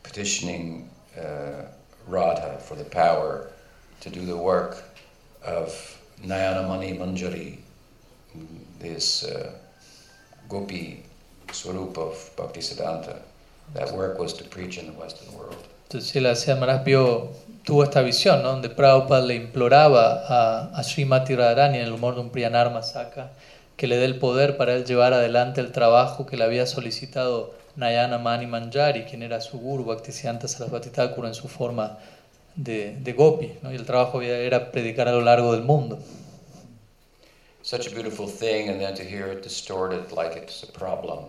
petitioning 0.04 0.88
uh, 1.18 1.64
Radha 2.08 2.60
for 2.60 2.78
the 2.78 2.84
power 2.86 3.50
to 4.02 4.10
do 4.10 4.24
the 4.26 4.36
work 4.36 4.84
of 5.44 5.98
Nayanamani 6.24 6.98
Manjari, 6.98 7.58
this 8.80 9.24
uh, 9.24 9.52
gopi 10.48 11.04
swarup 11.52 11.98
of 11.98 12.16
Bhaktisiddhanta. 12.36 13.16
That 13.74 13.92
work 13.94 14.20
was 14.20 14.34
to 14.38 14.44
preach 14.46 14.78
in 14.78 14.86
the 14.86 15.00
Western 15.00 15.34
world. 15.36 15.58
Entonces 15.88 16.10
Silasia 16.10 16.56
Maharaj 16.56 16.84
vio, 16.84 17.32
tuvo 17.64 17.84
esta 17.84 18.02
visión, 18.02 18.44
¿no? 18.44 18.50
donde 18.50 18.70
Prabhupada 18.70 19.26
le 19.26 19.36
imploraba 19.36 20.24
a, 20.28 20.78
a 20.78 20.84
Srimati 20.84 21.36
Radharani 21.36 21.78
en 21.78 21.86
el 21.86 21.94
humor 21.94 22.16
de 22.16 22.22
un 22.22 22.30
Priyanarma 22.30 22.84
Saka 22.84 23.32
que 23.78 23.88
le 23.88 23.98
dé 23.98 24.06
el 24.06 24.18
poder 24.18 24.58
para 24.58 24.74
él 24.74 24.86
llevar 24.86 25.14
adelante 25.14 25.62
el 25.62 25.72
trabajo 25.72 26.26
que 26.26 26.36
le 26.36 26.44
había 26.44 26.66
solicitado 26.66 27.54
Nayana 27.76 28.18
Mani 28.18 28.48
Manjari, 28.48 29.04
quien 29.04 29.22
era 29.22 29.40
su 29.40 29.60
guru, 29.60 29.86
Bhaktisiddhanta 29.86 30.48
Sarasvati 30.48 30.90
Thakur, 30.90 31.26
en 31.26 31.36
su 31.36 31.48
forma 31.48 32.00
de, 32.56 32.98
de 33.00 33.14
gopi. 33.14 33.54
¿no? 33.62 33.72
Y 33.72 33.76
el 33.76 33.86
trabajo 33.86 34.22
era 34.22 34.72
predicar 34.72 35.08
a 35.08 35.12
lo 35.12 35.22
largo 35.22 35.54
del 35.54 35.62
mundo. 35.62 36.00
Such 37.62 37.88
a 37.88 37.90
beautiful 37.92 38.28
thing, 38.28 38.70
and 38.70 38.80
then 38.80 38.96
to 38.96 39.04
hear 39.04 39.28
it 39.28 39.44
distorted 39.44 40.12
like 40.14 40.38
it's 40.38 40.64
a 40.64 40.72
problem 40.72 41.26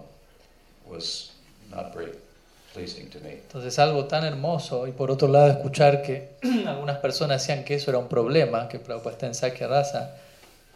was 0.86 1.32
not 1.70 1.92
very 1.92 2.12
pleasing 2.78 3.10
to 3.10 3.18
me. 3.20 3.32
Entonces 3.32 3.78
algo 3.78 4.04
tan 4.06 4.24
hermoso 4.24 4.86
y 4.86 4.92
por 4.92 5.10
otro 5.10 5.28
lado 5.28 5.48
escuchar 5.48 6.02
que 6.02 6.36
algunas 6.66 6.98
personas 6.98 7.42
decían 7.42 7.64
que 7.64 7.74
eso 7.74 7.90
era 7.90 7.98
un 7.98 8.08
problema, 8.08 8.68
que 8.68 8.78
Prabhupada 8.78 9.12
está 9.12 9.26
en 9.26 9.34
Sakya 9.34 9.66
Rasa, 9.66 10.16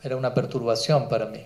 era 0.03 0.17
una 0.17 0.35
perturbación 0.35 1.09
para 1.09 1.27
mí. 1.27 1.45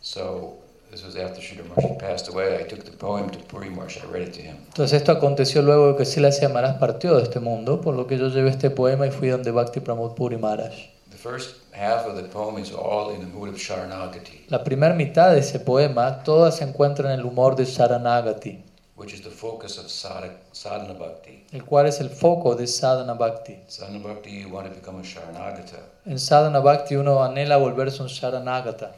So 0.00 0.58
this 0.90 1.04
was 1.04 1.16
after 1.16 1.42
Sridhar 1.42 1.64
Maharshi 1.66 1.98
passed 1.98 2.28
away. 2.28 2.60
I 2.60 2.68
took 2.68 2.84
the 2.84 2.92
poem 2.92 3.28
to 3.30 3.38
Puri 3.40 3.68
Maharshi. 3.68 4.02
I 4.04 4.12
read 4.12 4.28
it 4.28 4.34
to 4.34 4.42
him. 4.42 4.56
Entonces 4.68 5.00
esto 5.00 5.12
aconteció 5.12 5.62
luego 5.62 5.88
de 5.92 5.96
que 5.96 6.04
Silasya 6.04 6.48
Maharaj 6.48 6.78
partió 6.78 7.16
de 7.16 7.24
este 7.24 7.40
mundo, 7.40 7.80
por 7.80 7.94
lo 7.94 8.06
que 8.06 8.18
yo 8.18 8.28
llevé 8.28 8.50
este 8.50 8.70
poema 8.70 9.06
y 9.06 9.10
fui 9.10 9.28
donde 9.28 9.50
Bhakti 9.50 9.80
Pramod 9.80 10.14
Puri 10.14 10.36
Maharaj. 10.36 10.74
The 11.10 11.16
first 11.16 11.56
half 11.72 12.06
of 12.06 12.14
the 12.14 12.28
poem 12.28 12.58
is 12.58 12.72
all 12.72 13.12
in 13.12 13.20
the 13.20 13.26
mood 13.26 13.48
of 13.48 13.56
Sharanagati, 13.56 14.44
La 14.48 14.62
primera 14.62 14.94
mitad 14.94 15.32
de 15.32 15.40
ese 15.40 15.58
poema, 15.58 16.22
toda 16.22 16.52
se 16.52 16.62
encuentra 16.62 17.12
en 17.12 17.18
el 17.18 17.26
humor 17.26 17.56
de 17.56 17.64
Sharanagati, 17.64 18.62
which 18.96 19.12
is 19.12 19.20
the 19.22 19.30
focus 19.30 19.78
of 19.78 19.86
sadha- 19.86 20.36
sadhana 20.52 20.94
bhakti. 20.94 21.44
el 21.52 21.64
cual 21.64 21.86
es 21.86 22.00
el 22.00 22.08
foco 22.10 22.54
de 22.54 22.66
Sadhana 22.66 23.14
Bhakti. 23.14 23.58
Sadhana 23.68 23.98
bhakti, 23.98 24.30
you 24.30 24.48
want 24.48 24.66
to 24.68 24.74
become 24.74 24.98
a 24.98 25.02
Sharanagata. 25.02 25.80
En 26.06 26.18
Sadhana 26.18 26.60
Bhakti 26.60 26.94
uno 26.96 27.22
anhela 27.22 27.58
volverse 27.58 28.00
un 28.00 28.08
Sharanagata. 28.08 28.92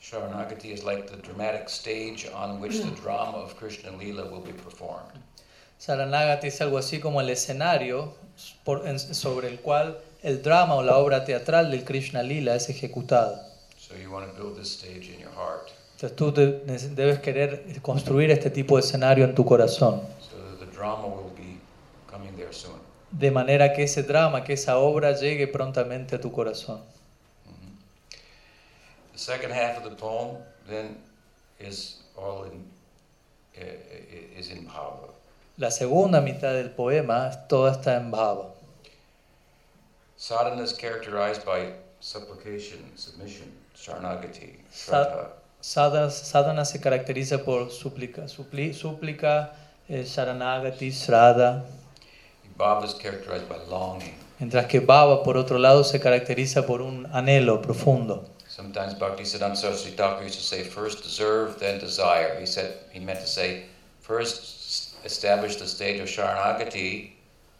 Sharanagati 0.00 0.72
is 0.72 0.82
like 0.84 1.06
the 1.10 1.16
dramatic 1.18 1.68
stage 1.68 2.26
on 2.34 2.60
which 2.60 2.78
the 2.80 2.90
drama 3.02 3.36
of 3.38 3.56
Krishna 3.56 3.92
Lila 3.92 4.24
will 4.30 4.40
be 4.40 4.52
performed. 4.52 5.20
Saranagati 5.78 6.46
es 6.48 6.60
algo 6.60 6.78
así 6.78 6.98
como 7.00 7.20
el 7.20 7.28
escenario 7.28 8.14
por- 8.64 8.86
en- 8.86 8.98
sobre 8.98 9.48
el 9.48 9.60
cual 9.60 9.98
el 10.22 10.40
drama 10.42 10.76
o 10.76 10.82
la 10.82 10.96
obra 10.96 11.24
teatral 11.24 11.70
del 11.70 11.84
Krishna 11.84 12.22
Lila 12.22 12.54
es 12.54 12.68
ejecutada. 12.68 13.48
So 13.78 13.94
you 13.96 14.10
want 14.10 14.26
to 14.28 14.32
build 14.40 14.56
this 14.56 14.72
stage 14.72 15.08
in 15.12 15.20
your 15.20 15.32
heart 15.36 15.70
Entonces 16.02 16.16
tú 16.16 16.32
te- 16.32 16.88
debes 16.96 17.20
querer 17.20 17.80
construir 17.80 18.32
este 18.32 18.50
tipo 18.50 18.74
de 18.76 18.80
escenario 18.82 19.24
en 19.24 19.36
tu 19.36 19.44
corazón, 19.44 20.00
so 20.18 20.36
that 20.36 20.58
the 20.58 20.66
drama 20.76 21.06
will 21.06 21.30
be 21.36 21.60
coming 22.10 22.34
there 22.36 22.52
soon. 22.52 22.74
de 23.12 23.30
manera 23.30 23.72
que 23.72 23.84
ese 23.84 24.02
drama, 24.02 24.42
que 24.42 24.54
esa 24.54 24.78
obra 24.78 25.12
llegue 25.12 25.46
prontamente 25.46 26.16
a 26.16 26.20
tu 26.20 26.32
corazón. 26.32 26.80
The 29.12 29.18
second 29.18 29.52
half 29.52 29.76
of 29.78 29.84
the 29.84 29.94
poem 29.94 30.38
then 30.68 30.96
is 31.60 32.00
all 32.16 32.46
in 32.46 32.64
uh, 33.56 34.38
is 34.38 34.50
in 34.50 34.66
bhava. 34.66 35.08
La 35.56 35.70
segunda 35.70 36.20
mitad 36.20 36.52
del 36.54 36.70
poema, 36.70 37.30
toda 37.48 37.72
está 37.72 37.96
en 37.96 38.10
bhava. 38.10 38.48
Sadhana 40.16 40.62
is 40.64 40.72
characterized 40.72 41.44
by 41.44 41.72
supplication, 42.00 42.80
submission, 42.96 43.52
sharanagati, 43.76 44.56
shraddha. 44.72 45.28
Sadhana, 45.62 46.10
sadhana 46.10 46.64
se 46.64 46.80
caracteriza 46.80 47.44
por 47.44 47.70
súplica, 47.70 48.26
súplica, 48.26 49.52
eh, 49.88 50.04
Sharanagati, 50.04 50.90
Shraddha, 50.90 51.64
Bhava 52.58 52.84
is 52.84 52.94
characterized 52.94 53.48
by 53.48 53.58
longing. 53.70 54.12
mientras 54.40 54.66
que 54.66 54.80
Bhava, 54.80 55.22
por 55.22 55.36
otro 55.36 55.58
lado, 55.58 55.84
se 55.84 56.00
caracteriza 56.00 56.66
por 56.66 56.82
un 56.82 57.06
anhelo 57.12 57.62
profundo. 57.62 58.24
Sometimes 58.48 58.98
Bhaktisiddhanta 58.98 59.56
Saraswati 59.56 59.96
Thakur 59.96 60.24
used 60.24 60.34
to 60.34 60.44
say, 60.44 60.64
first 60.64 61.02
deserve, 61.04 61.58
then 61.58 61.78
desire. 61.78 62.38
He 62.40 62.46
said 62.46 62.74
he 62.92 63.00
meant 63.00 63.20
to 63.20 63.26
say, 63.26 63.66
first 64.00 64.94
establish 65.04 65.56
the 65.56 65.66
stage 65.66 66.00
of 66.00 66.08
Sharanagati, 66.08 67.12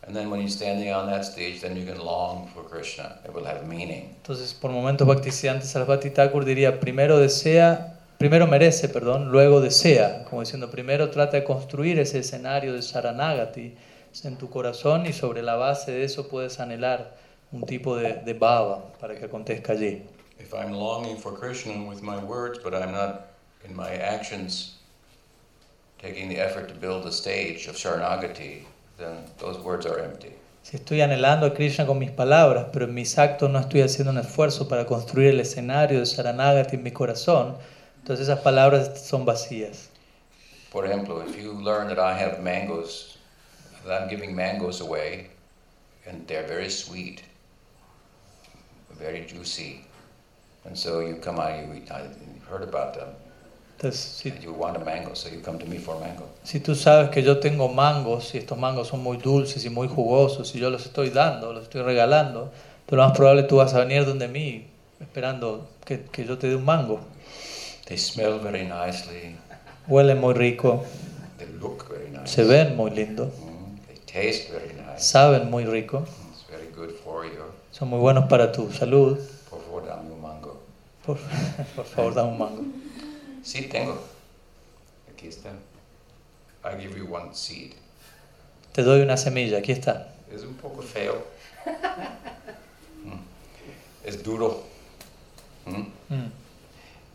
and 0.06 0.14
then 0.14 0.28
when 0.28 0.40
you're 0.40 0.50
standing 0.50 0.92
on 0.92 1.06
that 1.06 1.24
stage, 1.24 1.60
then 1.60 1.76
you 1.76 1.86
can 1.86 1.98
long 1.98 2.48
for 2.52 2.62
Krishna. 2.64 3.18
It 3.24 3.32
will 3.32 3.44
have 3.44 3.66
meaning. 3.66 4.14
Entonces, 4.22 4.52
por 4.52 4.70
momentos, 4.70 5.06
Bhaktisiddhanta 5.06 5.64
Sarasvati 5.64 6.10
Thakur 6.10 6.44
diría, 6.44 6.78
primero 6.80 7.18
desea, 7.18 7.91
primero 8.22 8.46
merece, 8.46 8.88
perdón, 8.88 9.32
luego 9.32 9.60
desea, 9.60 10.22
como 10.30 10.42
diciendo, 10.42 10.70
primero 10.70 11.10
trata 11.10 11.38
de 11.38 11.42
construir 11.42 11.98
ese 11.98 12.20
escenario 12.20 12.72
de 12.72 12.80
Sharanagati 12.80 13.74
en 14.22 14.36
tu 14.36 14.48
corazón 14.48 15.06
y 15.06 15.12
sobre 15.12 15.42
la 15.42 15.56
base 15.56 15.90
de 15.90 16.04
eso 16.04 16.28
puedes 16.28 16.60
anhelar 16.60 17.16
un 17.50 17.62
tipo 17.62 17.96
de, 17.96 18.14
de 18.24 18.32
bhava 18.34 18.92
para 19.00 19.16
que 19.16 19.24
acontezca 19.24 19.72
allí. 19.72 20.04
If 20.38 20.54
I'm 20.54 20.70
longing 20.70 21.18
for 21.18 21.36
Krishna 21.36 21.72
with 21.88 22.00
my 22.00 22.16
words, 22.16 22.60
but 22.62 22.74
I'm 22.74 22.92
not 22.92 23.26
in 23.68 23.74
my 23.74 23.92
actions 23.92 24.78
taking 26.00 26.28
the 26.28 26.38
effort 26.38 26.68
to 26.68 26.74
build 26.74 27.04
a 27.06 27.10
stage 27.10 27.66
of 27.66 27.74
Sharanagati, 27.74 28.62
then 28.98 29.24
those 29.38 29.58
words 29.64 29.84
are 29.84 29.98
empty. 29.98 30.30
Si 30.62 30.76
estoy 30.76 31.00
anhelando 31.00 31.44
a 31.46 31.54
Krishna 31.54 31.86
con 31.86 31.98
mis 31.98 32.12
palabras, 32.12 32.66
pero 32.72 32.84
en 32.84 32.94
mis 32.94 33.18
actos 33.18 33.50
no 33.50 33.58
estoy 33.58 33.80
haciendo 33.80 34.12
un 34.12 34.18
esfuerzo 34.18 34.68
para 34.68 34.86
construir 34.86 35.30
el 35.30 35.40
escenario 35.40 35.98
de 35.98 36.04
Sharanagati 36.04 36.76
en 36.76 36.84
mi 36.84 36.92
corazón, 36.92 37.56
entonces 38.02 38.28
esas 38.28 38.40
palabras 38.40 39.00
son 39.00 39.24
vacías. 39.24 39.88
For 40.70 40.84
example, 40.84 41.22
if 41.22 41.36
you 41.36 41.52
learn 41.52 41.88
that 41.88 41.98
I 41.98 42.14
have 42.18 42.40
mangoes, 42.42 43.18
that 43.86 44.02
I'm 44.02 44.08
giving 44.08 44.34
mangoes 44.34 44.80
away, 44.80 45.30
and 46.06 46.26
they're 46.26 46.46
very 46.46 46.70
sweet, 46.70 47.22
very 48.98 49.24
juicy, 49.26 49.84
and 50.64 50.76
so 50.76 51.00
you 51.00 51.16
come 51.16 51.38
out, 51.40 51.50
you, 51.58 51.74
eat- 51.74 51.90
I- 51.90 52.08
heard 52.50 52.62
about 52.62 52.94
them, 52.94 53.08
Entonces, 53.78 53.96
si, 53.98 54.28
and 54.30 54.42
you 54.42 54.52
want 54.52 54.76
a 54.76 54.80
mango, 54.84 55.14
so 55.14 55.28
you 55.28 55.40
come 55.40 55.58
to 55.58 55.66
me 55.66 55.78
for 55.78 55.96
a 55.96 56.00
mango. 56.00 56.24
si 56.44 56.60
tú 56.60 56.74
sabes 56.74 57.10
que 57.10 57.22
yo 57.22 57.38
tengo 57.40 57.68
mangos 57.68 58.34
y 58.34 58.38
estos 58.38 58.58
mangos 58.58 58.88
son 58.88 59.02
muy 59.02 59.16
dulces 59.16 59.64
y 59.64 59.70
muy 59.70 59.88
jugosos 59.88 60.54
y 60.54 60.58
yo 60.58 60.70
los 60.70 60.84
estoy 60.86 61.10
dando, 61.10 61.52
los 61.52 61.64
estoy 61.64 61.82
regalando, 61.82 62.50
entonces 62.80 62.96
lo 62.96 63.02
más 63.08 63.16
probable 63.16 63.42
tú 63.44 63.56
vas 63.56 63.74
a 63.74 63.78
venir 63.80 64.04
donde 64.06 64.28
mí 64.28 64.66
esperando 65.00 65.68
que, 65.84 66.02
que 66.04 66.24
yo 66.24 66.38
te 66.38 66.48
dé 66.48 66.56
un 66.56 66.64
mango. 66.64 67.00
They 67.92 67.98
smell 67.98 68.38
very 68.38 68.64
nicely, 68.64 69.36
Huelen 69.86 70.18
muy 70.18 70.32
rico, 70.32 70.82
they 71.36 71.46
look 71.60 71.86
very 71.90 72.08
nice, 72.10 72.26
se 72.32 72.42
ven 72.44 72.74
muy 72.74 72.88
lindo, 72.90 73.26
Mm, 73.26 73.76
they 73.86 73.96
taste 74.06 74.50
very 74.50 74.72
nice. 74.72 75.04
saben 75.04 75.50
muy 75.50 75.66
rico, 75.66 76.06
It's 76.32 76.44
very 76.50 76.68
good 76.74 76.92
for 77.04 77.26
you. 77.26 77.44
son 77.70 77.90
muy 77.90 77.98
buenos 77.98 78.30
para 78.30 78.50
tu 78.50 78.72
salud. 78.72 79.18
Por 79.50 79.60
favor, 79.60 79.84
dame 79.86 80.10
un 80.10 80.22
mango. 80.22 80.58
Por, 81.04 81.18
por 81.76 81.84
favor, 81.84 82.14
dame 82.14 82.30
un 82.32 82.38
mango. 82.38 82.62
Sí, 83.42 83.68
tengo. 83.68 83.98
Aquí 85.12 85.28
está. 85.28 85.50
I 86.64 86.80
give 86.80 86.96
you 86.96 87.04
one 87.14 87.34
seed. 87.34 87.72
Te 88.72 88.82
doy 88.82 89.02
una 89.02 89.18
semilla, 89.18 89.58
aquí 89.58 89.72
está. 89.72 90.14
Es 90.34 90.44
un 90.44 90.54
poco 90.54 90.80
feo. 90.80 91.26
Mm. 93.04 93.18
Es 94.06 94.22
duro. 94.22 94.62
Mm. 95.66 95.82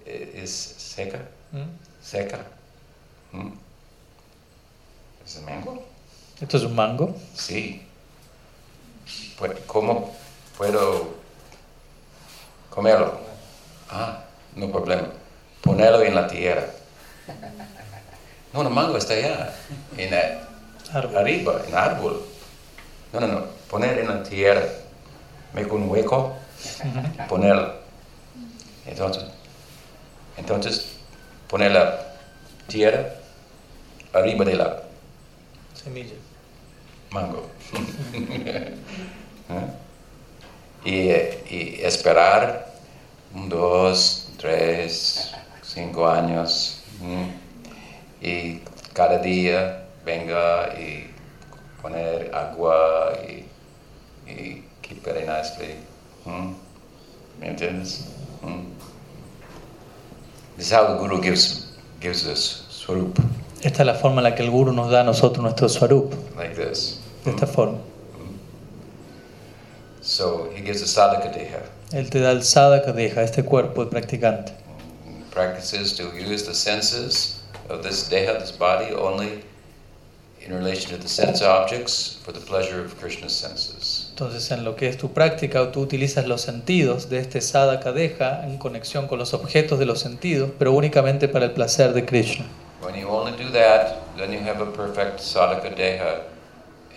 Mm, 0.07 0.09
E- 0.09 0.43
Es 0.43 0.51
seca. 0.77 1.19
mm. 1.51 2.03
Seca. 2.03 2.39
Mm. 3.33 3.49
¿Es 5.25 5.35
el 5.37 5.43
mango? 5.43 5.83
Esto 6.39 6.57
es 6.57 6.63
un 6.63 6.75
mango. 6.75 7.15
Sí. 7.35 7.81
Pu- 9.39 9.55
¿Cómo 9.65 10.13
puedo 10.57 11.09
comerlo? 12.69 13.19
Ah, 13.89 14.23
no 14.55 14.71
problema. 14.71 15.07
Ponerlo 15.61 16.01
en 16.03 16.15
la 16.15 16.27
tierra. 16.27 16.67
No, 18.53 18.61
el 18.61 18.69
mango 18.69 18.97
está 18.97 19.13
allá, 19.13 19.53
en 19.97 20.13
arriba, 20.93 21.61
en 21.63 21.69
el 21.69 21.75
árbol. 21.77 22.25
No, 23.13 23.19
no, 23.19 23.27
no. 23.27 23.45
poner 23.69 23.99
en 23.99 24.07
la 24.07 24.23
tierra, 24.23 24.63
make 25.53 25.69
un 25.71 25.89
hueco, 25.89 26.33
ponerla. 27.27 27.73
Entonces, 28.85 29.25
entonces 30.37 30.97
poner 31.47 31.71
la 31.71 32.13
tierra 32.67 33.09
arriba 34.13 34.45
de 34.45 34.55
la 34.55 34.83
Semilla. 35.73 36.15
mango. 37.11 37.49
¿Eh? 39.49 39.67
y, 41.49 41.55
y 41.55 41.81
esperar 41.81 42.73
un, 43.33 43.49
dos, 43.49 44.29
tres, 44.37 45.31
cinco 45.61 46.07
años. 46.07 46.81
¿m? 47.01 47.31
Y 48.21 48.61
cada 48.93 49.19
día 49.19 49.85
venga 50.05 50.73
y 50.79 51.11
poner 51.81 52.33
agua 52.33 53.13
y, 53.27 54.31
y 54.31 54.63
keep 54.81 55.03
very 55.03 55.25
nicely. 55.25 55.75
¿m? 56.25 56.55
¿Me 57.39 57.49
entiendes? 57.49 58.05
This 60.57 60.67
is 60.67 60.71
how 60.71 60.87
the 60.87 60.97
Guru 60.97 61.21
gives, 61.21 61.67
gives 61.99 62.27
us 62.27 62.65
swarup, 62.71 63.19
Esta 63.61 63.83
es 63.83 63.85
la 63.85 63.93
forma 63.93 64.21
en 64.21 64.23
la 64.23 64.35
que 64.35 64.43
el 64.43 64.49
Guru 64.49 64.71
nos 64.73 64.89
da 64.89 65.01
a 65.01 65.03
nosotros 65.03 65.43
nuestro 65.43 65.67
swarup, 65.69 66.13
like 66.35 66.55
this. 66.55 66.99
de 67.23 67.29
esta 67.29 67.45
mm-hmm. 67.45 67.53
forma. 67.53 67.77
Mm-hmm. 67.77 68.35
So 70.01 70.49
he 70.55 70.61
gives 70.61 70.81
the 70.81 70.87
sadhaka 70.87 71.31
deha. 71.31 71.61
Él 71.91 72.09
te 72.09 72.19
da 72.19 72.31
el 72.31 72.41
sadhaka 72.41 72.91
deja, 72.91 73.21
este 73.21 73.43
cuerpo 73.45 73.85
de 73.85 73.91
practicante. 73.91 74.51
Mm-hmm. 74.51 75.29
Practices 75.29 75.95
to 75.95 76.05
use 76.17 76.43
the 76.47 76.55
senses 76.55 77.43
of 77.69 77.83
this 77.83 78.09
deha, 78.09 78.39
this 78.39 78.51
body, 78.51 78.95
only 78.95 79.43
in 80.41 80.53
relation 80.55 80.89
to 80.89 80.97
the 80.97 81.07
sense 81.07 81.43
objects 81.43 82.19
for 82.23 82.31
the 82.31 82.39
pleasure 82.39 82.83
of 82.83 82.97
Krishna's 82.99 83.35
senses. 83.35 83.96
Entonces, 84.19 84.49
en 84.49 84.65
lo 84.65 84.75
que 84.75 84.89
es 84.89 84.97
tu 84.97 85.13
práctica, 85.13 85.71
tú 85.71 85.79
utilizas 85.79 86.25
los 86.25 86.41
sentidos 86.41 87.07
de 87.07 87.19
este 87.19 87.39
sadhaka 87.39 87.91
deja 87.91 88.47
en 88.47 88.57
conexión 88.57 89.07
con 89.07 89.19
los 89.19 89.35
objetos 89.35 89.77
de 89.77 89.85
los 89.85 89.99
sentidos, 89.99 90.49
pero 90.57 90.71
únicamente 90.71 91.27
para 91.27 91.45
el 91.45 91.51
placer 91.51 91.93
de 91.93 92.03
Krishna. 92.03 92.43
When 92.81 92.95
you 92.95 93.07
only 93.07 93.33
do 93.33 93.51
that, 93.51 93.93
then 94.17 94.31
you 94.31 94.39
have 94.39 94.59
a 94.59 94.73
perfect 94.73 95.19
sadhaka 95.19 95.69
deha. 95.69 96.23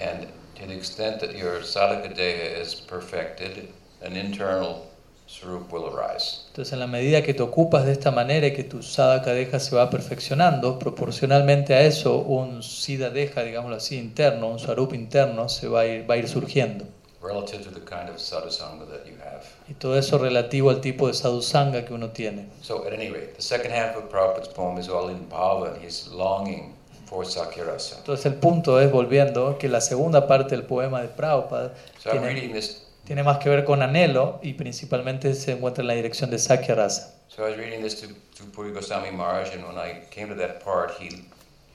And 0.00 0.28
to 0.58 0.66
the 0.66 0.72
extent 0.72 1.20
that 1.20 1.36
your 1.36 1.62
sadhaka 1.62 2.08
deha 2.08 2.58
is 2.58 2.74
perfected, 2.74 3.68
an 4.02 4.16
internal 4.16 4.86
swarup 5.26 5.70
will 5.70 5.94
arise. 5.94 6.46
Entonces, 6.52 6.72
en 6.72 6.80
la 6.80 6.86
medida 6.86 7.20
que 7.20 7.34
te 7.34 7.42
ocupas 7.42 7.84
de 7.84 7.92
esta 7.92 8.10
manera 8.10 8.46
y 8.46 8.54
que 8.54 8.64
tu 8.64 8.82
sadhaka 8.82 9.34
deja 9.34 9.60
se 9.60 9.76
va 9.76 9.90
perfeccionando, 9.90 10.78
proporcionalmente 10.78 11.74
a 11.74 11.82
eso, 11.82 12.16
un 12.16 12.62
siddha 12.62 13.10
deja, 13.10 13.42
digámoslo 13.42 13.76
así, 13.76 13.98
interno, 13.98 14.48
un 14.48 14.58
swarup 14.58 14.94
interno, 14.94 15.50
se 15.50 15.68
va 15.68 15.80
a 15.80 15.86
ir, 15.86 16.10
va 16.10 16.14
a 16.14 16.16
ir 16.16 16.26
surgiendo. 16.26 16.86
Relative 17.22 17.62
to 17.64 17.70
the 17.70 17.80
kind 17.80 18.08
of 18.08 18.16
sadhusanga 18.16 18.86
that 18.90 19.06
you 19.06 19.16
have. 19.22 19.44
Y 19.68 19.74
todo 19.74 19.96
eso 19.96 20.18
relativo 20.18 20.70
al 20.70 20.80
tipo 20.80 21.06
de 21.06 21.14
sadhusanga 21.14 21.84
que 21.84 21.92
uno 21.94 22.10
tiene. 22.10 22.48
So, 22.62 22.86
at 22.86 22.92
any 22.92 23.10
rate, 23.10 23.34
the 23.36 23.42
second 23.42 23.72
half 23.72 23.96
of 23.96 24.10
Prabhupada's 24.10 24.48
poem 24.48 24.78
is 24.78 24.88
all 24.88 25.08
in 25.10 25.26
bhava, 25.28 25.74
and 25.74 25.82
he's 25.84 26.08
longing 26.08 26.74
for 27.06 27.24
Sakyarasa. 27.24 27.98
Entonces, 27.98 28.26
el 28.26 28.34
punto 28.34 28.80
es, 28.80 28.90
volviendo, 28.90 29.58
que 29.58 29.68
la 29.68 29.80
segunda 29.80 30.26
parte 30.26 30.56
del 30.56 30.64
poema 30.64 31.02
de 31.02 31.08
Prabhupada 31.08 31.74
So, 31.98 32.10
tiene, 32.10 32.48
this. 32.52 32.86
tiene 33.04 33.22
más 33.22 33.38
que 33.38 33.50
ver 33.50 33.64
con 33.64 33.82
anhelo 33.82 34.38
y 34.42 34.54
principalmente 34.54 35.34
se 35.34 35.52
encuentra 35.52 35.82
en 35.82 35.88
la 35.88 35.94
dirección 35.94 36.30
de 36.30 36.38
Sakya 36.38 36.74
Rasa. 36.74 37.14
So, 37.28 37.44
I 37.46 37.50
was 37.50 37.58
reading 37.58 37.82
this 37.82 38.00
to, 38.00 38.06
to 38.08 38.44
Puri 38.52 38.72
Goswami 38.72 39.10
Maharaj, 39.10 39.54
and 39.54 39.64
when 39.66 39.76
I 39.78 40.02
came 40.10 40.28
to 40.28 40.34
that 40.36 40.64
part, 40.64 40.92
he, 40.98 41.08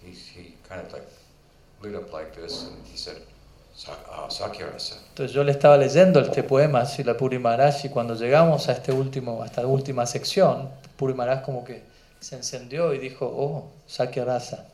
he, 0.03 0.11
he 0.11 0.53
kind 0.67 0.81
of 0.81 0.91
like 0.91 1.05
lit 1.83 1.95
up 1.95 2.11
like 2.11 2.33
this, 2.35 2.63
and 2.63 2.75
he 2.85 2.97
said, 2.97 3.17
"Sak- 3.17 3.17
uh, 3.17 3.21
Sakyarasa. 3.21 3.34
Entonces 5.09 5.31
yo 5.33 5.43
le 5.43 5.51
estaba 5.51 5.77
leyendo 5.77 6.19
este 6.21 6.43
poema, 6.43 6.85
Srila 6.85 7.17
Puri 7.17 7.39
Maharaj, 7.39 7.85
y 7.85 7.89
cuando 7.89 8.15
llegamos 8.15 8.69
a, 8.69 8.71
este 8.71 8.91
último, 8.91 9.43
a 9.43 9.47
esta 9.47 9.67
última 9.67 10.05
sección, 10.05 10.69
Puri 10.95 11.13
Maharaj 11.13 11.43
como 11.43 11.63
que 11.63 11.83
se 12.19 12.35
encendió 12.35 12.93
y 12.93 12.99
dijo, 12.99 13.25
oh, 13.25 13.71
Sakya 13.85 14.25
Rasa. 14.25 14.65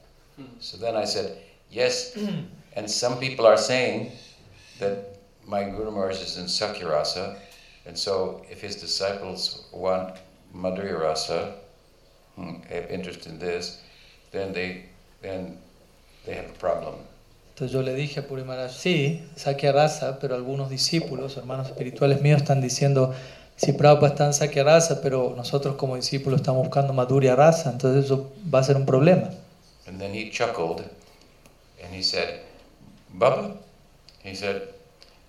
So 0.60 0.78
then 0.78 0.96
I 0.96 1.06
said, 1.06 1.38
Yes, 1.72 2.18
and 2.76 2.90
some 2.90 3.18
people 3.18 3.46
are 3.46 3.58
saying 3.58 4.12
that 4.80 5.16
my 5.48 5.64
Guru 5.64 5.90
Maharaj 5.90 6.22
is 6.22 6.38
in 6.38 6.46
Sakyarasa, 6.46 7.38
and 7.86 7.98
so 7.98 8.46
if 8.50 8.60
his 8.60 8.76
disciples 8.76 9.68
want 9.72 10.18
Madhurya 10.54 11.00
Rasa, 11.00 11.56
hmm, 12.36 12.62
have 12.70 12.92
interest 12.92 13.26
in 13.26 13.40
this, 13.40 13.82
then 14.32 14.52
they 14.52 14.86
then 15.22 15.58
they 16.26 16.34
have 16.34 16.50
a 16.50 16.60
problem. 16.60 16.96
Entonces 17.52 17.72
yo 17.74 17.82
le 17.82 17.94
dije 17.94 18.22
a 18.22 18.28
Puri 18.28 18.44
Maharaj, 18.44 18.72
sí, 18.72 19.24
Sakya 19.36 19.72
Rasa, 19.72 20.20
pero 20.20 20.36
algunos 20.36 20.70
discípulos, 20.70 21.38
hermanos 21.38 21.68
espirituales 21.68 22.22
míos, 22.22 22.42
están 22.42 22.62
diciendo, 22.62 23.14
si 23.56 23.74
Prabhupada 23.74 24.14
está 24.14 24.26
en 24.26 24.34
Sakya 24.34 24.64
Rasa, 24.64 25.02
pero 25.02 25.34
nosotros 25.36 25.76
como 25.76 25.96
discípulos 25.96 26.40
estamos 26.40 26.64
buscando 26.64 26.94
Madhurya 26.94 27.36
Rasa, 27.36 27.72
entonces 27.72 28.06
eso 28.06 28.32
va 28.52 28.60
a 28.60 28.64
ser 28.64 28.78
un 28.78 28.86
problema. 28.86 29.30
And 29.86 30.00
then 30.00 30.14
he 30.14 30.32
chuckled 30.32 30.84
and 31.84 31.94
he 31.94 32.02
said, 32.02 32.40
Baba, 33.10 33.56
he 34.24 34.34
said, 34.34 34.62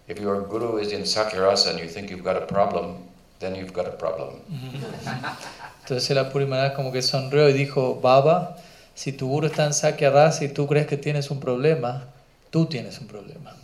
if 0.07 0.20
your 0.20 0.43
guru 0.47 0.79
is 0.79 0.93
in 0.93 1.03
Sakyarasa 1.03 1.70
and 1.70 1.81
you 1.81 1.89
think 1.89 2.11
you've 2.11 2.25
got 2.25 2.37
a 2.37 2.47
problem, 2.47 2.99
then 3.41 3.57
you've 3.57 3.73
got 3.73 3.87
a 3.87 3.97
problem. 3.99 4.37
Entonces 5.83 6.11
el 6.11 6.25
Puri 6.31 6.47
Maharaj 6.47 6.75
como 6.75 6.93
que 6.93 7.03
sonrió 7.03 7.49
y 7.49 7.53
dijo, 7.53 8.01
Baba, 8.01 8.57
si 8.95 9.12
tu 9.12 9.28
guru 9.28 9.47
está 9.47 9.64
en 9.66 9.72
Sakya 9.72 10.11
Rasa 10.11 10.45
y 10.45 10.49
tú 10.49 10.66
crees 10.66 10.86
que 10.86 10.97
tienes 10.97 11.30
un 11.30 11.40
problema, 11.40 12.09
tú 12.51 12.66
tienes 12.66 13.01
un 13.01 13.07
problema. 13.07 13.57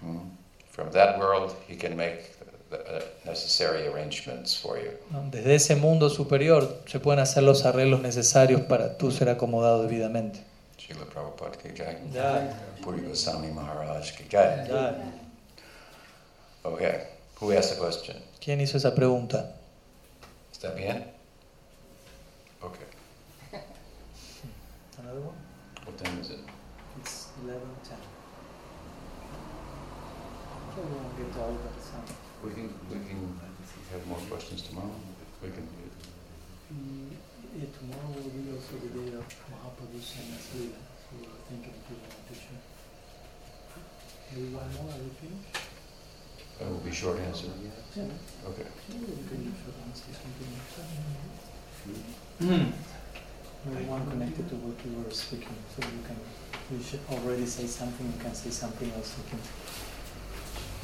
Hmm. 0.00 0.30
From 0.70 0.90
that 0.90 1.18
world, 1.18 1.54
he 1.68 1.76
can 1.76 1.96
make 1.96 2.34
the 2.70 2.76
uh, 2.78 3.00
necessary 3.24 3.86
arrangements 3.86 4.56
for 4.56 4.76
you. 4.78 4.90
¿no? 5.10 5.28
Desde 5.30 5.54
ese 5.54 5.76
mundo 5.76 6.10
superior 6.10 6.82
se 6.86 6.98
pueden 6.98 7.20
hacer 7.20 7.42
los 7.42 7.64
arreglos 7.64 8.00
necesarios 8.00 8.62
para 8.62 8.98
tú 8.98 9.10
ser 9.10 9.28
acomodado 9.28 9.82
debidamente. 9.82 10.40
Srila 10.78 11.06
Prabhupada 11.06 11.56
ki 11.56 11.68
jai. 11.76 11.96
Puri 12.82 13.02
Goswami 13.02 13.52
Maharaj 13.52 14.12
ki 14.16 14.24
jai. 14.30 14.68
Okay, 16.64 17.06
who 17.40 17.52
asked 17.52 17.74
the 17.74 17.80
question? 17.80 18.16
¿Quién 18.40 18.60
hizo 18.60 18.76
esa 18.76 18.94
pregunta? 18.94 19.54
¿Está 20.52 20.70
bien? 20.74 21.13
What 25.94 26.04
time 26.04 26.18
is 26.18 26.30
it? 26.30 26.40
It's 27.00 27.28
11, 27.44 27.62
10. 27.86 27.98
we 30.74 30.82
won't 30.82 31.14
get 31.14 31.30
all 31.38 31.54
that 31.54 31.78
sound. 31.78 32.10
We 32.42 32.50
can, 32.50 32.66
we 32.90 32.98
can 33.06 33.38
have 33.92 34.02
more 34.08 34.18
questions 34.28 34.62
tomorrow. 34.62 34.90
We 35.42 35.50
can, 35.50 35.68
mm, 36.74 37.14
Yeah, 37.54 37.70
tomorrow 37.78 38.10
will 38.10 38.26
be 38.26 38.50
also 38.50 38.74
the 38.82 38.90
day 38.90 39.14
of 39.14 39.26
Mahaprabhu's 39.54 40.18
and 40.18 40.34
Leela, 40.34 40.82
so 40.98 41.14
we're 41.14 41.42
thinking 41.46 41.74
if 41.78 41.86
we 41.86 41.94
want 42.02 42.26
to 42.26 42.34
share. 42.34 42.62
Maybe 44.34 44.50
one 44.50 44.66
more, 44.74 44.90
are 44.90 44.98
we 44.98 45.14
finished? 45.14 45.62
that 46.58 46.70
will 46.70 46.82
be 46.82 46.90
short 46.90 47.18
answer. 47.20 47.46
Yeah. 47.94 48.02
Okay. 48.50 48.66
Maybe 48.90 49.14
we 53.66 53.72
can 53.72 53.86
short 53.86 53.90
answer 53.90 53.90
something 53.90 53.90
else. 53.90 53.90
Maybe 53.90 53.90
one 53.90 54.10
connected 54.10 54.48
to 54.48 54.54
what 54.56 54.76
you 54.84 55.02
were 55.02 55.10
speaking, 55.10 55.54
so 55.76 55.82
you 55.88 56.02
can, 56.06 56.16
you 56.76 56.82
should 56.82 57.00
already 57.10 57.46
say 57.46 57.66
something, 57.66 58.06
you 58.06 58.20
can 58.22 58.34
say 58.34 58.50
something 58.50 58.92
else. 58.92 59.14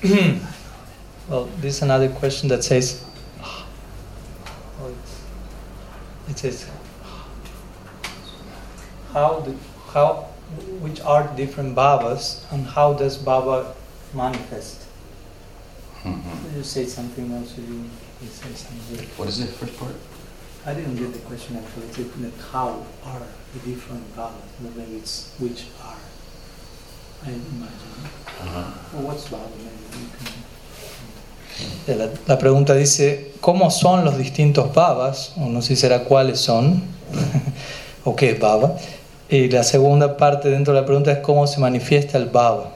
You 0.02 0.08
can. 0.10 0.40
well, 1.28 1.44
this 1.60 1.76
is 1.76 1.82
another 1.82 2.08
question 2.08 2.48
that 2.48 2.64
says, 2.64 3.04
oh, 3.42 3.66
it's, 4.88 5.20
it 6.30 6.38
says, 6.38 6.70
how 9.12 9.40
the, 9.40 9.54
how, 9.92 10.26
which 10.80 11.00
are 11.00 11.28
different 11.36 11.74
Babas 11.74 12.46
and 12.50 12.66
how 12.66 12.94
does 12.94 13.16
Baba 13.18 13.74
manifest? 14.14 14.82
Mhm. 16.02 16.56
You 16.56 16.62
say 16.62 16.86
something 16.86 17.30
else, 17.32 17.58
you, 17.58 17.64
you 18.22 18.28
say 18.28 18.52
something. 18.54 19.06
What 19.16 19.28
is 19.28 19.38
the 19.38 19.46
first 19.46 19.76
part? 19.78 19.94
I 20.66 20.74
didn't 20.74 20.96
get 20.96 21.12
the 21.12 21.20
question 21.20 21.56
actually. 21.56 21.86
It's 21.88 21.98
like 22.20 22.38
how 22.52 22.84
are 23.06 23.22
the 23.54 23.60
different 23.70 24.02
vowels? 24.14 24.34
Not 24.62 24.76
maybe 24.76 24.96
it's 24.98 25.32
which 25.38 25.64
are. 25.82 25.96
I 27.24 27.30
imagine. 27.30 28.10
Uh-huh. 28.42 28.98
Or 28.98 29.02
what's 29.06 29.26
vowel? 29.28 29.50
Maybe 29.56 30.04
you 30.04 30.08
can- 30.18 30.50
Eh, 31.86 31.94
La, 31.96 32.08
la 32.26 32.38
pregunta 32.38 32.74
dice, 32.74 33.32
¿cómo 33.40 33.70
son 33.70 34.04
los 34.04 34.16
distintos 34.16 34.72
babas? 34.74 35.32
O 35.36 35.46
no 35.48 35.60
sé 35.62 35.68
si 35.68 35.76
será 35.76 36.04
cuáles 36.04 36.40
son, 36.40 36.82
o 38.04 38.14
qué 38.16 38.30
es 38.30 38.40
baba. 38.40 38.76
Y 39.28 39.48
la 39.48 39.62
segunda 39.62 40.16
parte 40.16 40.48
dentro 40.50 40.72
de 40.74 40.80
la 40.80 40.86
pregunta 40.86 41.12
es 41.12 41.18
cómo 41.18 41.46
se 41.46 41.60
manifiesta 41.60 42.16
el 42.18 42.26
baba. 42.26 42.72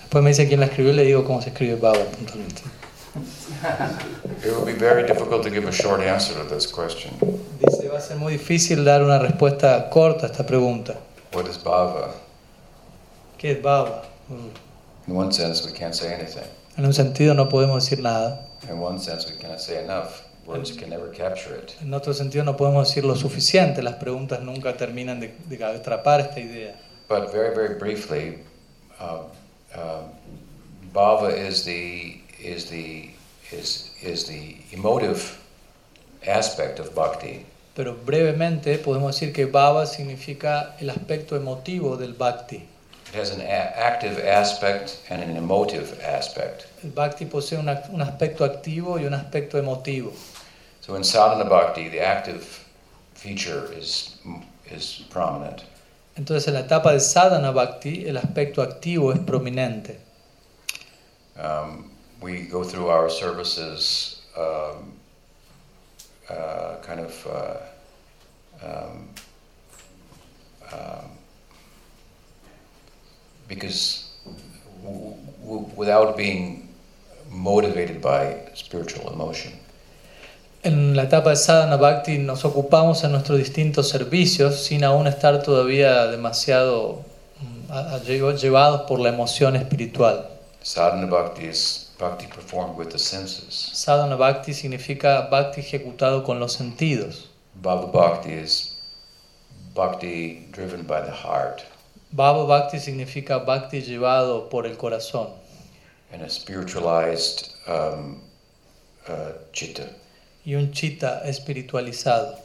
Después 0.00 0.22
me 0.22 0.30
dice 0.30 0.46
quién 0.48 0.60
la 0.60 0.66
escribió 0.66 0.92
y 0.92 0.96
le 0.96 1.04
digo 1.04 1.24
cómo 1.24 1.40
se 1.42 1.48
escribe 1.50 1.76
baba 1.76 2.04
puntualmente. 2.16 2.62
It 4.44 4.52
will 4.52 4.64
be 4.64 4.72
very 4.72 5.06
difficult 5.06 5.42
to 5.44 5.50
give 5.50 5.66
a 5.66 5.72
short 5.72 6.00
answer 6.00 6.34
to 6.34 6.44
this 6.44 6.66
question. 6.66 7.12
Dice, 7.60 7.88
va 7.88 7.98
a 7.98 8.00
ser 8.00 8.16
muy 8.16 8.34
difícil 8.34 8.84
dar 8.84 9.02
una 9.02 9.18
respuesta 9.18 9.88
corta 9.90 10.26
a 10.26 10.30
esta 10.30 10.44
pregunta. 10.44 10.96
What 11.32 11.48
is 11.48 11.58
bhava? 11.58 12.14
¿Qué 13.38 13.52
es 13.52 13.62
baba? 13.62 14.02
Mm. 14.28 15.08
In 15.08 15.16
one 15.16 15.32
sense, 15.32 15.64
we 15.64 15.72
can't 15.72 15.94
say 15.94 16.12
anything. 16.12 16.44
En 16.76 16.84
un 16.84 16.92
sentido 16.92 17.34
no 17.34 17.48
podemos 17.48 17.84
decir 17.84 18.02
nada. 18.02 18.46
In 18.68 18.78
one 18.80 18.98
sense, 18.98 19.30
we 19.30 19.38
cannot 19.38 19.60
say 19.60 19.82
enough. 19.82 20.22
Words 20.46 20.72
can 20.72 20.90
never 20.90 21.10
capture 21.10 21.54
it. 21.54 21.74
En 21.82 21.92
otro 21.92 22.12
sentido 22.12 22.44
no 22.44 22.56
podemos 22.56 22.88
decir 22.88 23.04
lo 23.04 23.16
suficiente. 23.16 23.82
Las 23.82 23.96
preguntas 23.96 24.40
nunca 24.42 24.76
terminan 24.76 25.20
de, 25.20 25.34
de 25.48 25.64
atrapar 25.64 26.20
esta 26.20 26.40
idea. 26.40 26.76
But 27.08 27.32
very, 27.32 27.54
very 27.54 27.78
briefly, 27.78 28.38
uh, 29.00 29.24
uh, 29.74 30.02
bhava 30.92 31.30
is 31.30 31.64
the 31.64 32.20
is 32.40 32.66
the 32.70 33.10
is 33.52 33.90
is 34.02 34.24
the 34.26 34.56
emotive 34.72 35.38
aspect 36.26 36.78
of 36.80 36.94
bhakti. 36.94 37.44
Pero 37.74 37.94
brevemente 37.94 38.78
podemos 38.78 39.12
decir 39.14 39.32
que 39.34 39.44
bhava 39.46 39.86
significa 39.86 40.74
el 40.80 40.88
aspecto 40.90 41.36
emotivo 41.36 41.96
del 41.96 42.14
bhakti. 42.14 42.66
It 43.08 43.14
has 43.14 43.30
an 43.30 43.40
active 43.42 44.18
aspect 44.26 44.98
and 45.10 45.22
an 45.22 45.36
emotive 45.36 45.98
aspect. 46.02 46.66
El 46.82 46.90
bhakti 46.90 47.24
posee 47.26 47.58
una- 47.58 47.82
un 47.90 48.00
aspecto 48.02 48.44
activo 48.44 48.98
y 48.98 49.04
un 49.04 49.14
aspecto 49.14 49.58
emotivo. 49.58 50.12
So 50.80 50.96
in 50.96 51.04
sadhana 51.04 51.44
bhakti, 51.44 51.88
the 51.90 52.00
active 52.00 52.44
feature 53.14 53.68
is 53.78 54.16
is 54.74 55.02
prominent. 55.10 55.62
Entonces 56.16 56.48
en 56.48 56.54
la 56.54 56.60
etapa 56.60 56.92
de 56.92 57.00
sadhana 57.00 57.52
bhakti 57.52 58.06
el 58.08 58.16
aspecto 58.16 58.62
activo 58.62 59.12
es 59.12 59.18
prominente. 59.20 59.98
Um, 61.36 61.90
we 62.20 62.46
go 62.46 62.64
through 62.64 62.88
our 62.88 63.08
services 63.10 64.22
um, 64.36 64.92
uh, 66.30 66.76
kind 66.82 67.00
of 67.00 67.26
uh, 67.26 68.66
um, 68.66 69.08
um, 70.72 71.10
because 73.48 74.04
w- 74.82 75.14
w- 75.44 75.66
without 75.76 76.16
being 76.16 76.68
motivated 77.30 78.00
by 78.00 78.36
spiritual 78.54 79.12
emotion. 79.12 79.52
En 80.64 80.96
la 80.96 81.04
etapa 81.04 81.36
sadhana 81.36 81.76
bhakti 81.76 82.18
nos 82.18 82.44
ocupamos 82.44 83.04
en 83.04 83.12
nuestros 83.12 83.38
distintos 83.38 83.88
servicios 83.88 84.64
sin 84.64 84.82
aún 84.82 85.06
estar 85.06 85.42
todavía 85.42 86.06
demasiado 86.06 87.04
mm, 87.40 87.70
a- 87.70 87.94
a- 87.96 88.00
llevo- 88.02 88.32
llevados 88.32 88.82
por 88.88 88.98
la 88.98 89.10
emoción 89.10 89.54
espiritual. 89.54 90.28
Sadhana 90.62 91.06
bhakti 91.06 91.44
is 91.46 91.85
bhakti 91.98 92.26
performed 92.26 92.76
with 92.76 92.90
the 92.90 92.98
senses. 92.98 93.70
Sadhana 93.72 94.16
bhakti 94.16 94.52
significa 94.52 95.28
bhakti 95.30 95.62
ejecutado 95.62 96.24
con 96.24 96.40
los 96.40 96.56
sentidos. 96.56 97.26
Bhava 97.62 97.90
bhakti 97.92 98.32
is 98.32 98.80
bhakti 99.74 100.46
driven 100.52 100.82
by 100.82 101.00
the 101.00 101.10
heart. 101.10 101.64
Bhava 102.14 102.46
bhakti 102.46 102.78
significa 102.78 103.44
bhakti 103.44 103.82
llevado 103.82 104.48
por 104.50 104.66
el 104.66 104.76
corazón. 104.76 105.32
and 106.12 106.22
a 106.22 106.30
spiritualized 106.30 107.52
um, 107.66 108.22
uh, 109.08 109.32
chitta. 109.52 109.90
Y 110.44 110.54
un 110.54 110.72
chitta 110.72 111.22
espiritualizado. 111.24 112.40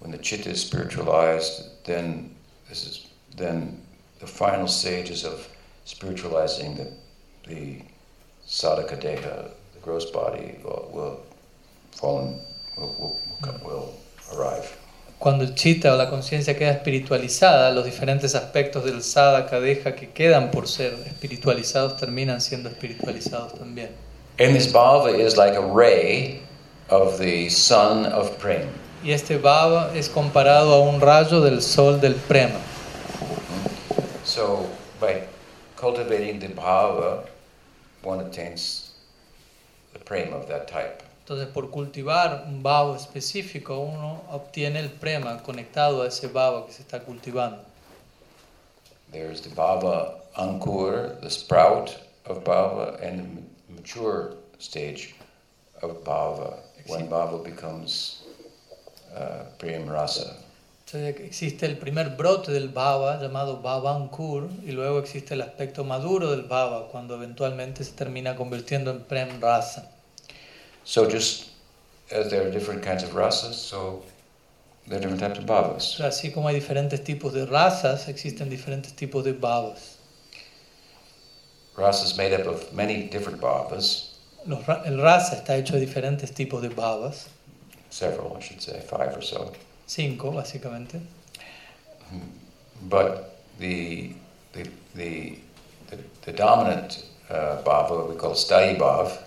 When 0.00 0.10
the 0.10 0.18
chitta 0.18 0.50
is 0.50 0.60
spiritualized, 0.60 1.84
then 1.84 2.34
this 2.68 2.84
is 2.84 3.06
then 3.36 3.80
the 4.18 4.26
final 4.26 4.66
stages 4.66 5.24
of 5.24 5.48
spiritualizing 5.84 6.76
the 6.76 6.92
the 7.48 7.82
sadhaka 8.56 8.96
deha, 8.96 9.50
the 9.74 9.80
gross 9.82 10.10
body, 10.10 10.54
will, 10.64 10.88
will 10.92 11.20
fall 11.92 12.40
will, 12.78 12.94
will, 12.98 13.60
will 13.62 13.94
arrive. 14.34 14.66
Cuando 15.18 15.44
el 15.44 15.54
chitta 15.54 15.92
o 15.92 15.96
la 15.96 16.08
conciencia 16.08 16.56
queda 16.56 16.72
espiritualizada, 16.72 17.70
los 17.72 17.84
diferentes 17.84 18.34
aspectos 18.34 18.84
del 18.84 19.02
sadhaka 19.02 19.60
deja 19.60 19.94
que 19.94 20.10
quedan 20.10 20.50
por 20.50 20.68
ser 20.68 20.94
espiritualizados 21.06 21.96
terminan 21.96 22.40
siendo 22.40 22.70
espiritualizados 22.70 23.54
también. 23.58 23.90
And 24.38 24.54
this 24.54 24.66
bhava 24.66 25.18
is 25.18 25.36
like 25.36 25.54
a 25.54 25.66
ray 25.66 26.40
of 26.88 27.18
the 27.18 27.50
sun 27.50 28.06
of 28.06 28.38
prema. 28.38 28.70
Y 29.02 29.12
este 29.12 29.38
bhava 29.38 29.92
es 29.94 30.08
comparado 30.08 30.72
a 30.72 30.80
un 30.80 31.00
rayo 31.00 31.40
del 31.42 31.60
sol 31.60 32.00
del 32.00 32.14
prema. 32.14 32.58
So 34.24 34.66
by 35.00 35.22
cultivating 35.76 36.40
the 36.40 36.48
bhava, 36.48 37.24
one 38.06 38.20
attains 38.20 38.92
the 39.92 39.98
prema 39.98 40.36
of 40.36 40.46
that 40.46 40.68
type. 40.68 41.02
Entonces, 41.24 41.52
por 41.52 41.70
cultivar 41.70 42.44
un 42.46 42.62
bhava 42.62 42.94
específico, 42.94 43.80
uno 43.80 44.22
obtiene 44.30 44.78
el 44.78 44.90
prema 44.90 45.42
conectado 45.42 46.02
a 46.02 46.06
ese 46.06 46.28
bhava 46.28 46.66
que 46.66 46.72
se 46.72 46.82
está 46.82 47.00
cultivando. 47.00 47.58
There's 49.10 49.40
the 49.40 49.50
bhava 49.50 50.20
ankur, 50.36 51.20
the 51.20 51.30
sprout 51.30 51.98
of 52.26 52.44
bhava, 52.44 53.02
and 53.02 53.44
the 53.68 53.74
mature 53.74 54.34
stage 54.58 55.16
of 55.82 56.04
bhava, 56.04 56.58
when 56.86 57.08
bhava 57.08 57.42
becomes 57.42 58.22
uh, 59.16 59.46
prem 59.58 59.88
rasa. 59.88 60.36
Entonces 60.86 61.20
existe 61.26 61.66
el 61.66 61.78
primer 61.78 62.10
brote 62.10 62.52
del 62.52 62.68
bhava 62.68 63.20
llamado 63.20 63.60
bhavankur 63.60 64.48
y 64.64 64.70
luego 64.70 65.00
existe 65.00 65.34
el 65.34 65.42
aspecto 65.42 65.82
maduro 65.82 66.30
del 66.30 66.42
bhava 66.42 66.86
cuando 66.92 67.16
eventualmente 67.16 67.82
se 67.82 67.90
termina 67.90 68.36
convirtiendo 68.36 68.92
en 68.92 69.00
prem 69.00 69.40
rasa. 69.40 69.90
So 70.84 71.10
just 71.10 71.48
as 72.12 72.30
there 72.30 72.42
are 72.42 72.52
different 72.52 72.84
kinds 72.84 73.02
of 73.02 73.14
rasas, 73.14 73.54
so 73.54 74.04
there 74.86 74.98
are 74.98 75.00
different 75.00 75.20
types 75.20 75.40
of 75.40 75.46
bhavas. 75.46 75.98
Así 75.98 76.32
como 76.32 76.46
hay 76.46 76.54
diferentes 76.54 77.02
tipos 77.02 77.32
de 77.32 77.46
razas, 77.46 78.06
existen 78.06 78.48
diferentes 78.48 78.94
tipos 78.94 79.24
de 79.24 79.32
bhavas. 79.32 79.96
Rasa 81.76 82.04
is 82.04 82.16
made 82.16 82.32
up 82.32 82.46
of 82.46 82.72
many 82.72 83.08
different 83.08 83.40
bhavas, 83.40 84.12
Los 84.46 84.60
el 84.84 85.00
rasa 85.00 85.34
está 85.34 85.56
hecho 85.56 85.74
de 85.74 85.80
diferentes 85.80 86.32
tipos 86.32 86.62
de 86.62 86.68
bhavas, 86.68 87.26
several, 87.90 88.36
I 88.38 88.40
should 88.40 88.60
say, 88.60 88.80
five 88.80 89.16
or 89.16 89.22
so. 89.24 89.52
Cinco 89.86 90.30
básicamente. 90.32 91.00
But 92.82 93.38
the 93.58 94.12
the 94.52 94.70
the 94.94 95.38
the, 95.88 95.98
the 96.22 96.32
dominant 96.32 97.04
uh, 97.30 97.62
bhava, 97.64 97.90
what 97.90 98.08
we 98.10 98.16
call 98.16 98.34
sthayi 98.34 98.78
bhav, 98.78 99.18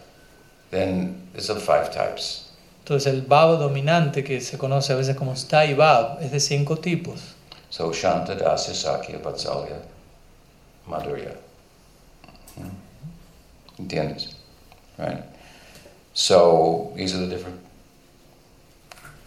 then 0.72 1.28
is 1.36 1.50
of 1.50 1.62
five 1.64 1.92
types. 1.92 2.52
Entonces 2.84 3.08
el 3.08 3.22
bhava 3.22 3.58
dominante 3.58 4.24
que 4.24 4.40
se 4.42 4.58
conoce 4.58 4.94
a 4.94 4.96
veces 4.96 5.16
como 5.16 5.36
sthai 5.36 5.76
bhav 5.76 6.22
es 6.22 6.32
de 6.32 6.40
cinco 6.40 6.78
tipos. 6.78 7.36
So 7.70 7.92
shanta, 7.94 8.36
dasya, 8.36 8.74
sakya, 8.74 9.20
vatsalya, 9.20 9.80
madhurya. 10.88 11.36
Hmm? 12.56 12.70
¿Entiendes? 13.78 14.34
Right. 14.98 15.24
So 16.14 16.92
these 16.96 17.16
are 17.16 17.20
the 17.20 17.28
different 17.28 17.60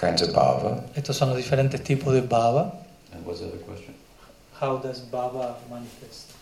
kinds 0.03 0.21
of 0.21 0.35
bhava. 0.35 0.83
Estos 0.97 1.17
son 1.17 1.29
los 1.29 1.39
diferentes 1.39 1.81
tipos 1.83 2.13
de 2.13 2.23
bhava. 2.23 2.75
And 3.13 3.25
what's 3.25 3.39
the 3.41 3.47
other 3.47 3.59
question? 3.59 3.95
How 4.59 4.79
does 4.79 5.01
bhava 5.01 5.55
manifest? 5.71 6.33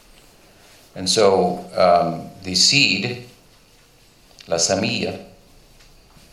And 0.97 1.09
so 1.09 1.67
um, 1.77 2.31
the 2.43 2.55
seed, 2.55 3.29
la 4.49 4.57
semilla 4.57 5.19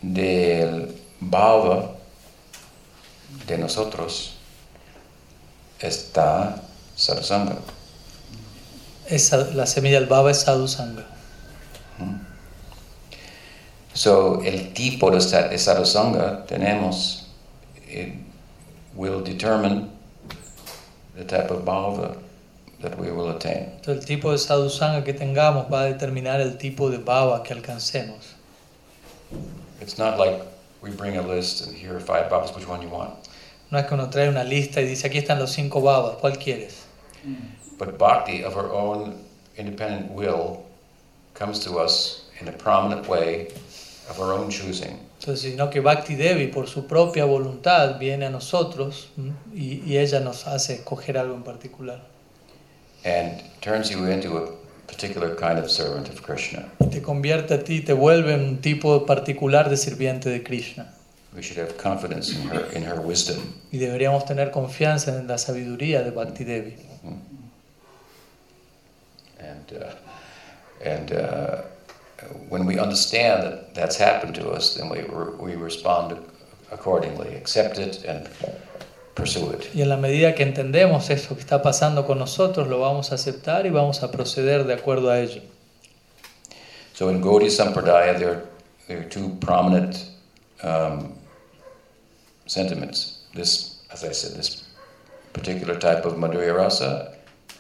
del 0.01 0.95
bhava 1.21 1.97
de 3.45 3.57
nosotros 3.57 4.37
está 5.79 6.61
satsanga. 6.95 7.61
Esa, 9.09 9.51
la 9.53 9.65
semilla 9.65 9.99
del 9.99 10.07
bhava 10.07 10.31
es 10.31 10.45
sadhusanga. 10.45 11.03
So 13.97 14.41
el 14.43 14.73
tipo 14.75 15.09
de, 15.09 15.19
sa- 15.19 15.47
de 15.47 15.57
satsanga 15.57 16.45
tenemos 16.45 17.23
it 17.89 18.13
will 18.95 19.23
determine 19.23 19.89
the 21.15 21.23
type 21.23 21.49
of 21.49 21.65
bhava 21.65 22.15
that 22.81 22.95
we 22.99 23.09
will 23.11 23.29
attain. 23.31 23.71
Entonces 23.81 24.01
el 24.01 24.05
tipo 24.05 24.31
de 24.31 24.37
sadhusanga 24.37 25.03
que 25.03 25.13
tengamos 25.13 25.65
va 25.71 25.81
a 25.81 25.85
determinar 25.85 26.39
el 26.41 26.59
tipo 26.59 26.91
de 26.91 26.99
bhava 26.99 27.41
que 27.43 27.55
alcancemos. 27.55 28.35
It's 29.81 29.97
not 29.97 30.19
like 30.19 30.43
we 30.83 30.91
bring 30.91 31.17
a 31.17 31.23
list 31.23 31.65
and 31.67 31.75
here 31.75 31.95
are 31.95 31.99
five 31.99 32.29
bhavas, 32.29 32.55
which 32.55 32.67
one 32.67 32.83
you 32.83 32.89
want. 32.89 33.15
No 33.71 33.79
es 33.79 33.87
que 33.87 33.95
uno 33.95 34.09
trae 34.11 34.29
una 34.29 34.43
lista 34.43 34.79
y 34.79 34.85
dice 34.85 35.07
aquí 35.07 35.17
están 35.17 35.39
los 35.39 35.51
cinco 35.53 35.81
bhavas, 35.81 36.17
¿cuál 36.21 36.37
quieres? 36.37 36.83
But 37.79 37.97
bhakti 37.97 38.43
of 38.43 38.55
our 38.55 38.71
own 38.71 39.15
independent 39.57 40.11
will 40.11 40.63
comes 41.33 41.57
to 41.65 41.79
us 41.79 42.25
in 42.39 42.47
a 42.47 42.51
prominent 42.51 43.07
way 43.07 43.47
of 44.09 44.19
our 44.19 44.33
own 44.33 44.49
choosing. 44.49 44.99
Entonces, 45.19 45.51
sino 45.51 45.69
que 45.69 45.79
Bhakti 45.79 46.15
Devi 46.15 46.47
por 46.47 46.67
su 46.67 46.85
propia 46.87 47.25
voluntad 47.25 47.97
viene 47.99 48.25
a 48.27 48.29
nosotros 48.29 49.09
y, 49.53 49.81
y 49.85 49.97
ella 49.97 50.19
nos 50.19 50.45
hace 50.47 50.75
escoger 50.75 51.17
algo 51.17 51.35
en 51.35 51.43
particular. 51.43 52.01
and 53.05 53.41
turns 53.61 53.89
you 53.89 54.05
into 54.05 54.37
a 54.37 54.51
particular 54.87 55.35
kind 55.35 55.59
of 55.59 55.69
servant 55.69 56.09
of 56.09 56.21
Krishna. 56.21 56.65
Y 56.79 56.87
te 56.87 57.01
convierte 57.01 57.53
a 57.53 57.63
ti, 57.63 57.81
te 57.81 57.93
vuelve 57.93 58.33
un 58.35 58.59
tipo 58.61 59.05
particular 59.05 59.69
de 59.69 59.77
sirviente 59.77 60.29
de 60.29 60.43
Krishna. 60.43 60.93
We 61.35 61.41
should 61.43 61.59
have 61.59 61.77
confidence 61.77 62.31
in 62.33 62.47
her 62.49 62.65
in 62.75 62.83
her 62.83 62.99
wisdom. 62.99 63.53
Y 63.71 63.77
deberíamos 63.77 64.25
tener 64.25 64.51
confianza 64.51 65.17
en 65.17 65.27
la 65.27 65.37
sabiduría 65.37 66.01
de 66.03 66.11
Bhakti 66.11 66.43
Devi. 66.43 66.75
And 69.39 69.71
uh, 69.73 69.85
And 70.83 71.11
uh, 71.11 71.61
when 72.49 72.65
we 72.65 72.79
understand 72.79 73.43
that 73.43 73.73
that's 73.73 73.97
happened 73.97 74.35
to 74.35 74.49
us, 74.49 74.75
then 74.75 74.89
we, 74.89 75.03
we 75.39 75.55
respond 75.55 76.17
accordingly, 76.71 77.35
accept 77.35 77.77
it 77.79 78.03
and 78.05 78.29
pursue 79.15 79.49
it. 79.51 79.69
Y 79.73 79.81
en 79.81 79.89
la 79.89 79.97
medida 79.97 80.35
que 80.35 80.43
entendemos 80.43 81.09
eso 81.09 81.35
que 81.35 81.41
está 81.41 81.61
pasando 81.61 82.05
con 82.05 82.19
nosotros, 82.19 82.67
lo 82.67 82.79
vamos 82.79 83.11
a 83.11 83.15
aceptar 83.15 83.65
y 83.65 83.69
vamos 83.69 84.03
a 84.03 84.11
proceder 84.11 84.65
de 84.65 84.73
acuerdo 84.73 85.09
a 85.09 85.19
ello. 85.19 85.41
So 86.93 87.09
in 87.09 87.21
Gaudiya 87.21 87.49
Sampradaya, 87.49 88.17
there, 88.17 88.43
there 88.87 88.99
are 89.01 89.09
two 89.09 89.37
prominent 89.39 90.09
um, 90.63 91.13
sentiments. 92.47 93.19
This, 93.33 93.83
as 93.91 94.03
I 94.03 94.11
said, 94.11 94.37
this 94.37 94.67
particular 95.33 95.77
type 95.77 96.05
of 96.05 96.15
Madhurya 96.15 96.55
Rasa 96.55 97.15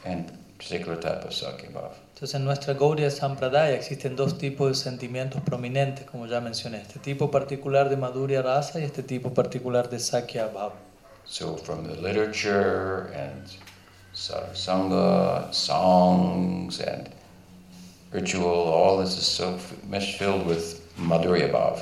and 0.05 0.36
particular 0.57 0.99
type 0.99 1.25
of 1.25 1.33
Sakya 1.33 1.69
Bhava. 1.69 1.93
Entonces 2.13 2.35
en 2.35 2.45
nuestra 2.45 2.73
Gaudiya 2.73 3.11
Sampradaya 3.11 3.75
existen 3.75 4.15
dos 4.15 4.37
tipos 4.37 4.69
de 4.69 4.75
sentimientos 4.75 5.41
prominentes, 5.41 6.05
como 6.05 6.25
ya 6.25 6.41
mencioné, 6.41 6.81
este 6.81 6.99
tipo 6.99 7.29
particular 7.29 7.89
de 7.89 7.97
Madhurya 7.97 8.41
Rasa 8.41 8.79
y 8.79 8.83
este 8.83 9.03
tipo 9.03 9.33
particular 9.33 9.89
de 9.89 9.99
Sakya 9.99 10.47
Bhava. 10.47 10.73
So 11.25 11.57
from 11.57 11.87
the 11.87 11.95
literature 12.01 13.13
and 13.13 13.43
sangha, 14.13 15.53
songs 15.53 16.79
and 16.79 17.09
ritual, 18.11 18.67
all 18.73 18.97
this 18.99 19.17
is 19.17 19.25
so 19.25 19.57
much 19.87 20.17
filled 20.17 20.47
with 20.47 20.81
Madhurya 20.97 21.51
Bhava. 21.51 21.81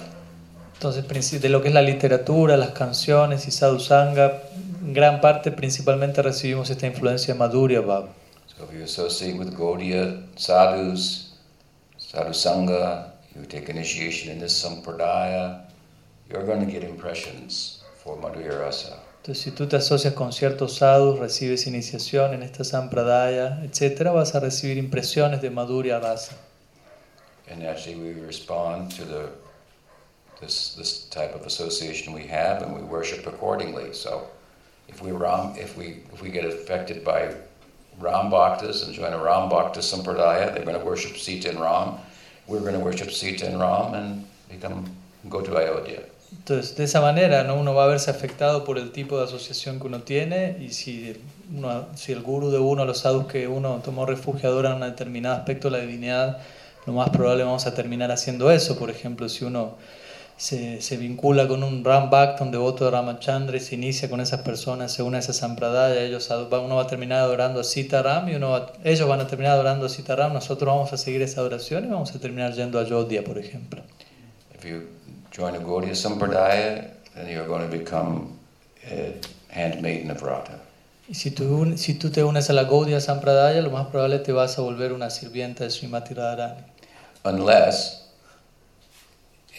Entonces, 0.74 1.42
de 1.42 1.48
lo 1.48 1.62
que 1.62 1.70
es 1.70 1.74
la 1.74 1.82
literatura, 1.82 2.58
las 2.58 2.72
canciones 2.72 3.48
y 3.48 3.52
sadhusanga, 3.52 4.42
en 4.84 4.94
gran 4.94 5.22
parte 5.22 5.52
principalmente 5.52 6.22
recibimos 6.22 6.70
esta 6.70 6.86
influencia 6.86 7.34
de 7.34 7.40
Madhurya 7.40 7.80
Bhava. 7.80 8.10
So 8.58 8.64
if 8.64 8.74
you 8.74 8.84
associate 8.84 9.38
with 9.38 9.58
Gaudiya 9.58 10.24
sadhus, 10.40 11.34
sadhusanga, 12.00 13.12
you 13.36 13.46
take 13.46 13.70
initiation 13.70 14.32
in 14.32 14.40
this 14.40 14.64
sampradaya, 14.64 15.66
you're 16.30 16.46
going 16.46 16.66
to 16.66 16.72
get 16.72 16.84
impressions 16.84 17.84
for 18.02 18.18
Madhurya 18.18 18.60
Rasa. 18.60 18.98
Entonces, 19.22 19.44
si 19.44 19.52
tú 19.52 19.68
te 19.68 19.76
asocias 19.76 20.14
con 20.14 20.32
ciertos 20.32 20.78
sadhus, 20.78 21.20
recibes 21.20 21.68
iniciación 21.68 22.34
en 22.34 22.44
esta 22.44 22.64
sampradaya, 22.64 23.64
etc., 23.64 24.14
vas 24.14 24.36
a 24.36 24.40
recibir 24.40 24.78
impresiones 24.78 25.42
de 25.42 25.50
Madhurya 25.50 26.00
Rasa. 26.00 26.36
And 27.50 27.64
actually 27.64 27.96
we 27.96 28.14
respond 28.22 28.92
to 28.92 29.06
the 29.06 29.30
this 30.42 30.76
this 30.76 31.06
type 31.10 31.34
of 31.36 31.46
association 31.46 32.14
we 32.14 32.28
have 32.28 32.62
and 32.62 32.74
we 32.76 32.82
worship 32.82 33.28
accordingly. 33.28 33.94
So 33.94 34.28
if 34.88 35.02
we 35.02 35.12
ram 35.12 35.56
if 35.58 35.78
we 35.78 36.04
if 36.14 36.22
we 36.22 36.30
get 36.30 36.46
affected 36.46 37.04
by 37.04 37.36
Ram 38.00 38.30
Bhaktas 38.30 38.86
and 38.86 38.94
join 38.94 39.14
a 39.14 39.18
Ram 39.18 39.50
Bhakta 39.50 39.80
Sampradaya. 39.80 40.54
They're 40.54 40.66
going 40.66 40.78
to 40.78 40.86
worship 40.86 41.18
Sita 41.18 41.50
and 41.50 41.60
Ram. 41.60 41.98
We're 42.48 42.60
going 42.60 42.74
to 42.74 42.80
worship 42.80 43.12
Sita 43.12 43.48
and 43.48 43.60
Ram 43.60 43.94
and 43.94 44.26
become, 44.50 44.86
go 45.30 45.42
to 45.42 45.58
Ayodhya. 45.58 46.04
Entonces, 46.32 46.76
de 46.76 46.84
esa 46.84 47.02
manera, 47.02 47.44
¿no? 47.44 47.56
uno 47.56 47.74
va 47.74 47.86
a 47.86 47.88
verse 47.88 48.10
afectado 48.10 48.66
por 48.66 48.78
el 48.78 48.92
tipo 48.92 49.18
de 49.18 49.24
asociación 49.24 49.80
que 49.80 49.88
uno 49.88 50.02
tiene 50.02 50.58
y 50.60 50.70
si, 50.70 51.16
si 51.96 52.12
el 52.12 52.22
guru 52.22 52.52
de 52.52 52.60
uno, 52.60 52.84
los 52.84 53.00
sadhus 53.00 53.28
que 53.28 53.48
uno 53.48 53.82
tomó 53.84 54.06
refugio 54.06 54.50
adoran 54.50 54.74
un 54.74 54.82
determinado 54.82 55.36
aspecto 55.36 55.70
de 55.70 55.78
la 55.78 55.84
divinidad, 55.86 56.40
lo 56.86 56.94
más 56.94 57.10
probable 57.10 57.44
vamos 57.44 57.66
a 57.66 57.74
terminar 57.74 58.12
haciendo 58.12 58.52
eso. 58.52 58.78
Por 58.78 58.90
ejemplo, 58.90 59.30
si 59.30 59.46
uno 59.46 59.76
se, 60.38 60.82
se, 60.82 60.98
vincula 60.98 61.48
con 61.48 61.64
un 61.64 61.84
Ram 61.84 62.10
Bhakta, 62.10 62.44
un 62.44 62.52
devoto 62.52 62.86
de 62.86 62.92
Ramachandra, 62.92 63.56
y 63.56 63.60
se 63.62 63.76
inicia 63.76 64.10
con 64.10 64.20
esas 64.20 64.42
personas 64.42 64.92
según 64.92 65.16
esa 65.16 65.32
sampradaya. 65.32 66.02
Ellos, 66.02 66.30
uno 66.30 66.76
va 66.76 66.84
a 66.84 66.88
terminar 66.88 67.20
adorando 67.20 67.62
a 67.62 67.64
Sita 67.64 68.02
Ram 68.02 68.28
y 68.30 68.36
uno 68.36 68.66
ellos 68.84 69.08
van 69.08 69.22
a 69.22 69.28
terminar 69.28 69.54
adorando 69.54 69.86
a 69.86 69.90
Sita 69.90 70.16
Ram. 70.16 70.34
Nosotros 70.34 70.68
vamos 70.68 70.92
a 70.92 70.98
seguir 70.98 71.22
esa 71.22 71.40
adoración 71.40 71.86
y 71.86 71.88
vamos 71.88 72.14
a 72.14 72.20
terminar 72.20 72.54
yendo 72.54 72.80
a 72.80 72.84
Yodhya, 72.84 73.24
por 73.24 73.38
ejemplo. 73.38 73.82
If 74.54 74.66
you 74.66 74.88
join 75.32 75.56
a 75.56 75.60
Gaudiya 75.60 75.96
Sampradaya, 75.96 76.92
then 77.14 77.30
you're 77.30 77.48
going 77.48 77.62
to 77.62 77.78
become 77.78 78.38
a 78.92 79.14
handmaiden 79.50 80.12
of 80.12 80.22
Radha. 80.22 80.60
Y 81.08 81.14
si 81.14 81.32
tú, 81.32 81.78
si 81.78 81.94
tú 81.94 82.10
te 82.10 82.24
unes 82.24 82.50
a 82.50 82.54
la 82.54 82.64
Gaudiya 82.64 83.00
Sampradaya, 83.00 83.62
lo 83.62 83.70
más 83.70 83.88
probable 83.88 84.20
te 84.20 84.32
vas 84.32 84.58
a 84.58 84.62
volver 84.62 84.92
una 84.92 85.10
sirvienta 85.10 85.64
de 85.64 85.70
Srimati 85.70 86.14
Radharani. 86.14 86.62
Unless 87.24 88.06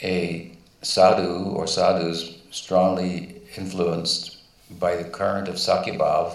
a 0.03 0.56
sadhu 0.87 1.53
or 1.59 1.66
sadhus 1.66 2.37
strongly 2.51 3.43
influenced 3.57 4.37
by 4.78 4.95
the 4.97 5.05
current 5.05 5.49
of 5.49 5.57
Sakyabhav 5.57 6.32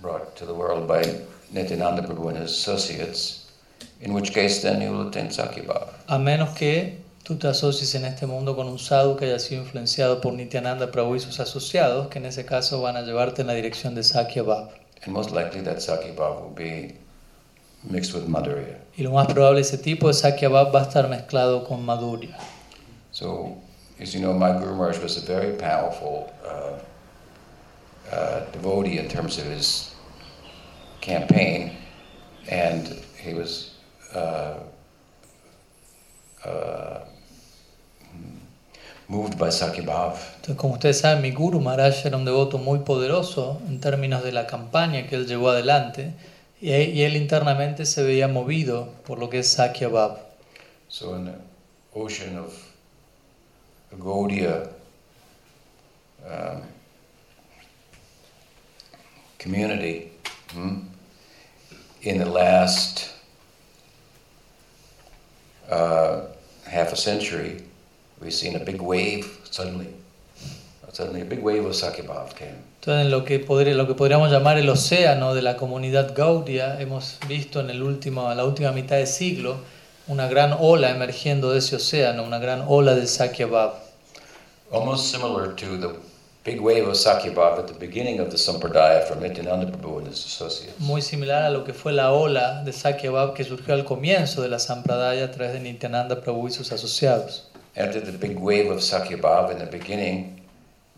brought 0.00 0.36
to 0.36 0.46
the 0.46 0.54
world 0.54 0.86
by 0.86 1.02
Nityananda 1.52 2.02
Prabhu 2.02 2.28
and 2.28 2.38
his 2.38 2.50
associates, 2.52 3.50
in 4.00 4.12
which 4.12 4.32
case 4.32 4.62
then 4.62 4.80
you 4.80 4.90
will 4.90 5.08
attain 5.08 5.26
Sakyabhav. 5.26 5.88
A 6.08 6.18
menos 6.18 6.56
que 6.56 6.98
tú 7.24 7.38
te 7.38 7.48
asocies 7.48 7.94
en 7.94 8.04
este 8.04 8.26
mundo 8.26 8.54
con 8.54 8.68
un 8.68 8.78
sadhu 8.78 9.16
que 9.16 9.26
haya 9.26 9.38
sido 9.38 9.62
influenciado 9.62 10.20
por 10.20 10.32
Nityananda 10.32 10.90
Prabhu 10.90 11.16
y 11.16 11.20
sus 11.20 11.40
asociados, 11.40 12.08
que 12.08 12.18
en 12.18 12.26
ese 12.26 12.44
caso 12.44 12.80
van 12.80 12.96
a 12.96 13.02
llevarte 13.02 13.42
en 13.42 13.48
la 13.48 13.54
dirección 13.54 13.94
de 13.94 14.02
Sakyabhav. 14.02 14.70
And 15.04 15.12
most 15.12 15.32
likely 15.32 15.62
that 15.62 15.78
Sakyabhav 15.78 16.42
will 16.42 16.54
be 16.54 16.94
mixed 17.82 18.14
with 18.14 18.28
Madhurya. 18.28 18.78
Y 18.96 19.02
lo 19.02 19.10
más 19.12 19.26
probable 19.26 19.60
ese 19.60 19.78
tipo 19.78 20.08
de 20.08 20.14
Sakyabhav 20.14 20.74
va 20.74 20.80
a 20.80 20.84
estar 20.84 21.08
mezclado 21.08 21.64
con 21.64 21.84
Madhurya. 21.84 22.36
So, 23.12 23.58
as 24.00 24.14
you 24.14 24.20
know, 24.20 24.32
my 24.32 24.52
Guru 24.52 24.74
Maharaj 24.74 24.98
was 25.02 25.18
a 25.18 25.20
very 25.20 25.52
powerful 25.56 26.32
uh, 26.46 26.78
uh, 28.10 28.50
devotee 28.52 28.98
in 28.98 29.08
terms 29.08 29.36
of 29.36 29.44
his 29.44 29.94
campaign, 31.02 31.76
and 32.48 32.88
he 33.20 33.34
was 33.34 33.74
uh, 34.14 34.54
uh 36.44 37.04
moved 39.08 39.38
by. 39.38 39.48
Entonces, 39.48 40.56
como 40.56 40.74
ustedes 40.74 41.00
saben, 41.00 41.20
mi 41.20 41.32
Guru 41.32 41.60
Maharaj 41.60 42.06
era 42.06 42.16
un 42.16 42.24
devoto 42.24 42.56
muy 42.56 42.78
poderoso 42.78 43.60
en 43.68 43.78
términos 43.78 44.24
de 44.24 44.32
la 44.32 44.46
campaña 44.46 45.06
que 45.06 45.16
él 45.16 45.26
llevó 45.26 45.50
adelante, 45.50 46.14
y, 46.62 46.72
y 46.72 47.02
él 47.02 47.16
internamente 47.16 47.84
se 47.84 48.02
veía 48.02 48.26
movido 48.26 48.88
por 49.06 49.18
lo 49.18 49.28
que 49.28 49.40
es 49.40 49.48
Sakyabhav. 49.48 50.16
So, 50.88 51.14
in 51.14 51.26
the 51.26 51.34
ocean 51.94 52.38
of 52.38 52.61
Gaudiya 53.98 54.68
um, 56.26 56.62
community 59.38 60.10
hmm, 60.52 60.78
in 62.02 62.18
the 62.18 62.26
last 62.26 63.12
uh, 65.70 66.22
half 66.66 66.92
a 66.92 66.96
century, 66.96 67.62
we've 68.20 68.34
seen 68.34 68.56
a 68.56 68.64
big 68.64 68.80
wave 68.80 69.26
suddenly. 69.50 69.88
Suddenly 70.92 71.22
a 71.22 71.24
big 71.24 71.40
wave 71.40 71.64
of 71.64 71.72
Sakyabhav 71.72 72.34
came. 72.36 72.58
Entonces, 72.80 73.06
en 73.06 73.10
lo 73.10 73.24
que, 73.24 73.38
podría, 73.38 73.74
lo 73.74 73.86
que 73.86 73.94
podríamos 73.94 74.30
llamar 74.30 74.58
el 74.58 74.68
océano 74.68 75.34
de 75.34 75.40
la 75.40 75.56
comunidad 75.56 76.14
Gaudia, 76.14 76.78
hemos 76.82 77.18
visto 77.26 77.60
en 77.60 77.70
el 77.70 77.82
último, 77.82 78.34
la 78.34 78.44
última 78.44 78.72
mitad 78.72 78.96
del 78.96 79.06
siglo 79.06 79.56
una 80.08 80.26
gran 80.26 80.56
ola 80.58 80.90
emergiendo 80.90 81.52
de 81.52 81.58
ese 81.58 81.76
océano, 81.76 82.24
una 82.24 82.38
gran 82.38 82.64
ola 82.66 82.94
de 82.94 83.06
Sakyabhav. 83.06 83.74
Almost 84.72 85.10
similar 85.10 85.54
to 85.54 85.76
the 85.76 85.94
big 86.44 86.60
wave 86.60 86.88
of 86.88 86.96
Sakyabhav 86.96 87.58
at 87.58 87.66
the 87.68 87.74
beginning 87.74 88.18
of 88.18 88.30
the 88.30 88.36
Sampradaya 88.36 89.06
from 89.06 89.20
Nityananda 89.20 89.70
Prabhu 89.70 89.98
and 89.98 90.08
his 90.08 90.24
associates. 90.24 90.78
Muy 90.80 91.00
similar 91.02 91.44
a 91.44 91.50
lo 91.50 91.64
que 91.64 91.72
fue 91.72 91.92
la 91.92 92.12
ola 92.12 92.62
de 92.64 92.72
Sakyabhav 92.72 93.34
que 93.34 93.44
surgió 93.44 93.74
al 93.74 93.84
comienzo 93.84 94.42
de 94.42 94.48
la 94.48 94.58
Sampradaya 94.58 95.26
a 95.26 95.30
través 95.30 95.52
de 95.52 95.60
Nityananda 95.60 96.20
Prabhu 96.20 96.48
y 96.48 96.50
sus 96.50 96.72
asociados. 96.72 97.48
After 97.76 98.00
the 98.00 98.12
big 98.12 98.38
wave 98.38 98.70
of 98.70 98.80
Sakyabhav 98.80 99.52
in 99.52 99.58
the 99.58 99.66
beginning, 99.66 100.42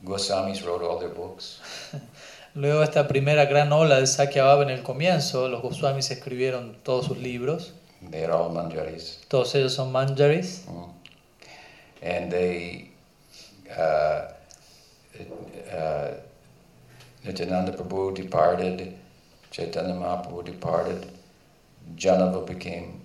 Goswamis 0.02 0.64
wrote 0.64 0.82
all 0.82 0.98
their 0.98 1.10
books. 1.10 1.60
Luego 2.54 2.82
esta 2.82 3.06
primera 3.06 3.44
gran 3.46 3.72
ola 3.72 4.00
de 4.00 4.06
Sakyabhav 4.06 4.62
en 4.62 4.70
el 4.70 4.82
comienzo, 4.82 5.48
los 5.48 5.60
Goswamis 5.60 6.10
escribieron 6.10 6.76
todos 6.82 7.06
sus 7.06 7.18
libros. 7.18 7.74
They 8.10 8.24
are 8.24 8.32
all 8.32 8.50
manjaris. 8.50 9.28
Todos 9.28 9.54
ellos 9.54 9.76
son 9.76 9.92
manjaris. 9.92 10.60
Mm. 10.66 10.90
And 12.02 12.32
they, 12.32 12.90
uh, 13.76 14.28
uh, 15.72 16.10
Nityananda 17.24 17.72
Prabhu 17.72 18.14
departed, 18.14 18.94
Chaitanya 19.50 19.94
Mahaprabhu 19.94 20.44
departed, 20.44 21.06
Janava 21.96 22.46
became, 22.46 23.00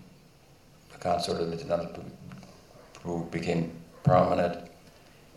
the 0.92 0.98
consort 0.98 1.42
of 1.42 1.50
Nityananda 1.50 2.02
Prabhu 2.94 3.32
became 3.32 3.72
prominent, 4.04 4.70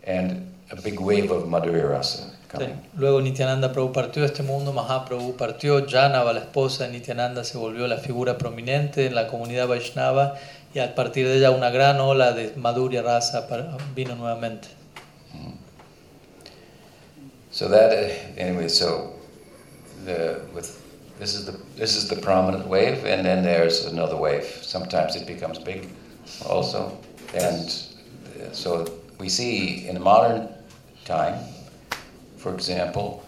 and 0.03 0.53
a 0.71 0.81
big 0.81 0.99
wave 0.99 1.31
of 1.31 1.43
Madhurya 1.43 1.89
Rasa. 1.89 2.31
Luego 2.97 3.21
Nityananda 3.21 3.71
Prabhu 3.71 3.91
partió 3.91 4.21
de 4.21 4.27
este 4.27 4.43
mundo, 4.43 4.73
Mahaprabhu 4.73 5.35
partió, 5.35 5.87
Janava, 5.87 6.33
la 6.33 6.41
esposa 6.41 6.85
de 6.85 6.91
Nityananda, 6.91 7.43
se 7.43 7.57
volvió 7.57 7.87
la 7.87 7.97
figura 7.97 8.37
prominente 8.37 9.07
en 9.07 9.15
la 9.15 9.27
comunidad 9.27 9.67
Vaishnava 9.67 10.35
y 10.73 10.79
a 10.79 10.93
partir 10.93 11.27
de 11.27 11.37
ella 11.37 11.51
una 11.51 11.71
gran 11.71 11.99
ola 11.99 12.31
de 12.31 12.53
Madhurya 12.55 13.01
Rasa 13.01 13.47
vino 13.95 14.15
nuevamente. 14.15 14.67
Mm. 15.33 15.53
So 17.51 17.69
that, 17.69 17.91
uh, 17.91 18.39
anyway, 18.39 18.67
so 18.67 19.13
the, 20.05 20.41
with 20.53 20.79
this 21.19 21.35
is 21.35 21.45
the 21.45 21.53
this 21.77 21.95
is 21.95 22.07
the 22.07 22.15
prominent 22.15 22.67
wave, 22.67 23.05
and 23.05 23.25
then 23.25 23.43
there's 23.43 23.85
another 23.85 24.17
wave. 24.17 24.45
Sometimes 24.61 25.15
it 25.15 25.27
becomes 25.27 25.59
big, 25.59 25.87
also, 26.47 26.97
and 27.35 27.71
so 28.51 28.85
we 29.19 29.29
see 29.29 29.87
in 29.87 30.01
modern 30.01 30.49
time, 31.05 31.35
for 32.43 32.53
example, 32.53 33.23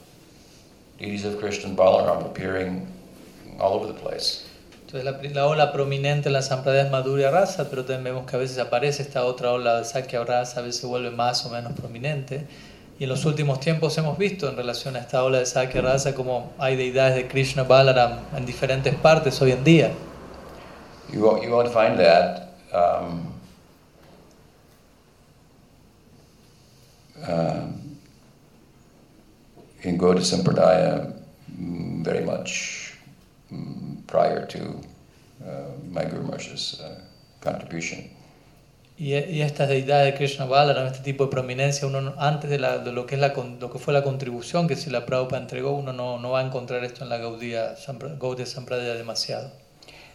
deities 0.99 1.23
of 1.23 1.39
Krishna 1.39 1.73
Balaram 1.73 2.25
appearing 2.25 2.85
all 3.59 3.73
over 3.73 3.87
the 3.87 3.93
place. 3.93 4.45
Entonces 4.85 5.05
la, 5.05 5.41
la 5.41 5.47
ola 5.47 5.71
prominente 5.71 6.27
en 6.27 6.33
la 6.33 6.41
Sampradaya 6.41 6.85
es 6.85 6.91
Madhurya 6.91 7.31
Rasa, 7.31 7.69
pero 7.69 7.85
también 7.85 8.03
vemos 8.03 8.29
que 8.29 8.35
a 8.35 8.39
veces 8.39 8.59
aparece 8.59 9.01
esta 9.01 9.25
otra 9.25 9.51
ola 9.51 9.79
de 9.79 9.85
Sakya 9.85 10.23
Rasa, 10.23 10.59
a 10.59 10.63
veces 10.63 10.81
se 10.81 10.87
vuelve 10.87 11.11
más 11.11 11.45
o 11.45 11.49
menos 11.49 11.73
prominente. 11.73 12.45
Y 12.99 13.03
en 13.03 13.09
los 13.09 13.25
últimos 13.25 13.59
tiempos 13.59 13.97
hemos 13.97 14.17
visto 14.17 14.47
en 14.47 14.55
relación 14.55 14.95
a 14.95 14.99
esta 14.99 15.23
ola 15.23 15.39
de 15.39 15.45
Sakya 15.45 15.81
Rasa 15.81 16.13
como 16.13 16.51
hay 16.59 16.75
deidades 16.75 17.15
de 17.15 17.27
Krishna 17.27 17.63
Balaram 17.63 18.19
en 18.35 18.45
diferentes 18.45 18.93
partes 18.95 19.41
hoy 19.41 19.51
en 19.53 19.63
día. 19.63 19.91
You 21.11 21.21
won't, 21.21 21.43
you 21.43 21.51
won't 21.51 21.71
find 21.71 21.97
that 21.97 22.49
um, 22.73 23.33
um, 29.85 29.89
in 29.89 29.97
Gaudiya 29.97 30.23
Sampradaya 30.23 31.13
mm, 31.59 32.03
very 32.03 32.23
much 32.25 32.93
mm, 33.51 34.05
prior 34.07 34.45
to 34.47 34.59
uh, 35.45 35.49
my 35.91 36.03
Guru 36.05 36.23
Maharaj's 36.23 36.79
uh, 36.81 36.99
contribution. 37.41 38.09
Y, 38.97 39.11
y 39.13 39.41
estas 39.41 39.67
deidades 39.67 40.13
de 40.13 40.17
Krishna 40.17 40.45
Balaram, 40.45 40.87
este 40.87 41.03
tipo 41.03 41.25
de 41.25 41.31
prominencia, 41.31 41.85
uno 41.85 41.99
no- 41.99 42.15
antes 42.17 42.49
de, 42.49 42.57
la- 42.59 42.77
de 42.77 42.93
lo, 42.93 43.05
que 43.05 43.15
es 43.15 43.21
la, 43.21 43.33
lo 43.59 43.69
que 43.69 43.77
fue 43.77 43.91
la 43.93 44.03
contribución 44.03 44.69
que 44.69 44.77
si 44.77 44.89
la 44.89 45.05
Prabhupada 45.05 45.41
entregó, 45.41 45.71
uno 45.71 45.91
no, 45.91 46.17
no 46.17 46.31
va 46.31 46.39
a 46.39 46.43
encontrar 46.45 46.81
esto 46.85 47.03
en 47.03 47.09
la 47.09 47.17
Gaudiya 47.17 47.75
Gaudiya 48.17 48.45
Sampradaya 48.45 48.95
demasiado. 48.95 49.51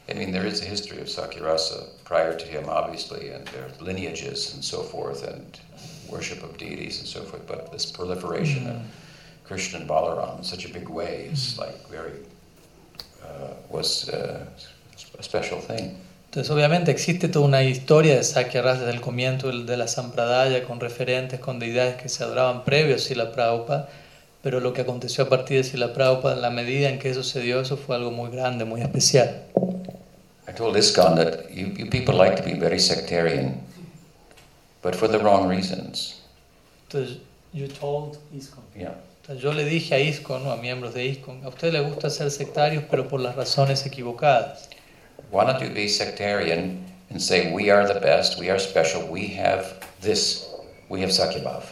I 0.08 0.14
mean, 0.14 0.32
there 0.32 0.46
is 0.46 0.62
a 0.62 0.64
history 0.64 0.98
of 1.00 1.08
Sakirasa 1.08 1.84
prior 2.04 2.34
to 2.34 2.44
him, 2.46 2.64
obviously, 2.70 3.30
and 3.30 3.46
there 3.48 3.64
are 3.64 3.84
lineages 3.84 4.54
and 4.54 4.64
so 4.64 4.82
forth, 4.82 5.22
and 5.28 5.60
worship 6.08 6.42
of 6.42 6.56
deities 6.56 6.98
and 7.00 7.06
so 7.06 7.22
forth. 7.22 7.46
But 7.46 7.70
this 7.70 7.84
proliferation 7.84 8.66
of 8.66 8.76
Krishna 9.50 9.80
and 9.80 9.88
Balaram 9.88 10.38
in 10.38 10.44
such 10.44 10.64
a 10.64 10.68
big 10.68 10.88
way 10.88 11.28
is 11.32 11.58
like 11.58 11.76
very 11.90 12.12
uh, 13.20 13.54
was 13.68 14.08
uh, 14.08 14.46
a 15.18 15.22
special 15.22 15.60
thing. 15.60 15.96
Entonces, 16.26 16.50
obviamente 16.52 16.92
existe 16.92 17.26
toda 17.28 17.46
una 17.46 17.64
historia 17.64 18.14
de 18.14 18.22
Sakya 18.22 18.62
Rasa 18.62 18.82
desde 18.82 18.94
el 18.94 19.00
comienzo 19.00 19.50
de 19.50 19.76
la 19.76 19.88
Sampradaya 19.88 20.62
con 20.62 20.78
referentes, 20.78 21.40
con 21.40 21.58
deidades 21.58 22.00
que 22.00 22.08
se 22.08 22.22
adoraban 22.22 22.62
previos 22.62 23.02
a 23.02 23.08
Sila 23.08 23.32
Prabhupada, 23.32 23.88
pero 24.40 24.60
lo 24.60 24.72
que 24.72 24.82
aconteció 24.82 25.24
a 25.24 25.28
partir 25.28 25.56
de 25.56 25.64
Sila 25.64 25.92
Prabhupada, 25.92 26.36
en 26.36 26.42
la 26.42 26.50
medida 26.50 26.88
en 26.88 27.00
que 27.00 27.12
dio, 27.12 27.60
eso 27.60 27.76
fue 27.76 27.96
algo 27.96 28.12
muy 28.12 28.30
grande, 28.30 28.64
muy 28.64 28.80
especial. 28.82 29.42
I 30.46 30.52
told 30.54 30.76
ISKCON 30.76 31.16
that 31.16 31.50
you, 31.50 31.66
you 31.76 31.90
people 31.90 32.14
like 32.14 32.36
to 32.36 32.44
be 32.44 32.54
very 32.54 32.78
sectarian, 32.78 33.60
but 34.80 34.94
for 34.94 35.08
the 35.08 35.18
wrong 35.18 35.48
reasons. 35.48 36.20
Entonces, 36.86 37.18
you 37.52 37.66
told 37.66 38.18
ISKCON. 38.32 38.62
Yeah. 38.76 38.94
Entonces, 39.20 39.42
yo 39.42 39.52
le 39.52 39.64
dije 39.64 39.94
a 39.94 39.98
ISKCON, 39.98 40.44
¿no? 40.44 40.50
a 40.50 40.56
miembros 40.56 40.94
de 40.94 41.04
ISKCON, 41.04 41.44
a 41.44 41.48
ustedes 41.48 41.74
les 41.74 41.86
gusta 41.86 42.08
ser 42.10 42.30
sectarios, 42.30 42.84
pero 42.90 43.06
por 43.06 43.20
las 43.20 43.36
razones 43.36 43.84
equivocadas. 43.86 44.68
Why 45.30 45.44
don't 45.44 45.60
you 45.62 45.72
be 45.72 45.88
sectarian 45.88 46.84
and 47.10 47.20
say, 47.20 47.52
we 47.52 47.70
are 47.70 47.86
the 47.86 48.00
best, 48.00 48.38
we 48.38 48.50
are 48.50 48.58
special, 48.58 49.02
we 49.08 49.36
have 49.38 49.66
this, 50.00 50.48
we 50.88 51.02
have 51.02 51.12
Sakyabhav. 51.12 51.62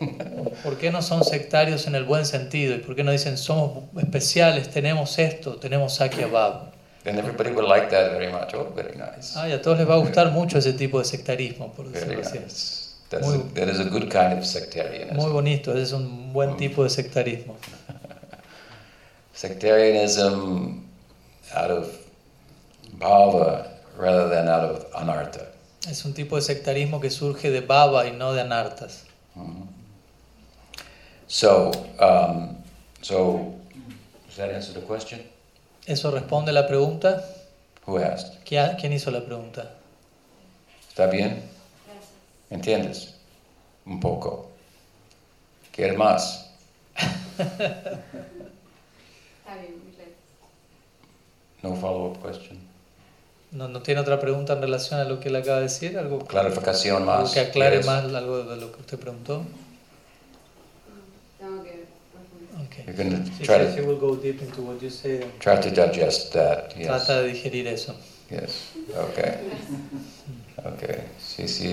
¿Por 0.62 0.78
qué 0.78 0.90
no 0.90 1.02
son 1.02 1.24
sectarios 1.24 1.86
en 1.86 1.94
el 1.94 2.04
buen 2.04 2.26
sentido? 2.26 2.74
¿Y 2.74 2.78
por 2.78 2.96
qué 2.96 3.04
no 3.04 3.12
dicen 3.12 3.36
somos 3.38 3.84
especiales, 3.98 4.70
tenemos 4.70 5.18
esto, 5.18 5.56
tenemos 5.56 5.94
Sakya 5.94 6.26
Bhav? 6.26 6.72
Then 7.04 7.18
everybody 7.18 7.50
would 7.52 7.68
like 7.68 7.88
that 7.90 8.10
very 8.10 8.32
much. 8.32 8.52
Oh, 8.54 8.72
very 8.74 8.96
nice. 8.96 9.34
Ah, 9.36 9.48
y 9.48 9.52
a 9.52 9.62
todos 9.62 9.78
les 9.78 9.88
va 9.88 9.94
a 9.94 9.98
gustar 9.98 10.32
mucho 10.32 10.58
ese 10.58 10.72
tipo 10.72 10.98
de 10.98 11.04
sectarismo, 11.04 11.72
por 11.72 11.88
decirlo 11.88 12.20
así. 12.20 12.38
nice. 12.40 12.85
That's 13.10 13.26
Muy- 13.26 13.36
a, 13.36 13.54
that 13.54 13.68
is 13.68 13.78
a 13.80 13.84
good 13.84 14.10
kind 14.10 14.36
of 14.38 14.44
sectarianism. 14.44 15.16
Muy 15.16 15.30
bonito, 15.32 15.72
ese 15.72 15.82
es 15.82 15.92
un 15.92 16.32
buen 16.32 16.56
tipo 16.56 16.82
de 16.82 16.90
sectarismo. 16.90 17.56
Sectarianism 19.34 20.82
out 21.54 21.70
of 21.70 21.88
bhava 22.98 23.68
rather 23.96 24.28
than 24.28 24.48
out 24.48 24.64
of 24.64 24.86
anartha. 24.94 25.46
Es 25.88 26.04
un 26.04 26.14
tipo 26.14 26.36
de 26.36 26.42
sectarismo 26.42 27.00
que 27.00 27.10
surge 27.10 27.50
de 27.50 27.60
baba 27.60 28.06
y 28.06 28.12
no 28.12 28.32
de 28.32 28.40
anartas. 28.40 29.04
Mhm. 29.36 29.68
So, 31.28 31.70
um, 32.00 32.56
so 33.02 33.54
does 34.26 34.36
that 34.36 34.50
answer 34.50 34.72
the 34.72 34.80
question? 34.86 35.20
¿Eso 35.86 36.10
responde 36.10 36.52
la 36.52 36.66
pregunta? 36.66 37.24
Who 37.86 37.98
asked? 37.98 38.44
¿Quién 38.44 38.76
quién 38.80 38.92
hizo 38.92 39.10
la 39.10 39.24
pregunta? 39.24 39.70
¿Está 40.88 41.06
bien? 41.06 41.42
¿Entiendes? 42.50 43.14
Un 43.84 44.00
poco. 44.00 44.50
¿Quieres 45.72 45.96
más? 45.96 46.50
No 51.62 51.74
follow-up 51.74 52.22
question. 52.22 52.58
¿No, 53.52 53.68
¿No 53.68 53.82
tiene 53.82 54.00
otra 54.00 54.20
pregunta 54.20 54.52
en 54.52 54.60
relación 54.60 55.00
a 55.00 55.04
lo 55.04 55.20
que 55.20 55.28
él 55.28 55.36
acaba 55.36 55.56
de 55.58 55.64
decir? 55.64 55.98
¿Algo, 55.98 56.18
Clarificación 56.20 57.02
algo 57.08 57.22
más. 57.22 57.32
que 57.32 57.40
aclare 57.40 57.80
¿Quieres? 57.80 57.86
más 57.86 58.04
algo 58.14 58.44
de 58.44 58.56
lo 58.56 58.72
que 58.72 58.80
usted 58.80 58.98
preguntó? 58.98 59.44
Que. 61.38 61.86
Okay. 62.66 62.84
You're 62.86 62.96
going 62.96 63.24
to 63.24 63.30
try 63.44 63.58
to 63.76 63.82
will 63.86 63.98
go 63.98 64.16
deep 64.16 64.40
into 64.42 64.62
what 64.62 64.80
you 64.80 64.90
say. 64.90 65.22
and 65.22 65.38
try 65.40 65.56
to 65.60 65.70
digest 65.70 66.32
that. 66.32 66.74
Yes. 66.76 66.86
Trata 66.86 67.22
de 67.22 67.28
digerir 67.32 67.66
eso. 67.66 67.94
Yes. 68.30 68.72
Okay. 69.10 69.34
Okay. 70.64 71.04
Shri 71.36 71.46
श्री 71.46 71.70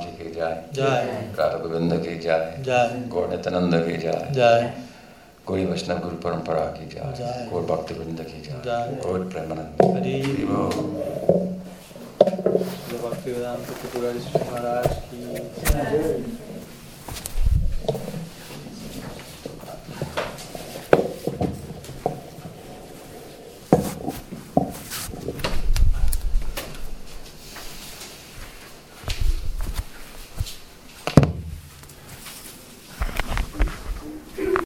जी 0.00 0.10
की 0.18 0.30
जाए 0.34 0.58
राधा 1.38 1.56
गोविंद 1.58 1.92
की 2.02 2.18
जाए 2.18 2.62
गौर 3.08 3.28
नित्यानंद 3.28 3.74
की 3.86 3.96
जाए 3.98 4.60
कोई 5.46 5.64
वैष्णव 5.64 5.98
गुरु 5.98 6.16
परंपरा 6.22 6.60
की 6.76 6.86
जाए 6.88 7.48
कोई 7.50 7.64
भक्त 7.66 7.90
वृंद 7.92 8.20
की 8.20 8.42
जाए 8.42 9.00
कोई 9.02 9.24
प्रेमानंद 9.30 9.82
महाराज 14.36 14.96
की 15.06 16.41